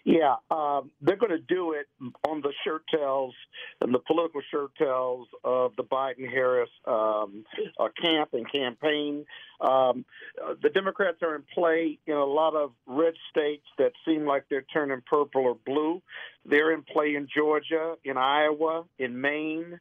Yeah, 0.05 0.35
um, 0.51 0.91
they're 1.01 1.15
going 1.15 1.31
to 1.31 1.37
do 1.37 1.73
it 1.73 1.87
on 2.27 2.41
the 2.41 2.51
shirt 2.65 2.83
tails 2.93 3.33
and 3.79 3.93
the 3.93 3.99
political 3.99 4.41
shirt 4.51 4.71
tails 4.77 5.29
of 5.45 5.77
the 5.77 5.83
Biden 5.83 6.29
Harris 6.29 6.69
um, 6.85 7.45
uh, 7.79 7.87
camp 8.01 8.33
and 8.33 8.49
campaign. 8.51 9.25
Um, 9.61 10.03
uh, 10.43 10.55
the 10.61 10.69
Democrats 10.69 11.19
are 11.21 11.35
in 11.35 11.43
play 11.53 11.99
in 12.05 12.15
a 12.15 12.25
lot 12.25 12.53
of 12.53 12.71
red 12.85 13.13
states 13.31 13.65
that 13.77 13.93
seem 14.05 14.25
like 14.25 14.43
they're 14.49 14.65
turning 14.73 15.01
purple 15.09 15.43
or 15.43 15.57
blue. 15.65 16.01
They're 16.45 16.73
in 16.73 16.83
play 16.83 17.15
in 17.15 17.29
Georgia, 17.33 17.95
in 18.03 18.17
Iowa, 18.17 18.83
in 18.99 19.21
Maine, 19.21 19.79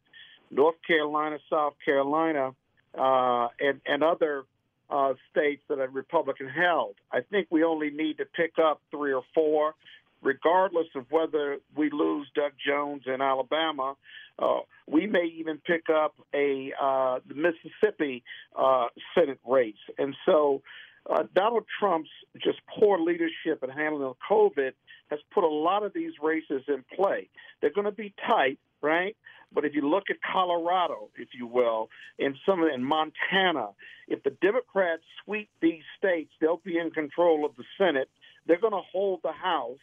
North 0.53 0.77
Carolina, 0.87 1.39
South 1.51 1.75
Carolina, 1.85 2.53
uh, 2.97 3.49
and, 3.59 3.81
and 3.87 4.05
other 4.05 4.45
uh, 4.89 5.15
states 5.33 5.63
that 5.69 5.81
are 5.81 5.89
Republican 5.89 6.49
held. 6.49 6.95
I 7.11 7.23
think 7.23 7.49
we 7.51 7.65
only 7.65 7.91
need 7.91 8.19
to 8.19 8.25
pick 8.25 8.53
up 8.63 8.81
three 8.93 9.13
or 9.13 9.23
four 9.35 9.75
regardless 10.23 10.87
of 10.95 11.07
whether 11.11 11.59
we 11.77 11.91
lose 11.91 12.29
Doug 12.35 12.53
Jones 12.65 13.03
in 13.07 13.21
Alabama, 13.21 13.95
uh, 14.39 14.61
we 14.87 15.07
may 15.07 15.27
even 15.39 15.59
pick 15.59 15.91
up 15.91 16.15
a 16.35 16.73
uh, 16.81 17.19
the 17.27 17.35
Mississippi 17.35 18.23
uh, 18.57 18.87
Senate 19.15 19.41
race. 19.47 19.75
And 19.99 20.17
so, 20.25 20.63
uh, 21.11 21.25
Donald 21.35 21.65
Trump's 21.79 22.11
just 22.43 22.59
poor 22.79 22.99
leadership 22.99 23.63
and 23.63 23.73
handling 23.73 24.15
COVID 24.31 24.73
has 25.11 25.19
put 25.35 25.45
a 25.45 25.49
lot 25.49 25.83
of 25.83 25.93
these 25.93 26.13
races 26.23 26.63
in 26.69 26.85
play. 26.95 27.29
They're 27.61 27.73
going 27.73 27.85
to 27.85 27.93
be 27.93 28.15
tight, 28.27 28.59
right? 28.81 29.17
But 29.55 29.65
if 29.65 29.75
you 29.75 29.87
look 29.89 30.05
at 30.09 30.17
Colorado, 30.23 31.11
if 31.17 31.29
you 31.35 31.47
will, 31.47 31.91
and 32.19 32.37
some 32.47 32.63
in 32.63 32.83
Montana, 32.83 33.69
if 34.09 34.23
the 34.23 34.31
Democrats 34.41 35.03
sweep 35.25 35.51
these 35.61 35.83
states, 35.99 36.33
they'll 36.41 36.63
be 36.65 36.79
in 36.79 36.91
control 36.91 37.45
of 37.45 37.55
the 37.57 37.65
Senate. 37.77 38.09
They're 38.47 38.61
going 38.61 38.73
to 38.73 38.89
hold 38.91 39.21
the 39.23 39.33
House 39.33 39.79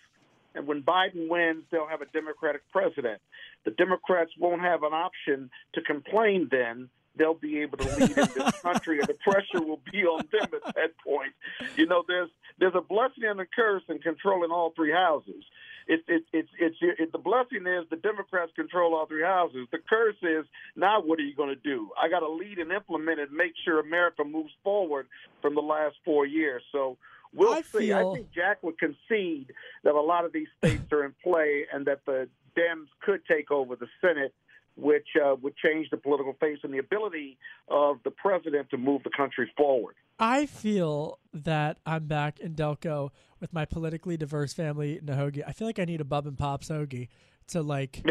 and 0.55 0.67
when 0.67 0.81
Biden 0.81 1.27
wins, 1.29 1.63
they'll 1.71 1.87
have 1.87 2.01
a 2.01 2.05
Democratic 2.07 2.61
president. 2.71 3.21
The 3.65 3.71
Democrats 3.71 4.31
won't 4.39 4.61
have 4.61 4.83
an 4.83 4.93
option 4.93 5.49
to 5.73 5.81
complain 5.81 6.47
then. 6.51 6.89
They'll 7.15 7.33
be 7.33 7.59
able 7.59 7.77
to 7.79 7.95
lead 7.97 8.17
in 8.17 8.27
this 8.35 8.51
country, 8.61 8.99
and 8.99 9.07
the 9.07 9.15
pressure 9.15 9.61
will 9.61 9.81
be 9.91 10.03
on 10.05 10.23
them 10.31 10.49
at 10.65 10.75
that 10.75 10.91
point. 11.05 11.33
You 11.75 11.85
know, 11.85 12.03
there's 12.07 12.29
there's 12.59 12.75
a 12.75 12.81
blessing 12.81 13.23
and 13.25 13.39
a 13.39 13.45
curse 13.45 13.83
in 13.89 13.99
controlling 13.99 14.51
all 14.51 14.71
three 14.75 14.91
houses. 14.91 15.43
It's 15.87 16.03
it, 16.07 16.23
it's 16.31 16.49
it's 16.59 16.77
it, 16.81 17.11
the 17.11 17.17
blessing 17.17 17.65
is 17.65 17.89
the 17.89 17.97
Democrats 17.97 18.51
control 18.55 18.95
all 18.95 19.07
three 19.07 19.23
houses. 19.23 19.67
The 19.71 19.79
curse 19.79 20.15
is 20.21 20.45
now 20.75 21.01
what 21.01 21.19
are 21.19 21.23
you 21.23 21.35
going 21.35 21.49
to 21.49 21.55
do? 21.61 21.89
I 22.01 22.09
got 22.09 22.19
to 22.19 22.29
lead 22.29 22.59
and 22.59 22.71
implement 22.71 23.19
and 23.19 23.31
make 23.31 23.53
sure 23.65 23.79
America 23.79 24.23
moves 24.23 24.53
forward 24.63 25.07
from 25.41 25.55
the 25.55 25.61
last 25.61 25.95
four 26.05 26.25
years. 26.25 26.61
So 26.71 26.97
We'll 27.33 27.53
I 27.53 27.61
see. 27.61 27.87
Feel... 27.87 28.11
I 28.11 28.15
think 28.15 28.31
Jack 28.31 28.63
would 28.63 28.77
concede 28.79 29.53
that 29.83 29.93
a 29.93 30.01
lot 30.01 30.25
of 30.25 30.33
these 30.33 30.47
states 30.57 30.91
are 30.91 31.05
in 31.05 31.13
play 31.23 31.65
and 31.71 31.85
that 31.85 32.01
the 32.05 32.27
Dems 32.57 32.87
could 33.01 33.21
take 33.25 33.51
over 33.51 33.75
the 33.75 33.87
Senate, 34.01 34.33
which 34.75 35.07
uh, 35.23 35.35
would 35.41 35.55
change 35.57 35.89
the 35.91 35.97
political 35.97 36.33
face 36.39 36.59
and 36.63 36.73
the 36.73 36.79
ability 36.79 37.37
of 37.67 37.97
the 38.03 38.11
president 38.11 38.69
to 38.71 38.77
move 38.77 39.03
the 39.03 39.11
country 39.15 39.51
forward. 39.55 39.95
I 40.19 40.47
feel 40.47 41.19
that 41.33 41.77
I'm 41.85 42.07
back 42.07 42.39
in 42.39 42.55
Delco 42.55 43.11
with 43.39 43.53
my 43.53 43.65
politically 43.65 44.17
diverse 44.17 44.53
family, 44.53 44.99
Nahogi. 45.03 45.43
I 45.47 45.53
feel 45.53 45.67
like 45.67 45.79
I 45.79 45.85
need 45.85 46.01
a 46.01 46.05
Bub 46.05 46.27
and 46.27 46.37
Pops 46.37 46.69
hoagie 46.69 47.07
to 47.47 47.61
like 47.61 48.05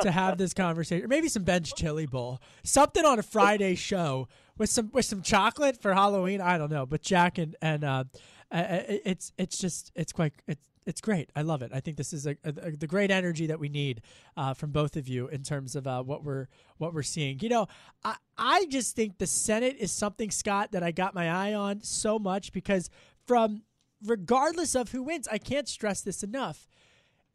to 0.00 0.10
have 0.10 0.38
this 0.38 0.54
conversation, 0.54 1.04
or 1.04 1.08
maybe 1.08 1.28
some 1.28 1.44
Ben's 1.44 1.72
Chili 1.72 2.06
Bowl, 2.06 2.40
something 2.62 3.04
on 3.04 3.18
a 3.18 3.22
Friday 3.22 3.74
show 3.74 4.28
with 4.58 4.70
some 4.70 4.90
with 4.92 5.04
some 5.04 5.22
chocolate 5.22 5.80
for 5.80 5.94
Halloween. 5.94 6.40
I 6.40 6.58
don't 6.58 6.70
know, 6.70 6.86
but 6.86 7.02
Jack 7.02 7.38
and 7.38 7.54
and 7.62 7.84
uh, 7.84 8.04
it's 8.52 9.32
it's 9.38 9.58
just 9.58 9.92
it's 9.94 10.12
quite 10.12 10.32
it's 10.46 10.68
it's 10.86 11.00
great. 11.00 11.30
I 11.36 11.42
love 11.42 11.62
it. 11.62 11.70
I 11.72 11.80
think 11.80 11.96
this 11.96 12.12
is 12.12 12.26
a, 12.26 12.36
a, 12.44 12.52
the 12.52 12.86
great 12.86 13.10
energy 13.10 13.46
that 13.46 13.60
we 13.60 13.68
need 13.68 14.02
uh, 14.36 14.54
from 14.54 14.70
both 14.70 14.96
of 14.96 15.08
you 15.08 15.28
in 15.28 15.42
terms 15.42 15.76
of 15.76 15.86
uh, 15.86 16.02
what 16.02 16.24
we're 16.24 16.48
what 16.78 16.92
we're 16.92 17.02
seeing. 17.02 17.38
You 17.40 17.48
know, 17.48 17.66
I 18.04 18.16
I 18.36 18.66
just 18.66 18.96
think 18.96 19.18
the 19.18 19.26
Senate 19.26 19.76
is 19.78 19.92
something 19.92 20.30
Scott 20.30 20.72
that 20.72 20.82
I 20.82 20.90
got 20.90 21.14
my 21.14 21.30
eye 21.30 21.54
on 21.54 21.82
so 21.82 22.18
much 22.18 22.52
because 22.52 22.90
from 23.26 23.62
regardless 24.04 24.74
of 24.74 24.90
who 24.90 25.04
wins, 25.04 25.28
I 25.28 25.38
can't 25.38 25.68
stress 25.68 26.00
this 26.00 26.22
enough, 26.22 26.68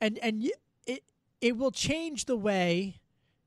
and 0.01 0.17
and 0.19 0.49
it 0.85 1.03
it 1.41 1.57
will 1.57 1.71
change 1.71 2.25
the 2.25 2.37
way 2.37 2.99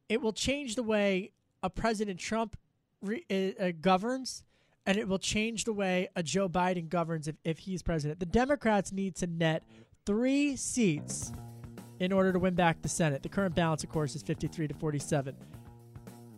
it 0.09 0.21
will 0.21 0.33
change 0.33 0.75
the 0.75 0.83
way 0.83 1.33
a 1.63 1.71
President 1.71 2.19
Trump 2.19 2.57
re, 3.03 3.25
uh, 3.31 3.65
uh 3.65 3.73
governs 3.81 4.45
and 4.87 4.99
it 4.99 5.07
will 5.07 5.19
change 5.19 5.65
the 5.65 5.73
way 5.73 6.09
a 6.17 6.23
Joe 6.23 6.49
Biden 6.49 6.89
governs 6.89 7.29
if, 7.29 7.37
if 7.45 7.59
he's 7.59 7.83
president. 7.83 8.21
The 8.21 8.27
Democrats 8.27 8.93
need 8.93 9.17
to 9.17 9.27
net 9.27 9.63
three 10.07 10.57
seats 10.57 11.33
in 11.99 12.13
order 12.13 12.33
to 12.33 12.39
win 12.39 12.55
back 12.55 12.81
the 12.83 12.89
Senate. 12.89 13.23
The 13.23 13.29
current 13.29 13.55
balance, 13.55 13.85
of 13.85 13.91
course, 13.91 14.17
is 14.17 14.23
53 14.23 14.69
to 14.69 14.75
47. 14.75 15.37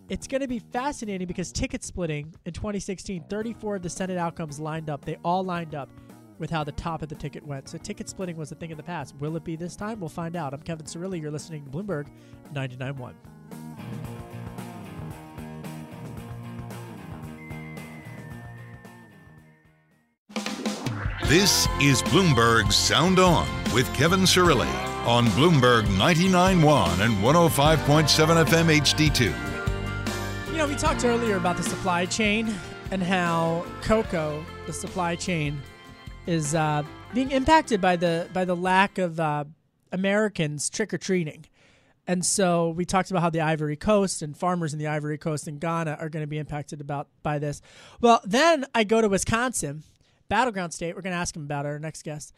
It's 0.09 0.26
going 0.26 0.40
to 0.40 0.49
be 0.49 0.59
fascinating 0.59 1.26
because 1.26 1.53
ticket 1.53 1.84
splitting 1.84 2.34
in 2.45 2.53
2016, 2.53 3.24
34 3.30 3.76
of 3.76 3.82
the 3.82 3.88
Senate 3.88 4.18
outcomes 4.18 4.59
lined 4.59 4.90
up. 4.90 5.05
They 5.05 5.16
all 5.24 5.45
lined 5.45 5.74
up 5.74 5.88
with 6.38 6.51
how 6.51 6.64
the 6.64 6.72
top 6.72 7.03
of 7.03 7.09
the 7.09 7.14
ticket 7.14 7.47
went. 7.47 7.68
So 7.68 7.78
ticket 7.78 8.09
splitting 8.09 8.36
was 8.36 8.51
a 8.51 8.57
thing 8.57 8.72
of 8.72 8.76
the 8.76 8.82
past. 8.82 9.14
Will 9.20 9.36
it 9.36 9.45
be 9.45 9.55
this 9.55 9.76
time? 9.76 10.01
We'll 10.01 10.09
find 10.09 10.34
out. 10.34 10.53
I'm 10.53 10.61
Kevin 10.61 10.84
Cirilli. 10.84 11.20
You're 11.20 11.30
listening 11.30 11.64
to 11.64 11.70
Bloomberg 11.70 12.09
99.1. 12.53 13.14
This 21.32 21.66
is 21.80 22.02
Bloomberg 22.02 22.70
Sound 22.70 23.18
On 23.18 23.48
with 23.72 23.90
Kevin 23.94 24.20
Cirilli 24.24 24.68
on 25.06 25.24
Bloomberg 25.28 25.84
99.1 25.84 27.00
and 27.00 27.14
105.7 27.24 28.44
FM 28.44 28.78
HD2. 28.82 30.50
You 30.50 30.58
know, 30.58 30.66
we 30.66 30.74
talked 30.74 31.06
earlier 31.06 31.38
about 31.38 31.56
the 31.56 31.62
supply 31.62 32.04
chain 32.04 32.54
and 32.90 33.02
how 33.02 33.64
cocoa, 33.80 34.44
the 34.66 34.74
supply 34.74 35.16
chain, 35.16 35.58
is 36.26 36.54
uh, 36.54 36.82
being 37.14 37.30
impacted 37.30 37.80
by 37.80 37.96
the 37.96 38.28
by 38.34 38.44
the 38.44 38.54
lack 38.54 38.98
of 38.98 39.18
uh, 39.18 39.44
Americans 39.90 40.68
trick 40.68 40.92
or 40.92 40.98
treating. 40.98 41.46
And 42.06 42.26
so 42.26 42.68
we 42.68 42.84
talked 42.84 43.10
about 43.10 43.22
how 43.22 43.30
the 43.30 43.40
Ivory 43.40 43.76
Coast 43.76 44.20
and 44.20 44.36
farmers 44.36 44.74
in 44.74 44.78
the 44.78 44.88
Ivory 44.88 45.16
Coast 45.16 45.48
and 45.48 45.58
Ghana 45.58 45.96
are 45.98 46.10
going 46.10 46.24
to 46.24 46.26
be 46.26 46.36
impacted 46.36 46.82
about 46.82 47.08
by 47.22 47.38
this. 47.38 47.62
Well, 48.02 48.20
then 48.22 48.66
I 48.74 48.84
go 48.84 49.00
to 49.00 49.08
Wisconsin 49.08 49.84
Battleground 50.32 50.72
State. 50.72 50.96
We're 50.96 51.02
going 51.02 51.12
to 51.12 51.18
ask 51.18 51.36
him 51.36 51.42
about 51.42 51.66
our 51.66 51.78
next 51.78 52.04
guest. 52.04 52.32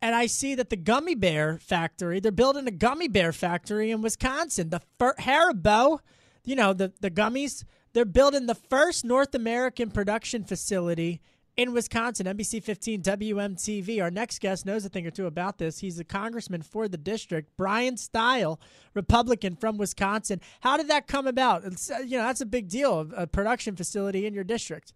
And 0.00 0.14
I 0.14 0.26
see 0.26 0.54
that 0.54 0.70
the 0.70 0.76
gummy 0.76 1.16
bear 1.16 1.58
factory, 1.58 2.20
they're 2.20 2.30
building 2.30 2.68
a 2.68 2.70
gummy 2.70 3.08
bear 3.08 3.32
factory 3.32 3.90
in 3.90 4.02
Wisconsin. 4.02 4.70
The 4.70 4.80
fir- 5.00 5.16
Haribo, 5.18 5.98
you 6.44 6.54
know, 6.54 6.72
the, 6.72 6.92
the 7.00 7.10
gummies, 7.10 7.64
they're 7.92 8.04
building 8.04 8.46
the 8.46 8.54
first 8.54 9.04
North 9.04 9.34
American 9.34 9.90
production 9.90 10.44
facility 10.44 11.20
in 11.56 11.72
Wisconsin. 11.72 12.26
NBC 12.26 12.62
15 12.62 13.02
WMTV. 13.02 14.00
Our 14.00 14.12
next 14.12 14.38
guest 14.40 14.64
knows 14.64 14.84
a 14.84 14.88
thing 14.88 15.04
or 15.04 15.10
two 15.10 15.26
about 15.26 15.58
this. 15.58 15.80
He's 15.80 15.98
a 15.98 16.04
congressman 16.04 16.62
for 16.62 16.86
the 16.86 16.98
district, 16.98 17.56
Bryan 17.56 17.96
Steil, 17.96 18.60
Republican 18.94 19.56
from 19.56 19.76
Wisconsin. 19.76 20.40
How 20.60 20.76
did 20.76 20.86
that 20.86 21.08
come 21.08 21.26
about? 21.26 21.64
It's, 21.64 21.90
uh, 21.90 21.98
you 21.98 22.16
know, 22.16 22.22
that's 22.22 22.40
a 22.42 22.46
big 22.46 22.68
deal, 22.68 23.10
a 23.16 23.26
production 23.26 23.74
facility 23.74 24.24
in 24.24 24.34
your 24.34 24.44
district. 24.44 24.92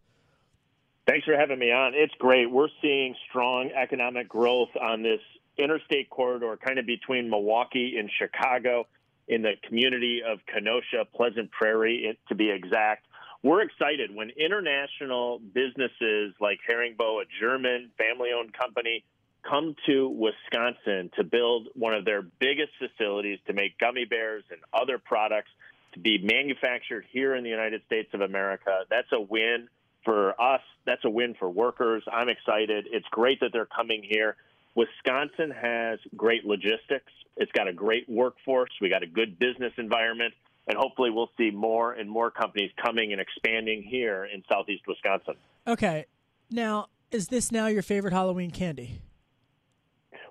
Thanks 1.06 1.26
for 1.26 1.36
having 1.36 1.58
me 1.58 1.70
on. 1.70 1.92
It's 1.94 2.14
great. 2.18 2.50
We're 2.50 2.68
seeing 2.80 3.14
strong 3.28 3.70
economic 3.70 4.26
growth 4.28 4.70
on 4.80 5.02
this 5.02 5.20
interstate 5.58 6.08
corridor, 6.08 6.56
kind 6.56 6.78
of 6.78 6.86
between 6.86 7.28
Milwaukee 7.28 7.96
and 7.98 8.10
Chicago, 8.18 8.86
in 9.28 9.42
the 9.42 9.52
community 9.66 10.22
of 10.26 10.38
Kenosha, 10.46 11.06
Pleasant 11.14 11.50
Prairie, 11.50 12.18
to 12.28 12.34
be 12.34 12.50
exact. 12.50 13.06
We're 13.42 13.62
excited 13.62 14.14
when 14.14 14.30
international 14.30 15.38
businesses 15.38 16.34
like 16.40 16.60
Haribo, 16.68 17.22
a 17.22 17.24
German 17.38 17.90
family 17.98 18.30
owned 18.36 18.54
company, 18.54 19.04
come 19.42 19.76
to 19.86 20.08
Wisconsin 20.08 21.10
to 21.16 21.24
build 21.24 21.68
one 21.74 21.92
of 21.92 22.06
their 22.06 22.22
biggest 22.22 22.72
facilities 22.78 23.38
to 23.46 23.52
make 23.52 23.76
gummy 23.76 24.06
bears 24.06 24.44
and 24.50 24.60
other 24.72 24.98
products 24.98 25.50
to 25.92 26.00
be 26.00 26.18
manufactured 26.18 27.04
here 27.10 27.34
in 27.34 27.44
the 27.44 27.50
United 27.50 27.82
States 27.84 28.08
of 28.14 28.22
America. 28.22 28.84
That's 28.88 29.12
a 29.12 29.20
win 29.20 29.68
for 30.04 30.40
us, 30.40 30.60
that's 30.86 31.04
a 31.04 31.10
win 31.10 31.34
for 31.38 31.48
workers. 31.48 32.02
I'm 32.12 32.28
excited. 32.28 32.86
It's 32.90 33.06
great 33.10 33.40
that 33.40 33.50
they're 33.52 33.66
coming 33.66 34.02
here. 34.02 34.36
Wisconsin 34.74 35.50
has 35.50 35.98
great 36.16 36.44
logistics. 36.44 37.12
It's 37.36 37.52
got 37.52 37.68
a 37.68 37.72
great 37.72 38.08
workforce. 38.08 38.70
We 38.80 38.88
got 38.88 39.02
a 39.02 39.06
good 39.06 39.38
business 39.38 39.72
environment, 39.78 40.34
and 40.66 40.76
hopefully 40.76 41.10
we'll 41.10 41.30
see 41.36 41.50
more 41.50 41.92
and 41.92 42.08
more 42.08 42.30
companies 42.30 42.70
coming 42.82 43.12
and 43.12 43.20
expanding 43.20 43.82
here 43.82 44.24
in 44.32 44.42
southeast 44.48 44.82
Wisconsin. 44.86 45.34
Okay. 45.66 46.06
Now, 46.50 46.88
is 47.10 47.28
this 47.28 47.50
now 47.50 47.66
your 47.66 47.82
favorite 47.82 48.12
Halloween 48.12 48.50
candy? 48.50 49.00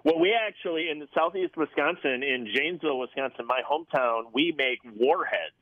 Well, 0.04 0.20
we 0.20 0.34
actually 0.34 0.90
in 0.90 1.08
southeast 1.16 1.56
Wisconsin, 1.56 2.24
in 2.24 2.50
Janesville, 2.54 3.00
Wisconsin, 3.00 3.46
my 3.48 3.62
hometown, 3.70 4.24
we 4.34 4.54
make 4.56 4.80
warheads. 4.98 5.56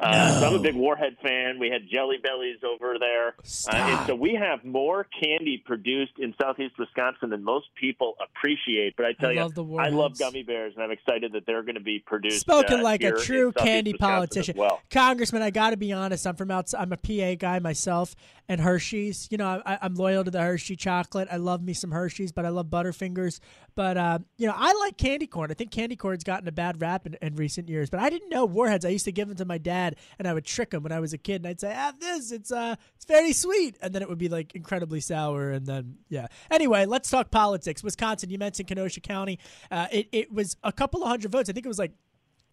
Uh, 0.00 0.10
no. 0.10 0.40
So 0.40 0.46
I'm 0.46 0.54
a 0.54 0.58
big 0.60 0.76
Warhead 0.76 1.16
fan. 1.22 1.58
We 1.58 1.70
had 1.70 1.82
Jelly 1.92 2.16
Bellies 2.22 2.58
over 2.62 2.98
there, 3.00 3.34
uh, 3.68 3.76
and 3.76 4.06
so 4.06 4.14
we 4.14 4.34
have 4.34 4.64
more 4.64 5.06
candy 5.20 5.60
produced 5.64 6.12
in 6.18 6.34
Southeast 6.40 6.74
Wisconsin 6.78 7.30
than 7.30 7.42
most 7.42 7.66
people 7.74 8.14
appreciate. 8.22 8.94
But 8.96 9.06
I 9.06 9.12
tell 9.14 9.30
I 9.30 9.32
you, 9.32 9.40
love 9.40 9.78
I 9.78 9.88
love 9.88 10.16
gummy 10.16 10.44
bears, 10.44 10.74
and 10.76 10.84
I'm 10.84 10.92
excited 10.92 11.32
that 11.32 11.46
they're 11.46 11.64
going 11.64 11.74
to 11.74 11.80
be 11.80 11.98
produced. 11.98 12.40
Spoken 12.40 12.80
uh, 12.80 12.84
like 12.84 13.02
a 13.02 13.12
true 13.12 13.50
candy 13.50 13.92
Wisconsin 13.92 14.16
politician, 14.16 14.56
well. 14.56 14.80
Congressman. 14.90 15.42
I 15.42 15.50
got 15.50 15.70
to 15.70 15.76
be 15.76 15.92
honest. 15.92 16.26
I'm 16.26 16.36
from 16.36 16.52
outside. 16.52 16.80
I'm 16.80 16.92
a 16.92 16.96
PA 16.96 17.34
guy 17.34 17.58
myself, 17.58 18.14
and 18.48 18.60
Hershey's. 18.60 19.26
You 19.32 19.38
know, 19.38 19.62
I, 19.66 19.78
am 19.82 19.94
loyal 19.96 20.22
to 20.22 20.30
the 20.30 20.40
Hershey 20.40 20.76
chocolate. 20.76 21.26
I 21.30 21.38
love 21.38 21.60
me 21.60 21.72
some 21.72 21.90
Hershey's, 21.90 22.30
but 22.30 22.44
I 22.44 22.50
love 22.50 22.66
Butterfingers. 22.66 23.40
But 23.74 23.96
uh, 23.96 24.20
you 24.36 24.46
know, 24.46 24.54
I 24.56 24.72
like 24.74 24.96
candy 24.96 25.26
corn. 25.26 25.50
I 25.50 25.54
think 25.54 25.72
candy 25.72 25.96
corn's 25.96 26.22
gotten 26.22 26.46
a 26.46 26.52
bad 26.52 26.80
rap 26.80 27.04
in, 27.04 27.16
in 27.20 27.34
recent 27.34 27.68
years, 27.68 27.90
but 27.90 27.98
I 27.98 28.10
didn't 28.10 28.30
know 28.30 28.44
Warheads. 28.44 28.84
I 28.84 28.90
used 28.90 29.04
to 29.06 29.12
give 29.12 29.26
them 29.26 29.36
to 29.38 29.44
my 29.44 29.58
dad 29.58 29.87
and 30.18 30.26
I 30.26 30.34
would 30.34 30.44
trick 30.44 30.72
him 30.72 30.82
when 30.82 30.92
I 30.92 31.00
was 31.00 31.12
a 31.12 31.18
kid, 31.18 31.42
and 31.42 31.46
I'd 31.46 31.60
say, 31.60 31.72
"Have 31.72 32.00
this. 32.00 32.32
It's 32.32 32.52
uh, 32.52 32.76
it's 32.96 33.04
very 33.04 33.32
sweet," 33.32 33.76
and 33.80 33.94
then 33.94 34.02
it 34.02 34.08
would 34.08 34.18
be 34.18 34.28
like 34.28 34.54
incredibly 34.54 35.00
sour, 35.00 35.50
and 35.50 35.66
then 35.66 35.96
yeah. 36.08 36.26
Anyway, 36.50 36.86
let's 36.86 37.10
talk 37.10 37.30
politics. 37.30 37.82
Wisconsin. 37.82 38.30
You 38.30 38.38
mentioned 38.38 38.68
Kenosha 38.68 39.00
County. 39.00 39.38
Uh, 39.70 39.86
it 39.92 40.08
it 40.12 40.32
was 40.32 40.56
a 40.62 40.72
couple 40.72 41.02
of 41.02 41.08
hundred 41.08 41.32
votes. 41.32 41.48
I 41.48 41.52
think 41.52 41.66
it 41.66 41.68
was 41.68 41.78
like 41.78 41.92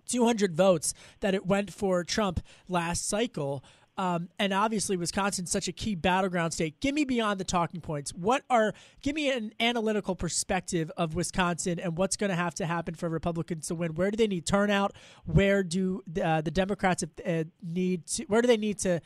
200 0.08 0.56
votes 0.56 0.94
that 1.20 1.34
it 1.34 1.46
went 1.46 1.74
for 1.74 2.04
Trump 2.04 2.40
last 2.68 3.08
cycle. 3.08 3.64
Um, 3.98 4.30
and 4.40 4.54
obviously, 4.54 4.98
Wisconsin's 4.98 5.52
such 5.52 5.68
a 5.68 5.72
key 5.72 5.96
battleground 5.96 6.54
state. 6.54 6.80
Give 6.82 6.94
me 6.94 7.06
beyond 7.06 7.40
the 7.40 7.46
talking 7.46 7.80
points. 7.80 8.14
What 8.14 8.44
are 8.50 8.74
give 9.02 9.16
me 9.16 9.32
an 9.32 9.54
analytical 9.60 10.16
perspective 10.16 10.92
of 10.98 11.16
Wisconsin 11.16 11.80
and 11.80 11.98
what's 11.98 12.18
going 12.18 12.30
to 12.30 12.36
have 12.36 12.54
to 12.56 12.66
happen 12.66 12.94
for 12.94 13.08
Republicans 13.08 13.68
to 13.68 13.76
win? 13.76 13.96
Where 13.96 14.12
do 14.12 14.18
they 14.18 14.28
need 14.28 14.46
turnout? 14.46 14.94
Where 15.26 15.64
do 15.64 16.04
uh, 16.22 16.42
the 16.42 16.52
Democrats 16.52 17.04
uh, 17.04 17.44
need 17.64 18.06
to? 18.08 18.26
Where 18.26 18.42
do 18.42 18.48
they 18.48 18.58
need 18.58 18.80
to 18.80 19.00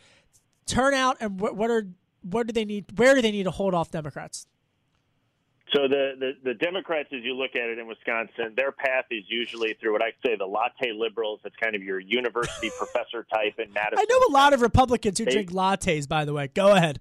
turn 0.66 0.94
out? 0.94 1.18
And 1.20 1.40
what, 1.40 1.56
what 1.56 1.70
are 1.70 1.88
what 2.22 2.48
do 2.48 2.54
they 2.54 2.66
need? 2.66 2.98
Where 2.98 3.14
do 3.14 3.22
they 3.22 3.32
need 3.32 3.44
to 3.44 3.52
hold 3.52 3.74
off 3.74 3.92
Democrats? 3.92 4.48
So 5.74 5.88
the, 5.88 6.14
the, 6.20 6.32
the 6.44 6.54
Democrats, 6.56 7.10
as 7.14 7.24
you 7.24 7.36
look 7.36 7.52
at 7.56 7.70
it 7.70 7.78
in 7.78 7.88
Wisconsin, 7.88 8.54
their 8.56 8.72
path 8.72 9.06
is 9.12 9.24
usually 9.28 9.76
through 9.80 9.94
what 9.94 10.02
I 10.02 10.12
say 10.26 10.36
the 10.36 10.46
latte 10.46 10.92
liberals. 10.94 11.42
It's 11.46 11.56
kind 11.58 11.76
of 11.76 11.84
your 11.84 12.00
university 12.00 12.72
professor 12.78 13.26
type 13.32 13.60
in 13.60 13.72
Madison. 13.74 14.00
I 14.00 14.06
know 14.10 14.20
a 14.30 14.34
lot 14.34 14.54
of 14.54 14.62
Republicans 14.62 15.20
who 15.20 15.26
they, 15.26 15.32
drink 15.32 15.52
lattes. 15.52 16.08
By 16.08 16.26
the 16.26 16.34
way, 16.34 16.48
go 16.48 16.74
ahead. 16.74 17.00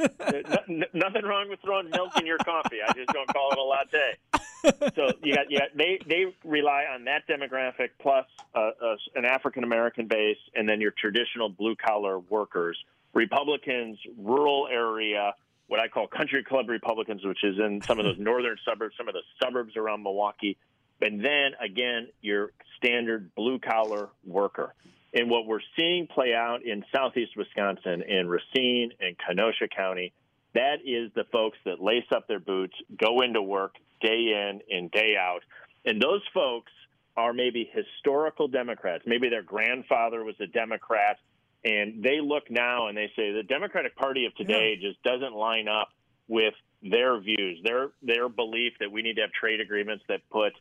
n- 0.00 0.84
nothing 0.94 1.24
wrong 1.24 1.50
with 1.50 1.60
throwing 1.60 1.90
milk 1.90 2.18
in 2.18 2.24
your 2.24 2.38
coffee. 2.38 2.78
I 2.86 2.92
just 2.94 3.08
don't 3.08 3.28
call 3.28 3.52
it 3.52 3.58
a 3.58 3.62
latte. 3.62 4.94
so 4.94 5.12
you 5.22 5.34
got, 5.34 5.50
yeah, 5.50 5.64
they 5.74 5.98
they 6.06 6.34
rely 6.44 6.84
on 6.92 7.04
that 7.04 7.26
demographic 7.28 7.90
plus 8.00 8.26
uh, 8.54 8.70
uh, 8.82 8.96
an 9.14 9.24
African 9.26 9.64
American 9.64 10.06
base, 10.06 10.38
and 10.54 10.68
then 10.68 10.80
your 10.80 10.92
traditional 10.92 11.48
blue 11.50 11.76
collar 11.76 12.18
workers. 12.18 12.78
Republicans, 13.12 13.98
rural 14.16 14.68
area 14.70 15.34
what 15.70 15.78
I 15.78 15.86
call 15.86 16.08
country 16.08 16.42
club 16.42 16.68
Republicans, 16.68 17.24
which 17.24 17.44
is 17.44 17.56
in 17.60 17.80
some 17.82 18.00
of 18.00 18.04
those 18.04 18.16
northern 18.18 18.56
suburbs, 18.68 18.96
some 18.98 19.06
of 19.06 19.14
the 19.14 19.22
suburbs 19.40 19.76
around 19.76 20.02
Milwaukee. 20.02 20.58
And 21.00 21.24
then 21.24 21.52
again, 21.60 22.08
your 22.20 22.50
standard 22.76 23.32
blue 23.36 23.60
collar 23.60 24.08
worker. 24.26 24.74
And 25.14 25.30
what 25.30 25.46
we're 25.46 25.60
seeing 25.76 26.08
play 26.08 26.34
out 26.34 26.64
in 26.64 26.84
southeast 26.92 27.36
Wisconsin, 27.36 28.02
in 28.02 28.28
Racine 28.28 28.90
and 29.00 29.14
Kenosha 29.16 29.68
County, 29.68 30.12
that 30.54 30.78
is 30.84 31.12
the 31.14 31.22
folks 31.30 31.56
that 31.64 31.80
lace 31.80 32.04
up 32.12 32.26
their 32.26 32.40
boots, 32.40 32.74
go 32.98 33.20
into 33.20 33.40
work 33.40 33.76
day 34.00 34.32
in 34.50 34.60
and 34.76 34.90
day 34.90 35.14
out. 35.16 35.42
And 35.84 36.02
those 36.02 36.22
folks 36.34 36.72
are 37.16 37.32
maybe 37.32 37.70
historical 37.72 38.48
Democrats. 38.48 39.04
Maybe 39.06 39.28
their 39.28 39.42
grandfather 39.42 40.24
was 40.24 40.34
a 40.40 40.48
Democrat, 40.48 41.18
and 41.64 42.02
they 42.02 42.20
look 42.20 42.50
now 42.50 42.88
and 42.88 42.96
they 42.96 43.10
say 43.16 43.32
the 43.32 43.42
Democratic 43.42 43.96
Party 43.96 44.26
of 44.26 44.34
today 44.34 44.78
yeah. 44.78 44.88
just 44.88 45.02
doesn't 45.02 45.34
line 45.34 45.68
up 45.68 45.88
with 46.28 46.54
their 46.82 47.18
views, 47.20 47.60
their 47.62 47.90
their 48.02 48.28
belief 48.28 48.72
that 48.80 48.90
we 48.90 49.02
need 49.02 49.16
to 49.16 49.22
have 49.22 49.32
trade 49.32 49.60
agreements 49.60 50.04
that 50.08 50.20
put 50.30 50.52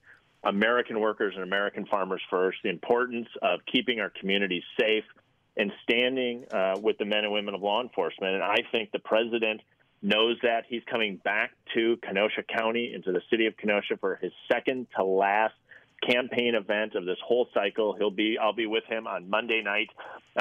American 0.44 1.00
workers 1.00 1.34
and 1.36 1.44
American 1.44 1.86
farmers 1.86 2.22
first, 2.30 2.58
the 2.64 2.70
importance 2.70 3.28
of 3.42 3.60
keeping 3.72 4.00
our 4.00 4.10
communities 4.10 4.64
safe 4.80 5.04
and 5.58 5.72
standing 5.84 6.46
uh, 6.52 6.76
with 6.82 6.98
the 6.98 7.06
men 7.06 7.24
and 7.24 7.34
women 7.34 7.54
of 7.54 7.62
law 7.62 7.82
enforcement. 7.82 8.36
And 8.36 8.44
I 8.44 8.64
think 8.72 8.92
the 8.92 9.00
president 9.00 9.62
knows 10.02 10.38
that. 10.44 10.64
He's 10.68 10.84
coming 10.90 11.18
back 11.18 11.52
to 11.74 11.98
Kenosha 11.98 12.44
County, 12.44 12.94
into 12.94 13.12
the 13.12 13.22
city 13.30 13.46
of 13.46 13.58
Kenosha 13.58 13.98
for 13.98 14.16
his 14.16 14.32
second 14.52 14.88
to 14.96 15.04
last 15.04 15.56
campaign 16.02 16.56
event 16.56 16.96
of 16.96 17.06
this 17.06 17.18
whole 17.26 17.48
cycle. 17.54 17.96
He'll 17.98 18.12
be 18.12 18.38
I'll 18.42 18.54
be 18.54 18.68
with 18.68 18.86
him 18.86 19.08
on 19.08 19.30
Monday 19.30 19.62
night 19.64 19.90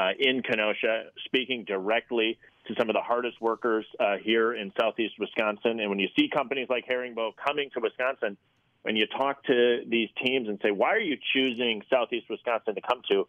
uh, 0.01 0.11
in 0.19 0.43
Kenosha, 0.43 1.05
speaking 1.25 1.65
directly 1.65 2.39
to 2.67 2.75
some 2.79 2.89
of 2.89 2.95
the 2.95 3.03
hardest 3.03 3.41
workers 3.41 3.87
uh, 3.99 4.17
here 4.23 4.55
in 4.55 4.73
southeast 4.79 5.15
Wisconsin. 5.19 5.81
And 5.81 5.89
when 5.89 5.99
you 5.99 6.09
see 6.19 6.29
companies 6.29 6.69
like 6.69 6.87
Haribo 6.87 7.33
coming 7.45 7.71
to 7.75 7.81
Wisconsin, 7.81 8.37
when 8.83 8.97
you 8.97 9.07
talk 9.07 9.43
to 9.45 9.81
these 9.89 10.09
teams 10.25 10.49
and 10.49 10.59
say, 10.63 10.71
"Why 10.71 10.91
are 10.91 11.01
you 11.01 11.17
choosing 11.33 11.83
southeast 11.91 12.27
Wisconsin 12.31 12.75
to 12.75 12.81
come 12.81 13.03
to?" 13.11 13.27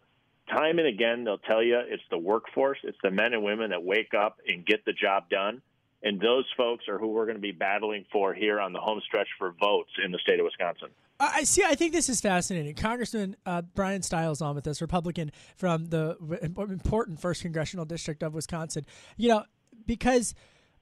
Time 0.48 0.78
and 0.78 0.88
again, 0.88 1.24
they'll 1.24 1.38
tell 1.38 1.62
you 1.62 1.78
it's 1.78 2.02
the 2.10 2.18
workforce, 2.18 2.78
it's 2.82 2.98
the 3.02 3.10
men 3.10 3.34
and 3.34 3.44
women 3.44 3.70
that 3.70 3.84
wake 3.84 4.14
up 4.14 4.38
and 4.48 4.66
get 4.66 4.84
the 4.84 4.92
job 4.92 5.28
done. 5.30 5.62
And 6.02 6.18
those 6.20 6.46
folks 6.56 6.88
are 6.88 6.98
who 6.98 7.08
we're 7.08 7.26
going 7.26 7.36
to 7.36 7.42
be 7.42 7.52
battling 7.52 8.06
for 8.10 8.32
here 8.32 8.58
on 8.58 8.72
the 8.72 8.80
home 8.80 9.00
stretch 9.06 9.28
for 9.38 9.54
votes 9.60 9.90
in 10.02 10.12
the 10.12 10.18
state 10.18 10.40
of 10.40 10.44
Wisconsin. 10.44 10.88
I 11.20 11.44
see. 11.44 11.62
I 11.62 11.74
think 11.74 11.92
this 11.92 12.08
is 12.08 12.20
fascinating. 12.22 12.74
Congressman 12.74 13.36
uh, 13.44 13.60
Bryan 13.60 14.00
Steil's 14.00 14.40
on 14.40 14.54
with 14.54 14.66
us, 14.66 14.80
Republican 14.80 15.30
from 15.56 15.86
the 15.86 16.16
important 16.40 17.20
first 17.20 17.42
congressional 17.42 17.84
district 17.84 18.22
of 18.22 18.32
Wisconsin. 18.32 18.86
You 19.18 19.28
know, 19.28 19.44
because 19.86 20.34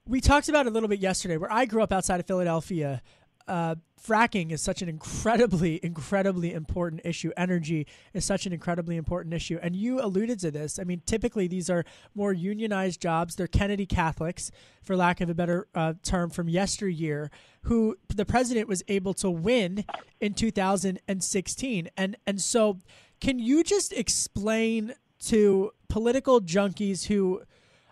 we 0.07 0.21
talked 0.21 0.47
about 0.47 0.65
it 0.65 0.69
a 0.69 0.73
little 0.73 0.87
bit 0.87 0.99
yesterday, 0.99 1.35
where 1.35 1.51
I 1.51 1.65
grew 1.65 1.83
up 1.83 1.91
outside 1.91 2.21
of 2.21 2.25
Philadelphia, 2.25 3.01
uh, 3.47 3.75
fracking 4.01 4.51
is 4.51 4.61
such 4.61 4.81
an 4.81 4.89
incredibly, 4.89 5.79
incredibly 5.83 6.53
important 6.53 7.01
issue. 7.03 7.31
Energy 7.35 7.87
is 8.13 8.25
such 8.25 8.45
an 8.45 8.53
incredibly 8.53 8.95
important 8.95 9.33
issue. 9.33 9.59
And 9.61 9.75
you 9.75 10.01
alluded 10.01 10.39
to 10.39 10.51
this. 10.51 10.79
I 10.79 10.83
mean, 10.83 11.01
typically 11.05 11.47
these 11.47 11.69
are 11.69 11.83
more 12.15 12.33
unionized 12.33 13.01
jobs. 13.01 13.35
They're 13.35 13.47
Kennedy 13.47 13.85
Catholics, 13.85 14.51
for 14.81 14.95
lack 14.95 15.21
of 15.21 15.29
a 15.29 15.33
better 15.33 15.67
uh, 15.75 15.93
term, 16.03 16.29
from 16.29 16.49
yesteryear, 16.49 17.31
who 17.63 17.97
the 18.13 18.25
president 18.25 18.67
was 18.67 18.83
able 18.87 19.13
to 19.15 19.29
win 19.29 19.85
in 20.19 20.33
2016. 20.33 21.89
And 21.97 22.17
and 22.25 22.41
so, 22.41 22.79
can 23.19 23.39
you 23.39 23.63
just 23.63 23.91
explain 23.93 24.93
to 25.25 25.71
political 25.89 26.39
junkies 26.39 27.05
who, 27.07 27.41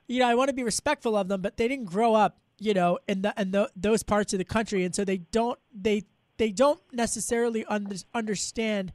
you 0.08 0.20
know, 0.20 0.28
I 0.28 0.36
want 0.36 0.50
to 0.50 0.54
be 0.54 0.64
respectful 0.64 1.18
of 1.18 1.28
them, 1.28 1.42
but 1.42 1.58
they 1.58 1.68
didn't 1.68 1.86
grow 1.86 2.16
up 2.16 2.40
you 2.60 2.74
know, 2.74 3.00
in 3.08 3.22
the 3.22 3.34
in 3.38 3.52
the, 3.52 3.70
those 3.76 4.04
parts 4.04 4.34
of 4.34 4.40
the 4.40 4.46
country, 4.46 4.84
and 4.84 4.94
so 4.96 5.04
they 5.04 5.18
don't 5.18 5.60
they 5.74 6.04
they 6.38 6.52
don't 6.52 6.82
necessarily 6.92 7.66
under, 7.66 7.96
understand 8.14 8.94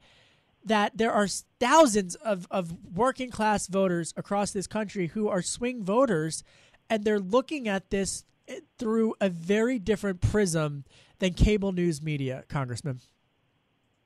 that 0.65 0.97
there 0.97 1.11
are 1.11 1.27
thousands 1.59 2.15
of, 2.15 2.47
of 2.49 2.73
working 2.95 3.29
class 3.29 3.67
voters 3.67 4.13
across 4.15 4.51
this 4.51 4.67
country 4.67 5.07
who 5.07 5.27
are 5.27 5.41
swing 5.41 5.83
voters, 5.83 6.43
and 6.89 7.03
they're 7.03 7.19
looking 7.19 7.67
at 7.67 7.89
this 7.89 8.23
eh, 8.47 8.59
through 8.77 9.13
a 9.19 9.29
very 9.29 9.77
different 9.77 10.21
prism 10.21 10.85
than 11.19 11.33
cable 11.33 11.73
news 11.73 12.01
media, 12.01 12.43
Congressman. 12.47 13.01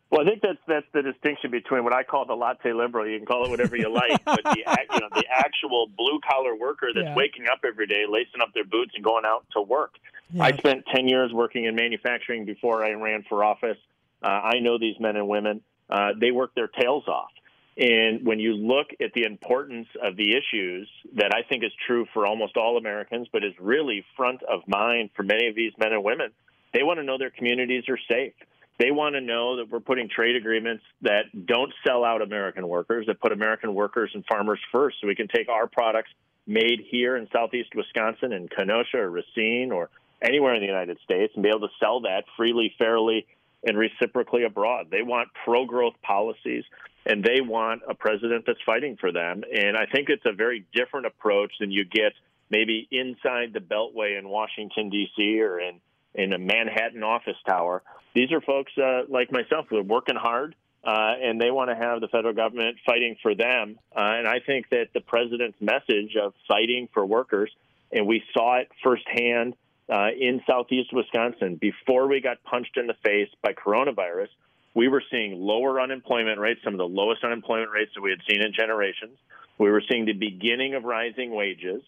Well, 0.09 0.21
I 0.21 0.25
think 0.25 0.41
that's 0.41 0.59
that's 0.67 0.85
the 0.93 1.01
distinction 1.01 1.51
between 1.51 1.83
what 1.83 1.93
I 1.93 2.03
call 2.03 2.25
the 2.25 2.35
latte 2.35 2.71
liberal. 2.71 3.07
You 3.07 3.17
can 3.17 3.25
call 3.25 3.45
it 3.45 3.49
whatever 3.49 3.75
you 3.75 3.89
like, 3.89 4.23
but 4.23 4.41
the 4.43 4.57
you 4.93 4.99
know 4.99 5.09
the 5.13 5.25
actual 5.29 5.87
blue 5.97 6.19
collar 6.29 6.55
worker 6.55 6.87
that's 6.93 7.07
yeah. 7.07 7.15
waking 7.15 7.47
up 7.51 7.59
every 7.67 7.87
day, 7.87 8.05
lacing 8.07 8.41
up 8.41 8.53
their 8.53 8.63
boots, 8.63 8.91
and 8.95 9.03
going 9.03 9.25
out 9.25 9.45
to 9.53 9.61
work. 9.61 9.95
Yeah. 10.31 10.45
I 10.45 10.51
spent 10.53 10.85
ten 10.93 11.09
years 11.09 11.33
working 11.33 11.65
in 11.65 11.75
manufacturing 11.75 12.45
before 12.45 12.85
I 12.85 12.91
ran 12.91 13.23
for 13.27 13.43
office. 13.43 13.77
Uh, 14.23 14.27
I 14.27 14.59
know 14.59 14.77
these 14.77 14.95
men 14.99 15.17
and 15.17 15.27
women. 15.27 15.61
Uh, 15.89 16.11
they 16.19 16.31
work 16.31 16.55
their 16.55 16.67
tails 16.67 17.07
off. 17.07 17.31
And 17.77 18.25
when 18.25 18.39
you 18.39 18.53
look 18.53 18.87
at 18.99 19.13
the 19.13 19.23
importance 19.23 19.87
of 20.01 20.15
the 20.15 20.35
issues 20.35 20.89
that 21.15 21.31
I 21.33 21.43
think 21.47 21.63
is 21.63 21.71
true 21.85 22.07
for 22.11 22.25
almost 22.25 22.57
all 22.57 22.77
Americans, 22.77 23.27
but 23.31 23.43
is 23.43 23.53
really 23.59 24.03
front 24.15 24.41
of 24.43 24.61
mind 24.67 25.11
for 25.15 25.21
many 25.21 25.47
of 25.47 25.55
these 25.55 25.73
men 25.77 25.93
and 25.93 26.03
women, 26.03 26.31
they 26.73 26.81
want 26.81 26.99
to 26.99 27.03
know 27.03 27.19
their 27.19 27.29
communities 27.29 27.83
are 27.87 27.99
safe. 28.09 28.33
They 28.79 28.91
want 28.91 29.15
to 29.15 29.21
know 29.21 29.57
that 29.57 29.71
we're 29.71 29.79
putting 29.79 30.07
trade 30.07 30.35
agreements 30.35 30.83
that 31.01 31.23
don't 31.45 31.73
sell 31.85 32.03
out 32.03 32.21
American 32.21 32.67
workers, 32.67 33.07
that 33.07 33.19
put 33.19 33.31
American 33.31 33.73
workers 33.73 34.11
and 34.13 34.23
farmers 34.25 34.59
first, 34.71 34.97
so 35.01 35.07
we 35.07 35.15
can 35.15 35.27
take 35.27 35.49
our 35.49 35.67
products 35.67 36.09
made 36.45 36.85
here 36.89 37.17
in 37.17 37.27
southeast 37.31 37.69
Wisconsin, 37.75 38.33
in 38.33 38.47
Kenosha 38.47 38.97
or 38.97 39.09
Racine 39.09 39.71
or 39.71 39.89
anywhere 40.21 40.53
in 40.53 40.61
the 40.61 40.67
United 40.67 40.99
States, 41.03 41.33
and 41.35 41.43
be 41.43 41.49
able 41.49 41.67
to 41.67 41.73
sell 41.79 42.01
that 42.01 42.25
freely, 42.37 42.73
fairly, 42.77 43.25
and 43.63 43.77
reciprocally 43.77 44.43
abroad. 44.43 44.87
They 44.91 45.01
want 45.01 45.29
pro 45.43 45.65
growth 45.65 45.95
policies, 46.03 46.63
and 47.05 47.23
they 47.23 47.41
want 47.41 47.81
a 47.87 47.95
president 47.95 48.45
that's 48.45 48.61
fighting 48.65 48.97
for 48.99 49.11
them. 49.11 49.43
And 49.55 49.75
I 49.75 49.87
think 49.87 50.09
it's 50.09 50.25
a 50.25 50.33
very 50.33 50.65
different 50.73 51.07
approach 51.07 51.51
than 51.59 51.71
you 51.71 51.83
get 51.83 52.13
maybe 52.49 52.87
inside 52.91 53.53
the 53.53 53.59
Beltway 53.59 54.17
in 54.17 54.29
Washington, 54.29 54.89
D.C. 54.89 55.41
or 55.41 55.59
in 55.59 55.81
in 56.17 56.33
a 56.33 56.37
Manhattan 56.37 57.03
office 57.03 57.37
tower. 57.45 57.83
These 58.13 58.31
are 58.31 58.41
folks 58.41 58.71
uh, 58.77 59.03
like 59.07 59.31
myself 59.31 59.67
who 59.69 59.77
are 59.77 59.83
working 59.83 60.17
hard. 60.17 60.55
Uh, 60.83 61.15
and 61.21 61.41
they 61.41 61.51
want 61.51 61.69
to 61.69 61.75
have 61.75 61.99
the 61.99 62.07
federal 62.07 62.33
government 62.33 62.77
fighting 62.85 63.17
for 63.21 63.35
them. 63.35 63.77
Uh, 63.93 63.99
and 63.99 64.27
I 64.27 64.39
think 64.39 64.69
that 64.69 64.87
the 64.93 65.01
president's 65.01 65.57
message 65.59 66.15
of 66.15 66.33
fighting 66.47 66.87
for 66.93 67.05
workers, 67.05 67.51
and 67.91 68.07
we 68.07 68.23
saw 68.33 68.59
it 68.59 68.69
firsthand 68.81 69.55
uh, 69.89 70.09
in 70.17 70.41
southeast 70.47 70.93
Wisconsin 70.93 71.55
before 71.55 72.07
we 72.07 72.21
got 72.21 72.41
punched 72.43 72.77
in 72.77 72.87
the 72.87 72.93
face 73.03 73.27
by 73.41 73.51
coronavirus. 73.51 74.29
We 74.75 74.87
were 74.87 75.03
seeing 75.11 75.41
lower 75.41 75.81
unemployment 75.81 76.39
rates, 76.39 76.61
some 76.63 76.73
of 76.73 76.77
the 76.77 76.87
lowest 76.87 77.23
unemployment 77.23 77.71
rates 77.71 77.91
that 77.95 78.01
we 78.01 78.11
had 78.11 78.19
seen 78.29 78.41
in 78.41 78.53
generations. 78.53 79.17
We 79.57 79.69
were 79.71 79.81
seeing 79.89 80.05
the 80.05 80.13
beginning 80.13 80.75
of 80.75 80.83
rising 80.83 81.31
wages, 81.31 81.81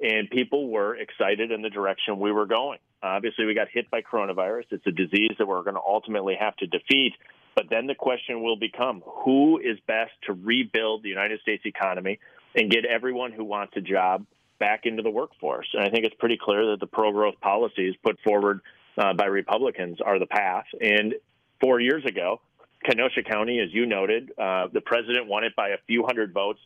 and 0.00 0.28
people 0.30 0.68
were 0.68 0.96
excited 0.96 1.50
in 1.50 1.62
the 1.62 1.70
direction 1.70 2.18
we 2.18 2.32
were 2.32 2.46
going. 2.46 2.78
Obviously, 3.02 3.44
we 3.44 3.54
got 3.54 3.68
hit 3.72 3.90
by 3.90 4.02
coronavirus. 4.02 4.64
It's 4.70 4.86
a 4.86 4.92
disease 4.92 5.32
that 5.38 5.46
we're 5.46 5.62
going 5.62 5.76
to 5.76 5.82
ultimately 5.86 6.36
have 6.38 6.56
to 6.56 6.66
defeat. 6.66 7.12
But 7.54 7.66
then 7.70 7.86
the 7.86 7.94
question 7.94 8.42
will 8.42 8.56
become 8.56 9.02
who 9.04 9.58
is 9.58 9.78
best 9.86 10.12
to 10.26 10.32
rebuild 10.32 11.02
the 11.02 11.08
United 11.08 11.40
States 11.40 11.64
economy 11.64 12.18
and 12.54 12.70
get 12.70 12.84
everyone 12.84 13.32
who 13.32 13.44
wants 13.44 13.74
a 13.76 13.80
job 13.80 14.26
back 14.58 14.86
into 14.86 15.02
the 15.02 15.10
workforce? 15.10 15.68
And 15.72 15.84
I 15.84 15.90
think 15.90 16.04
it's 16.04 16.16
pretty 16.18 16.38
clear 16.40 16.70
that 16.70 16.80
the 16.80 16.86
pro 16.86 17.12
growth 17.12 17.40
policies 17.40 17.94
put 18.02 18.18
forward 18.22 18.60
uh, 18.98 19.12
by 19.12 19.26
Republicans 19.26 19.98
are 20.00 20.18
the 20.18 20.26
path. 20.26 20.66
And 20.80 21.14
four 21.60 21.80
years 21.80 22.04
ago, 22.04 22.40
Kenosha 22.84 23.22
County, 23.22 23.60
as 23.60 23.72
you 23.72 23.86
noted, 23.86 24.32
uh, 24.38 24.68
the 24.72 24.80
president 24.80 25.26
won 25.26 25.44
it 25.44 25.56
by 25.56 25.70
a 25.70 25.78
few 25.86 26.04
hundred 26.04 26.32
votes. 26.32 26.60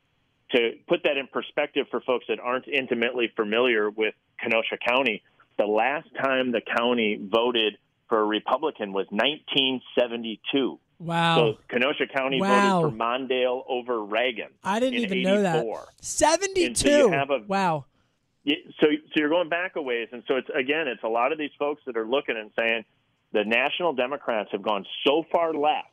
To 0.53 0.71
put 0.89 1.03
that 1.05 1.19
in 1.19 1.27
perspective 1.27 1.87
for 1.91 2.01
folks 2.01 2.25
that 2.29 2.39
aren't 2.41 2.67
intimately 2.69 3.31
familiar 3.37 3.91
with 3.91 4.15
Kenosha 4.43 4.79
County, 4.79 5.23
the 5.59 5.67
last 5.67 6.09
time 6.23 6.53
the 6.53 6.63
county 6.77 7.21
voted 7.21 7.77
for 8.09 8.21
a 8.21 8.25
Republican 8.25 8.93
was 8.93 9.07
1972. 9.11 10.79
Wow. 10.99 11.37
So 11.37 11.59
Kenosha 11.69 12.07
County 12.07 12.41
wow. 12.41 12.81
voted 12.81 12.93
for 12.93 12.97
Mondale 12.97 13.63
over 13.69 14.03
Reagan. 14.03 14.49
I 14.65 14.81
didn't 14.81 15.01
even 15.01 15.19
84. 15.19 15.35
know 15.35 15.43
that. 15.43 16.05
72. 16.05 16.75
So 16.75 17.13
a, 17.13 17.43
wow. 17.47 17.85
So 18.47 18.55
so 18.81 18.87
you're 19.15 19.29
going 19.29 19.51
back 19.51 19.77
a 19.77 19.83
ways 19.83 20.09
and 20.13 20.23
so 20.27 20.37
it's 20.37 20.49
again 20.55 20.89
it's 20.89 21.03
a 21.03 21.09
lot 21.09 21.33
of 21.33 21.39
these 21.39 21.51
folks 21.59 21.83
that 21.87 21.97
are 21.97 22.07
looking 22.07 22.37
and 22.37 22.51
saying 22.59 22.85
the 23.33 23.45
national 23.45 23.93
Democrats 23.93 24.49
have 24.53 24.63
gone 24.63 24.87
so 25.07 25.25
far 25.31 25.53
left 25.53 25.87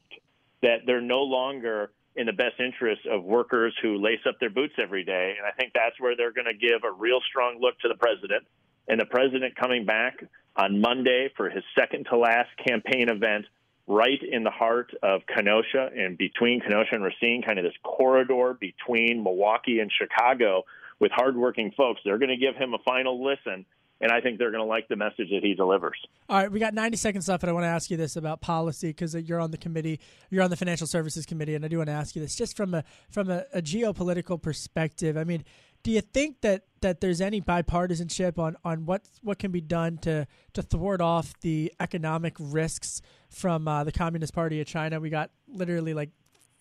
that 0.62 0.80
they're 0.86 1.02
no 1.02 1.20
longer 1.20 1.92
in 2.16 2.26
the 2.26 2.34
best 2.34 2.60
interest 2.60 3.02
of 3.06 3.24
workers 3.24 3.74
who 3.82 3.98
lace 3.98 4.22
up 4.28 4.40
their 4.40 4.50
boots 4.50 4.74
every 4.82 5.04
day 5.04 5.36
and 5.38 5.46
I 5.46 5.52
think 5.52 5.74
that's 5.74 6.00
where 6.00 6.16
they're 6.16 6.34
going 6.34 6.48
to 6.48 6.54
give 6.54 6.84
a 6.84 6.92
real 6.92 7.20
strong 7.30 7.60
look 7.60 7.80
to 7.80 7.88
the 7.88 7.96
president 7.96 8.46
and 8.88 9.00
the 9.00 9.06
president 9.06 9.56
coming 9.56 9.86
back 9.86 10.24
on 10.56 10.80
Monday 10.80 11.30
for 11.36 11.50
his 11.50 11.64
second 11.78 12.06
to 12.10 12.18
last 12.18 12.50
campaign 12.66 13.10
event 13.10 13.46
right 13.88 14.22
in 14.24 14.44
the 14.44 14.52
heart 14.52 14.92
of 15.04 15.22
Kenosha 15.28 15.90
and 15.96 16.18
between 16.18 16.62
Kenosha 16.62 16.96
and 16.96 17.04
Racine, 17.04 17.44
kind 17.46 17.60
of 17.60 17.66
this 17.66 17.74
corridor 17.84 18.58
between 18.60 19.24
Milwaukee 19.24 19.80
and 19.80 19.92
Chicago 19.92 20.64
with 21.00 21.12
hardworking 21.14 21.72
folks. 21.76 22.02
They're 22.04 22.18
going 22.18 22.30
to 22.30 22.38
give 22.38 22.56
him 22.56 22.74
a 22.74 22.80
final 22.80 23.24
listen. 23.24 23.66
And 24.02 24.12
I 24.12 24.20
think 24.20 24.40
they're 24.40 24.52
going 24.52 24.64
to 24.64 24.68
like 24.68 24.88
the 24.90 24.98
message 24.98 25.30
that 25.32 25.40
he 25.42 25.54
delivers. 25.56 25.98
All 26.28 26.38
right, 26.38 26.52
we 26.52 26.60
got 26.60 26.74
90 26.74 26.98
seconds 26.98 27.30
left, 27.30 27.44
and 27.44 27.50
I 27.50 27.54
want 27.54 27.64
to 27.64 27.70
ask 27.70 27.90
you 27.90 27.96
this 27.96 28.18
about 28.18 28.42
policy 28.42 28.90
because 28.90 29.16
you're 29.16 29.40
on 29.40 29.52
the 29.52 29.58
committee, 29.58 30.02
you're 30.30 30.44
on 30.44 30.50
the 30.50 30.58
Financial 30.58 30.86
Services 30.86 31.26
Committee, 31.26 31.56
and 31.56 31.64
I 31.64 31.70
do 31.70 31.78
want 31.78 31.88
to 31.88 31.94
ask 31.94 32.14
you 32.16 32.22
this 32.22 32.36
just 32.36 32.58
from 32.58 32.74
a 32.74 32.84
from 33.10 33.30
a, 33.30 33.46
a 33.54 33.62
geopolitical 33.62 34.42
perspective. 34.42 35.16
I 35.16 35.24
mean, 35.24 35.46
Do 35.84 35.92
you 35.92 36.02
think 36.02 36.42
that, 36.42 36.64
that 36.82 37.00
there's 37.00 37.22
any 37.22 37.42
bipartisanship 37.42 38.40
on, 38.40 38.56
on 38.66 38.88
what 38.88 39.04
what 39.22 39.38
can 39.38 39.52
be 39.52 39.62
done 39.62 40.00
to 40.00 40.26
to 40.54 40.62
thwart 40.64 41.00
off 41.00 41.40
the 41.42 41.72
economic 41.80 42.36
risks 42.40 43.02
from 43.30 43.68
uh, 43.68 43.84
the 43.84 43.92
Communist 43.92 44.34
Party 44.34 44.60
of 44.60 44.66
China? 44.68 45.00
We 45.00 45.12
got 45.12 45.30
literally 45.48 45.94
like 45.94 46.10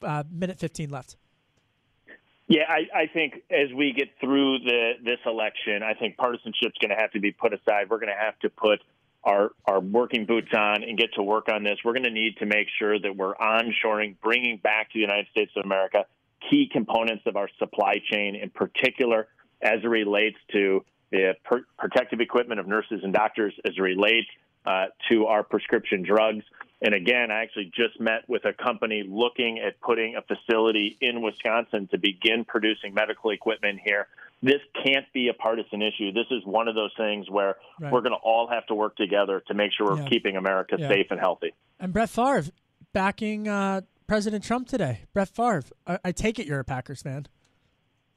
uh, 0.03 0.25
minute 0.31 0.59
fifteen 0.59 0.91
left. 0.91 1.17
Yeah, 2.47 2.65
I, 2.69 3.03
I 3.03 3.07
think 3.07 3.43
as 3.51 3.73
we 3.75 3.93
get 3.93 4.09
through 4.21 4.59
the 4.61 4.93
this 5.03 5.19
election, 5.25 5.83
I 5.83 5.95
think 5.95 6.17
partisanship's 6.17 6.77
going 6.79 6.91
to 6.91 6.97
have 7.01 7.13
to 7.13 7.21
be 7.21 7.33
put 7.33 7.55
aside. 7.55 7.89
We're 7.89 8.01
going 8.01 8.13
to 8.13 8.23
have 8.23 8.39
to 8.41 8.51
put 8.51 8.81
our 9.25 9.53
our 9.67 9.81
working 9.81 10.27
boots 10.27 10.53
on 10.55 10.83
and 10.83 10.99
get 10.99 11.15
to 11.15 11.23
work 11.23 11.49
on 11.49 11.65
this. 11.65 11.79
We're 11.85 11.95
going 11.95 12.05
to 12.05 12.11
need 12.11 12.37
to 12.39 12.47
make 12.47 12.69
sure 12.79 12.99
that 12.99 13.17
we're 13.17 13.35
onshoring, 13.35 14.17
bringing 14.23 14.59
back 14.59 14.91
to 14.91 14.95
the 14.95 15.01
United 15.01 15.27
States 15.31 15.53
of 15.57 15.65
America 15.65 16.05
key 16.51 16.69
components 16.71 17.23
of 17.27 17.37
our 17.37 17.49
supply 17.59 18.03
chain, 18.11 18.37
in 18.37 18.51
particular 18.51 19.29
as 19.63 19.81
it 19.83 19.89
relates 19.89 20.37
to 20.53 20.85
the 21.11 21.35
per- 21.45 21.65
protective 21.79 22.21
equipment 22.21 22.61
of 22.61 22.67
nurses 22.67 23.01
and 23.03 23.15
doctors, 23.15 23.55
as 23.65 23.73
it 23.77 23.81
relates 23.81 24.29
uh, 24.67 24.87
to 25.11 25.27
our 25.27 25.43
prescription 25.43 26.03
drugs. 26.03 26.45
And 26.85 26.93
again, 26.95 27.31
I 27.31 27.43
actually 27.43 27.73
just 27.75 27.99
met 27.99 28.29
with 28.29 28.45
a 28.45 28.53
company 28.53 29.03
looking 29.09 29.59
at 29.59 29.81
putting 29.81 30.17
a 30.17 30.23
facility 30.23 30.99
in 31.01 31.23
Wisconsin 31.23 31.89
to 31.93 31.99
begin 31.99 32.45
producing 32.45 32.93
medical 32.93 33.31
equipment 33.31 33.81
here. 33.83 34.07
This 34.43 34.61
can't 34.85 35.07
be 35.15 35.29
a 35.29 35.33
partisan 35.33 35.81
issue. 35.81 36.13
This 36.13 36.27
is 36.31 36.45
one 36.45 36.69
of 36.69 36.75
those 36.75 36.93
things 36.99 37.31
where 37.31 37.57
Right. 37.81 37.91
we're 37.91 38.03
going 38.03 38.13
to 38.13 38.19
all 38.23 38.49
have 38.49 38.67
to 38.67 38.75
work 38.75 38.97
together 38.97 39.43
to 39.49 39.55
make 39.55 39.73
sure 39.73 39.87
we're 39.87 40.03
Yeah. 40.03 40.09
keeping 40.09 40.37
America 40.37 40.77
Yeah. 40.79 40.89
safe 40.89 41.07
and 41.11 41.19
healthy. 41.19 41.55
And 41.81 41.91
Brett 41.95 42.11
Favre 42.11 42.43
backing 42.93 43.49
uh, 43.49 43.81
President 44.07 44.45
Trump 44.45 44.69
today. 44.69 45.01
Brett 45.15 45.29
Favre, 45.31 45.63
I, 45.87 45.99
I 46.05 46.13
take 46.13 46.39
it 46.39 46.47
you're 46.47 46.61
a 46.61 46.65
Packers 46.65 47.01
fan. 47.01 47.27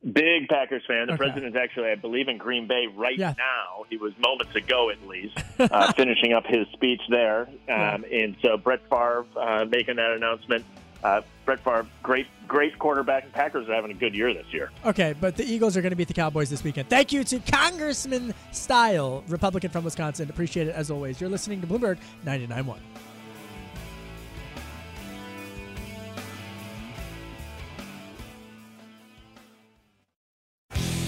Big 0.03 0.47
Packers 0.47 0.83
fan. 0.87 1.07
The 1.07 1.13
Okay. 1.13 1.17
president 1.17 1.55
is 1.55 1.55
actually, 1.55 1.89
I 1.89 1.95
believe, 1.95 2.27
in 2.27 2.37
Green 2.37 2.67
Bay 2.67 2.87
right 2.95 3.17
Yeah. 3.17 3.33
now. 3.37 3.83
He 3.89 3.97
was 3.97 4.13
moments 4.19 4.55
ago, 4.55 4.89
at 4.89 5.05
least, 5.07 5.37
uh, 5.59 5.91
finishing 5.93 6.33
up 6.33 6.45
his 6.45 6.67
speech 6.73 7.01
there. 7.09 7.47
Um, 7.67 8.05
and 8.11 8.35
so 8.41 8.57
Brett 8.57 8.81
Favre 8.89 9.25
uh, 9.35 9.65
making 9.65 9.95
that 9.97 10.11
announcement. 10.11 10.63
Uh, 11.03 11.21
Brett 11.45 11.59
Favre, 11.63 11.85
great, 12.03 12.25
great 12.47 12.77
quarterback. 12.79 13.31
Packers 13.31 13.67
are 13.69 13.73
having 13.75 13.91
a 13.91 13.93
good 13.93 14.15
year 14.15 14.33
this 14.33 14.47
year. 14.51 14.71
Okay, 14.85 15.13
but 15.19 15.35
the 15.35 15.43
Eagles 15.45 15.77
are 15.77 15.81
going 15.81 15.91
to 15.91 15.95
beat 15.95 16.07
the 16.07 16.13
Cowboys 16.13 16.49
this 16.49 16.63
weekend. 16.63 16.89
Thank 16.89 17.11
you 17.13 17.23
to 17.23 17.39
Congressman 17.39 18.33
Steil, 18.51 19.23
Republican 19.27 19.69
from 19.69 19.83
Wisconsin. 19.83 20.29
Appreciate 20.29 20.67
it 20.67 20.75
as 20.75 20.89
always. 20.89 21.21
You're 21.21 21.29
listening 21.29 21.61
to 21.61 21.67
Bloomberg 21.67 21.97
99.1. 22.25 22.77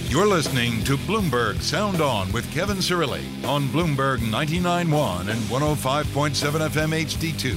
You're 0.10 0.26
listening 0.26 0.84
to 0.86 0.98
Bloomberg 0.98 1.62
Sound 1.62 2.02
On 2.02 2.32
with 2.32 2.52
Kevin 2.52 2.78
Cirilli 2.78 3.22
on 3.46 3.68
Bloomberg 3.68 4.18
99.1 4.18 5.30
and 5.30 5.40
105.7 5.42 6.68
FM 6.68 7.06
HD2. 7.06 7.56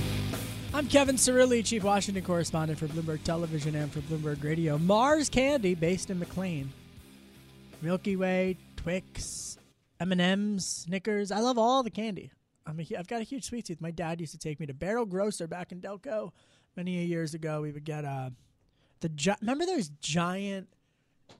I'm 0.74 0.86
Kevin 0.86 1.16
Cirilli, 1.16 1.64
Chief 1.64 1.82
Washington 1.82 2.22
Correspondent 2.22 2.78
for 2.78 2.88
Bloomberg 2.88 3.22
Television 3.22 3.74
and 3.74 3.90
for 3.90 4.00
Bloomberg 4.00 4.44
Radio. 4.44 4.76
Mars 4.76 5.30
Candy, 5.30 5.74
based 5.74 6.10
in 6.10 6.18
McLean. 6.18 6.70
Milky 7.80 8.16
Way, 8.16 8.58
Twix, 8.76 9.56
M&M's, 9.98 10.66
Snickers. 10.66 11.32
I 11.32 11.38
love 11.38 11.56
all 11.56 11.82
the 11.82 11.90
candy. 11.90 12.32
I'm 12.66 12.78
a, 12.78 12.86
I've 12.98 13.08
got 13.08 13.22
a 13.22 13.24
huge 13.24 13.44
sweet 13.46 13.64
tooth. 13.64 13.80
My 13.80 13.90
dad 13.90 14.20
used 14.20 14.32
to 14.32 14.38
take 14.38 14.60
me 14.60 14.66
to 14.66 14.74
Barrel 14.74 15.06
Grocer 15.06 15.46
back 15.46 15.72
in 15.72 15.80
Delco 15.80 16.32
many 16.76 17.02
years 17.06 17.32
ago. 17.32 17.62
We 17.62 17.72
would 17.72 17.84
get 17.84 18.04
uh, 18.04 18.28
the 19.00 19.08
gi- 19.08 19.36
remember 19.40 19.64
those 19.64 19.88
giant 20.02 20.68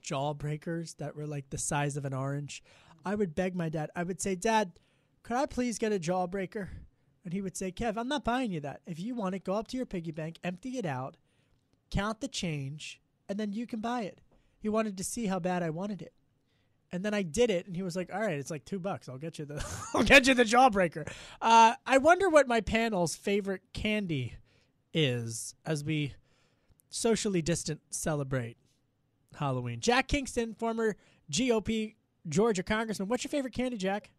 jawbreakers 0.01 0.97
that 0.97 1.15
were 1.15 1.27
like 1.27 1.49
the 1.49 1.57
size 1.57 1.97
of 1.97 2.05
an 2.05 2.13
orange. 2.13 2.63
I 3.05 3.15
would 3.15 3.35
beg 3.35 3.55
my 3.55 3.69
dad. 3.69 3.89
I 3.95 4.03
would 4.03 4.21
say, 4.21 4.35
"Dad, 4.35 4.73
could 5.23 5.37
I 5.37 5.45
please 5.45 5.77
get 5.77 5.93
a 5.93 5.99
jawbreaker?" 5.99 6.69
And 7.23 7.33
he 7.33 7.41
would 7.41 7.57
say, 7.57 7.71
"Kev, 7.71 7.97
I'm 7.97 8.07
not 8.07 8.23
buying 8.23 8.51
you 8.51 8.59
that. 8.61 8.81
If 8.85 8.99
you 8.99 9.15
want 9.15 9.35
it, 9.35 9.43
go 9.43 9.55
up 9.55 9.67
to 9.69 9.77
your 9.77 9.85
piggy 9.85 10.11
bank, 10.11 10.39
empty 10.43 10.77
it 10.77 10.85
out, 10.85 11.17
count 11.89 12.21
the 12.21 12.27
change, 12.27 13.01
and 13.27 13.39
then 13.39 13.53
you 13.53 13.67
can 13.67 13.79
buy 13.79 14.03
it." 14.03 14.21
He 14.59 14.69
wanted 14.69 14.97
to 14.97 15.03
see 15.03 15.25
how 15.25 15.39
bad 15.39 15.63
I 15.63 15.69
wanted 15.69 16.01
it. 16.01 16.13
And 16.91 17.03
then 17.03 17.13
I 17.13 17.23
did 17.23 17.49
it, 17.49 17.65
and 17.65 17.75
he 17.75 17.81
was 17.81 17.95
like, 17.95 18.13
"All 18.13 18.21
right, 18.21 18.37
it's 18.37 18.51
like 18.51 18.65
two 18.65 18.79
bucks. 18.79 19.09
I'll 19.09 19.17
get 19.17 19.39
you 19.39 19.45
the, 19.45 19.65
I'll 19.93 20.03
get 20.03 20.27
you 20.27 20.33
the 20.33 20.45
jawbreaker." 20.45 21.11
Uh, 21.41 21.75
I 21.85 21.97
wonder 21.97 22.29
what 22.29 22.47
my 22.47 22.61
panel's 22.61 23.15
favorite 23.15 23.61
candy 23.73 24.35
is 24.93 25.55
as 25.65 25.83
we 25.83 26.13
socially 26.89 27.41
distant 27.41 27.81
celebrate 27.89 28.57
Halloween. 29.37 29.79
Jack 29.79 30.07
Kingston, 30.07 30.53
former 30.53 30.95
GOP 31.31 31.95
Georgia 32.27 32.63
congressman. 32.63 33.07
What's 33.07 33.23
your 33.23 33.29
favorite 33.29 33.53
candy, 33.53 33.77
Jack? 33.77 34.09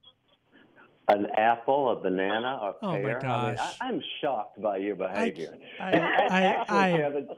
An 1.08 1.26
apple, 1.36 1.90
a 1.92 1.96
banana, 2.00 2.46
a 2.62 2.74
Oh, 2.82 2.92
my 2.92 2.98
pear. 3.00 3.26
I 3.26 3.46
mean, 3.46 3.56
gosh. 3.56 3.76
I, 3.80 3.86
I'm 3.88 4.02
shocked 4.22 4.60
by 4.62 4.78
your 4.78 4.96
behavior. 4.96 5.54
I, 5.78 5.92
I, 6.68 6.92
Kevin, 6.96 7.28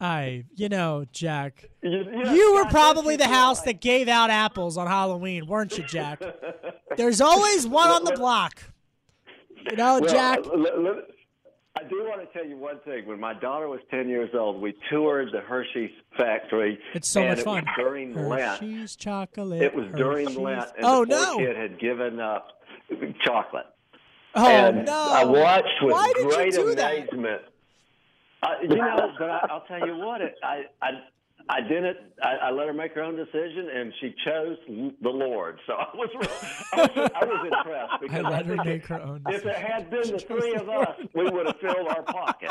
I, 0.00 0.44
you 0.54 0.68
know, 0.68 1.06
Jack, 1.12 1.70
you, 1.82 2.04
you 2.32 2.54
were 2.54 2.66
probably 2.66 3.16
the 3.16 3.28
house 3.28 3.62
that 3.62 3.80
gave 3.80 4.08
out 4.08 4.28
apples 4.30 4.76
on 4.76 4.86
Halloween, 4.86 5.46
weren't 5.46 5.76
you, 5.78 5.84
Jack? 5.84 6.20
There's 6.96 7.20
always 7.22 7.66
one 7.66 7.88
on 7.90 8.04
the 8.04 8.12
block. 8.12 8.62
You 9.70 9.76
know, 9.76 10.00
Well, 10.00 10.10
Jack. 10.12 10.40
let- 10.54 10.78
let- 10.80 10.94
I 11.76 11.82
do 11.88 12.04
want 12.04 12.20
to 12.20 12.26
tell 12.38 12.46
you 12.46 12.56
one 12.56 12.78
thing. 12.84 13.04
When 13.06 13.18
my 13.18 13.34
daughter 13.34 13.68
was 13.68 13.80
10 13.90 14.08
years 14.08 14.30
old, 14.32 14.60
we 14.62 14.74
toured 14.90 15.30
the 15.32 15.40
Hershey's 15.40 15.90
factory. 16.16 16.78
It's 16.94 17.08
so 17.08 17.20
and 17.22 17.30
much 17.30 17.38
it 17.40 17.44
fun. 17.44 17.66
during 17.76 18.14
Lent. 18.14 18.60
Hershey's 18.60 18.94
chocolate. 18.94 19.60
It 19.60 19.74
was 19.74 19.86
during 19.96 20.26
Hershey's- 20.26 20.38
Lent, 20.40 20.68
and 20.76 20.84
oh 20.84 21.04
the 21.04 21.10
no! 21.10 21.38
kid 21.38 21.56
had 21.56 21.80
given 21.80 22.20
up 22.20 22.48
chocolate. 23.24 23.66
Oh 24.36 24.46
and 24.46 24.86
no! 24.86 24.92
I 25.12 25.24
watched 25.24 25.68
with 25.82 25.92
Why 25.92 26.12
did 26.14 26.24
you 26.24 26.30
great 26.34 26.52
do 26.52 26.74
that? 26.76 26.92
amazement. 26.98 27.42
Uh, 28.42 28.48
you 28.62 28.68
know, 28.76 29.12
but 29.18 29.30
I, 29.30 29.46
I'll 29.50 29.64
tell 29.66 29.86
you 29.86 29.96
what. 29.96 30.20
It, 30.20 30.34
I, 30.44 30.64
I, 30.82 30.90
I 31.48 31.60
didn't. 31.60 31.98
I, 32.22 32.46
I 32.46 32.50
let 32.50 32.66
her 32.68 32.72
make 32.72 32.94
her 32.94 33.02
own 33.02 33.16
decision, 33.16 33.68
and 33.74 33.92
she 34.00 34.14
chose 34.24 34.56
the 34.68 35.08
Lord. 35.10 35.58
So 35.66 35.74
I 35.74 35.94
was, 35.94 36.08
real, 36.14 36.30
I 36.72 36.76
was, 36.76 37.10
I 37.14 37.24
was 37.24 37.52
impressed 37.52 37.92
I 37.92 37.98
because 38.00 38.24
let 38.24 38.46
her 38.46 38.56
think 38.56 38.64
make 38.64 38.86
her 38.86 39.02
own. 39.02 39.22
Decision. 39.24 39.48
If 39.50 39.56
it 39.56 39.62
had 39.62 39.90
been 39.90 40.10
the 40.12 40.18
three 40.18 40.54
of 40.54 40.68
us, 40.68 40.96
we 41.14 41.24
would 41.28 41.46
have 41.46 41.60
filled 41.60 41.88
our 41.88 42.02
pocket. 42.02 42.50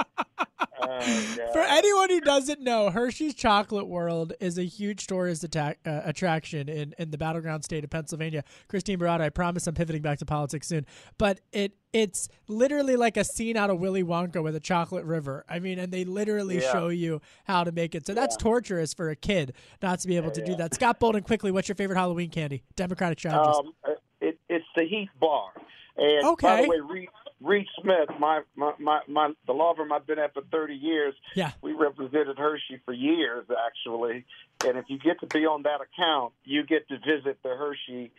For 1.54 1.62
anyone 1.62 2.10
who 2.10 2.20
doesn't 2.22 2.62
know, 2.62 2.90
Hershey's 2.90 3.34
Chocolate 3.34 3.88
World 3.88 4.34
is 4.40 4.58
a 4.58 4.64
huge 4.64 5.08
tourist 5.08 5.44
attack, 5.44 5.80
uh, 5.86 6.02
attraction 6.04 6.68
in, 6.70 6.94
in 6.98 7.12
the 7.12 7.18
battleground 7.18 7.64
state 7.64 7.84
of 7.84 7.90
Pennsylvania. 7.90 8.44
Christine 8.68 9.00
Barada, 9.00 9.22
I 9.22 9.30
promise 9.30 9.68
I'm 9.68 9.76
pivoting 9.76 10.02
back 10.02 10.20
to 10.20 10.26
politics 10.26 10.68
soon, 10.68 10.86
but 11.18 11.40
it 11.52 11.74
it's 11.94 12.28
literally 12.48 12.96
like 12.96 13.18
a 13.18 13.24
scene 13.24 13.56
out 13.56 13.70
of 13.70 13.80
Willy 13.80 14.04
Wonka 14.04 14.42
with 14.42 14.56
a 14.56 14.60
chocolate 14.60 15.06
river. 15.06 15.46
I 15.48 15.60
mean, 15.60 15.78
and 15.78 15.94
they 15.94 16.06
literally 16.06 16.56
Yeah. 16.56 16.72
show 16.72 16.88
you 16.88 17.22
how 17.44 17.64
to 17.64 17.72
make 17.72 17.94
it. 17.94 18.08
So 18.08 18.16
that's 18.16 18.36
torturous 18.36 18.96
for 18.96 19.12
a 19.12 19.16
kid 19.16 19.54
not 19.82 20.00
to 20.00 20.08
be 20.08 20.18
able 20.18 20.32
to 20.32 20.42
do 20.42 20.56
that. 20.56 20.74
Scott 20.74 21.00
Bolden, 21.00 21.22
quickly, 21.22 21.52
what's 21.52 21.68
your 21.68 21.76
favorite 21.76 21.98
Halloween 21.98 22.32
candy? 22.32 22.64
Democratic 22.76 23.20
strategist. 23.20 23.60
Um, 23.60 23.74
it, 24.22 24.40
it's 24.50 24.66
the 24.76 24.86
Heath 24.86 25.10
Bar. 25.20 25.52
And 25.96 26.24
by 26.24 26.30
Okay. 26.30 26.64
the 26.64 26.70
way, 26.70 26.80
Reed, 26.80 27.10
Reed 27.44 27.68
Smith, 27.82 28.10
my, 28.20 28.42
my, 28.56 28.72
my, 28.80 29.02
my, 29.08 29.32
the 29.46 29.52
law 29.52 29.76
firm 29.76 29.92
I've 29.92 30.08
been 30.08 30.18
at 30.18 30.34
for 30.34 30.44
30 30.50 30.76
years, 30.76 31.14
Yeah. 31.36 31.52
we 31.62 31.74
represented 31.74 32.38
Hershey 32.38 32.80
for 32.86 32.94
years, 32.94 33.46
actually. 33.68 34.26
And 34.66 34.78
if 34.78 34.86
you 34.88 34.98
get 34.98 35.20
to 35.20 35.28
be 35.28 35.46
on 35.46 35.64
that 35.64 35.82
account, 35.82 36.32
you 36.46 36.64
get 36.66 36.88
to 36.88 36.98
visit 37.00 37.40
the 37.44 37.50
Hershey 37.50 38.12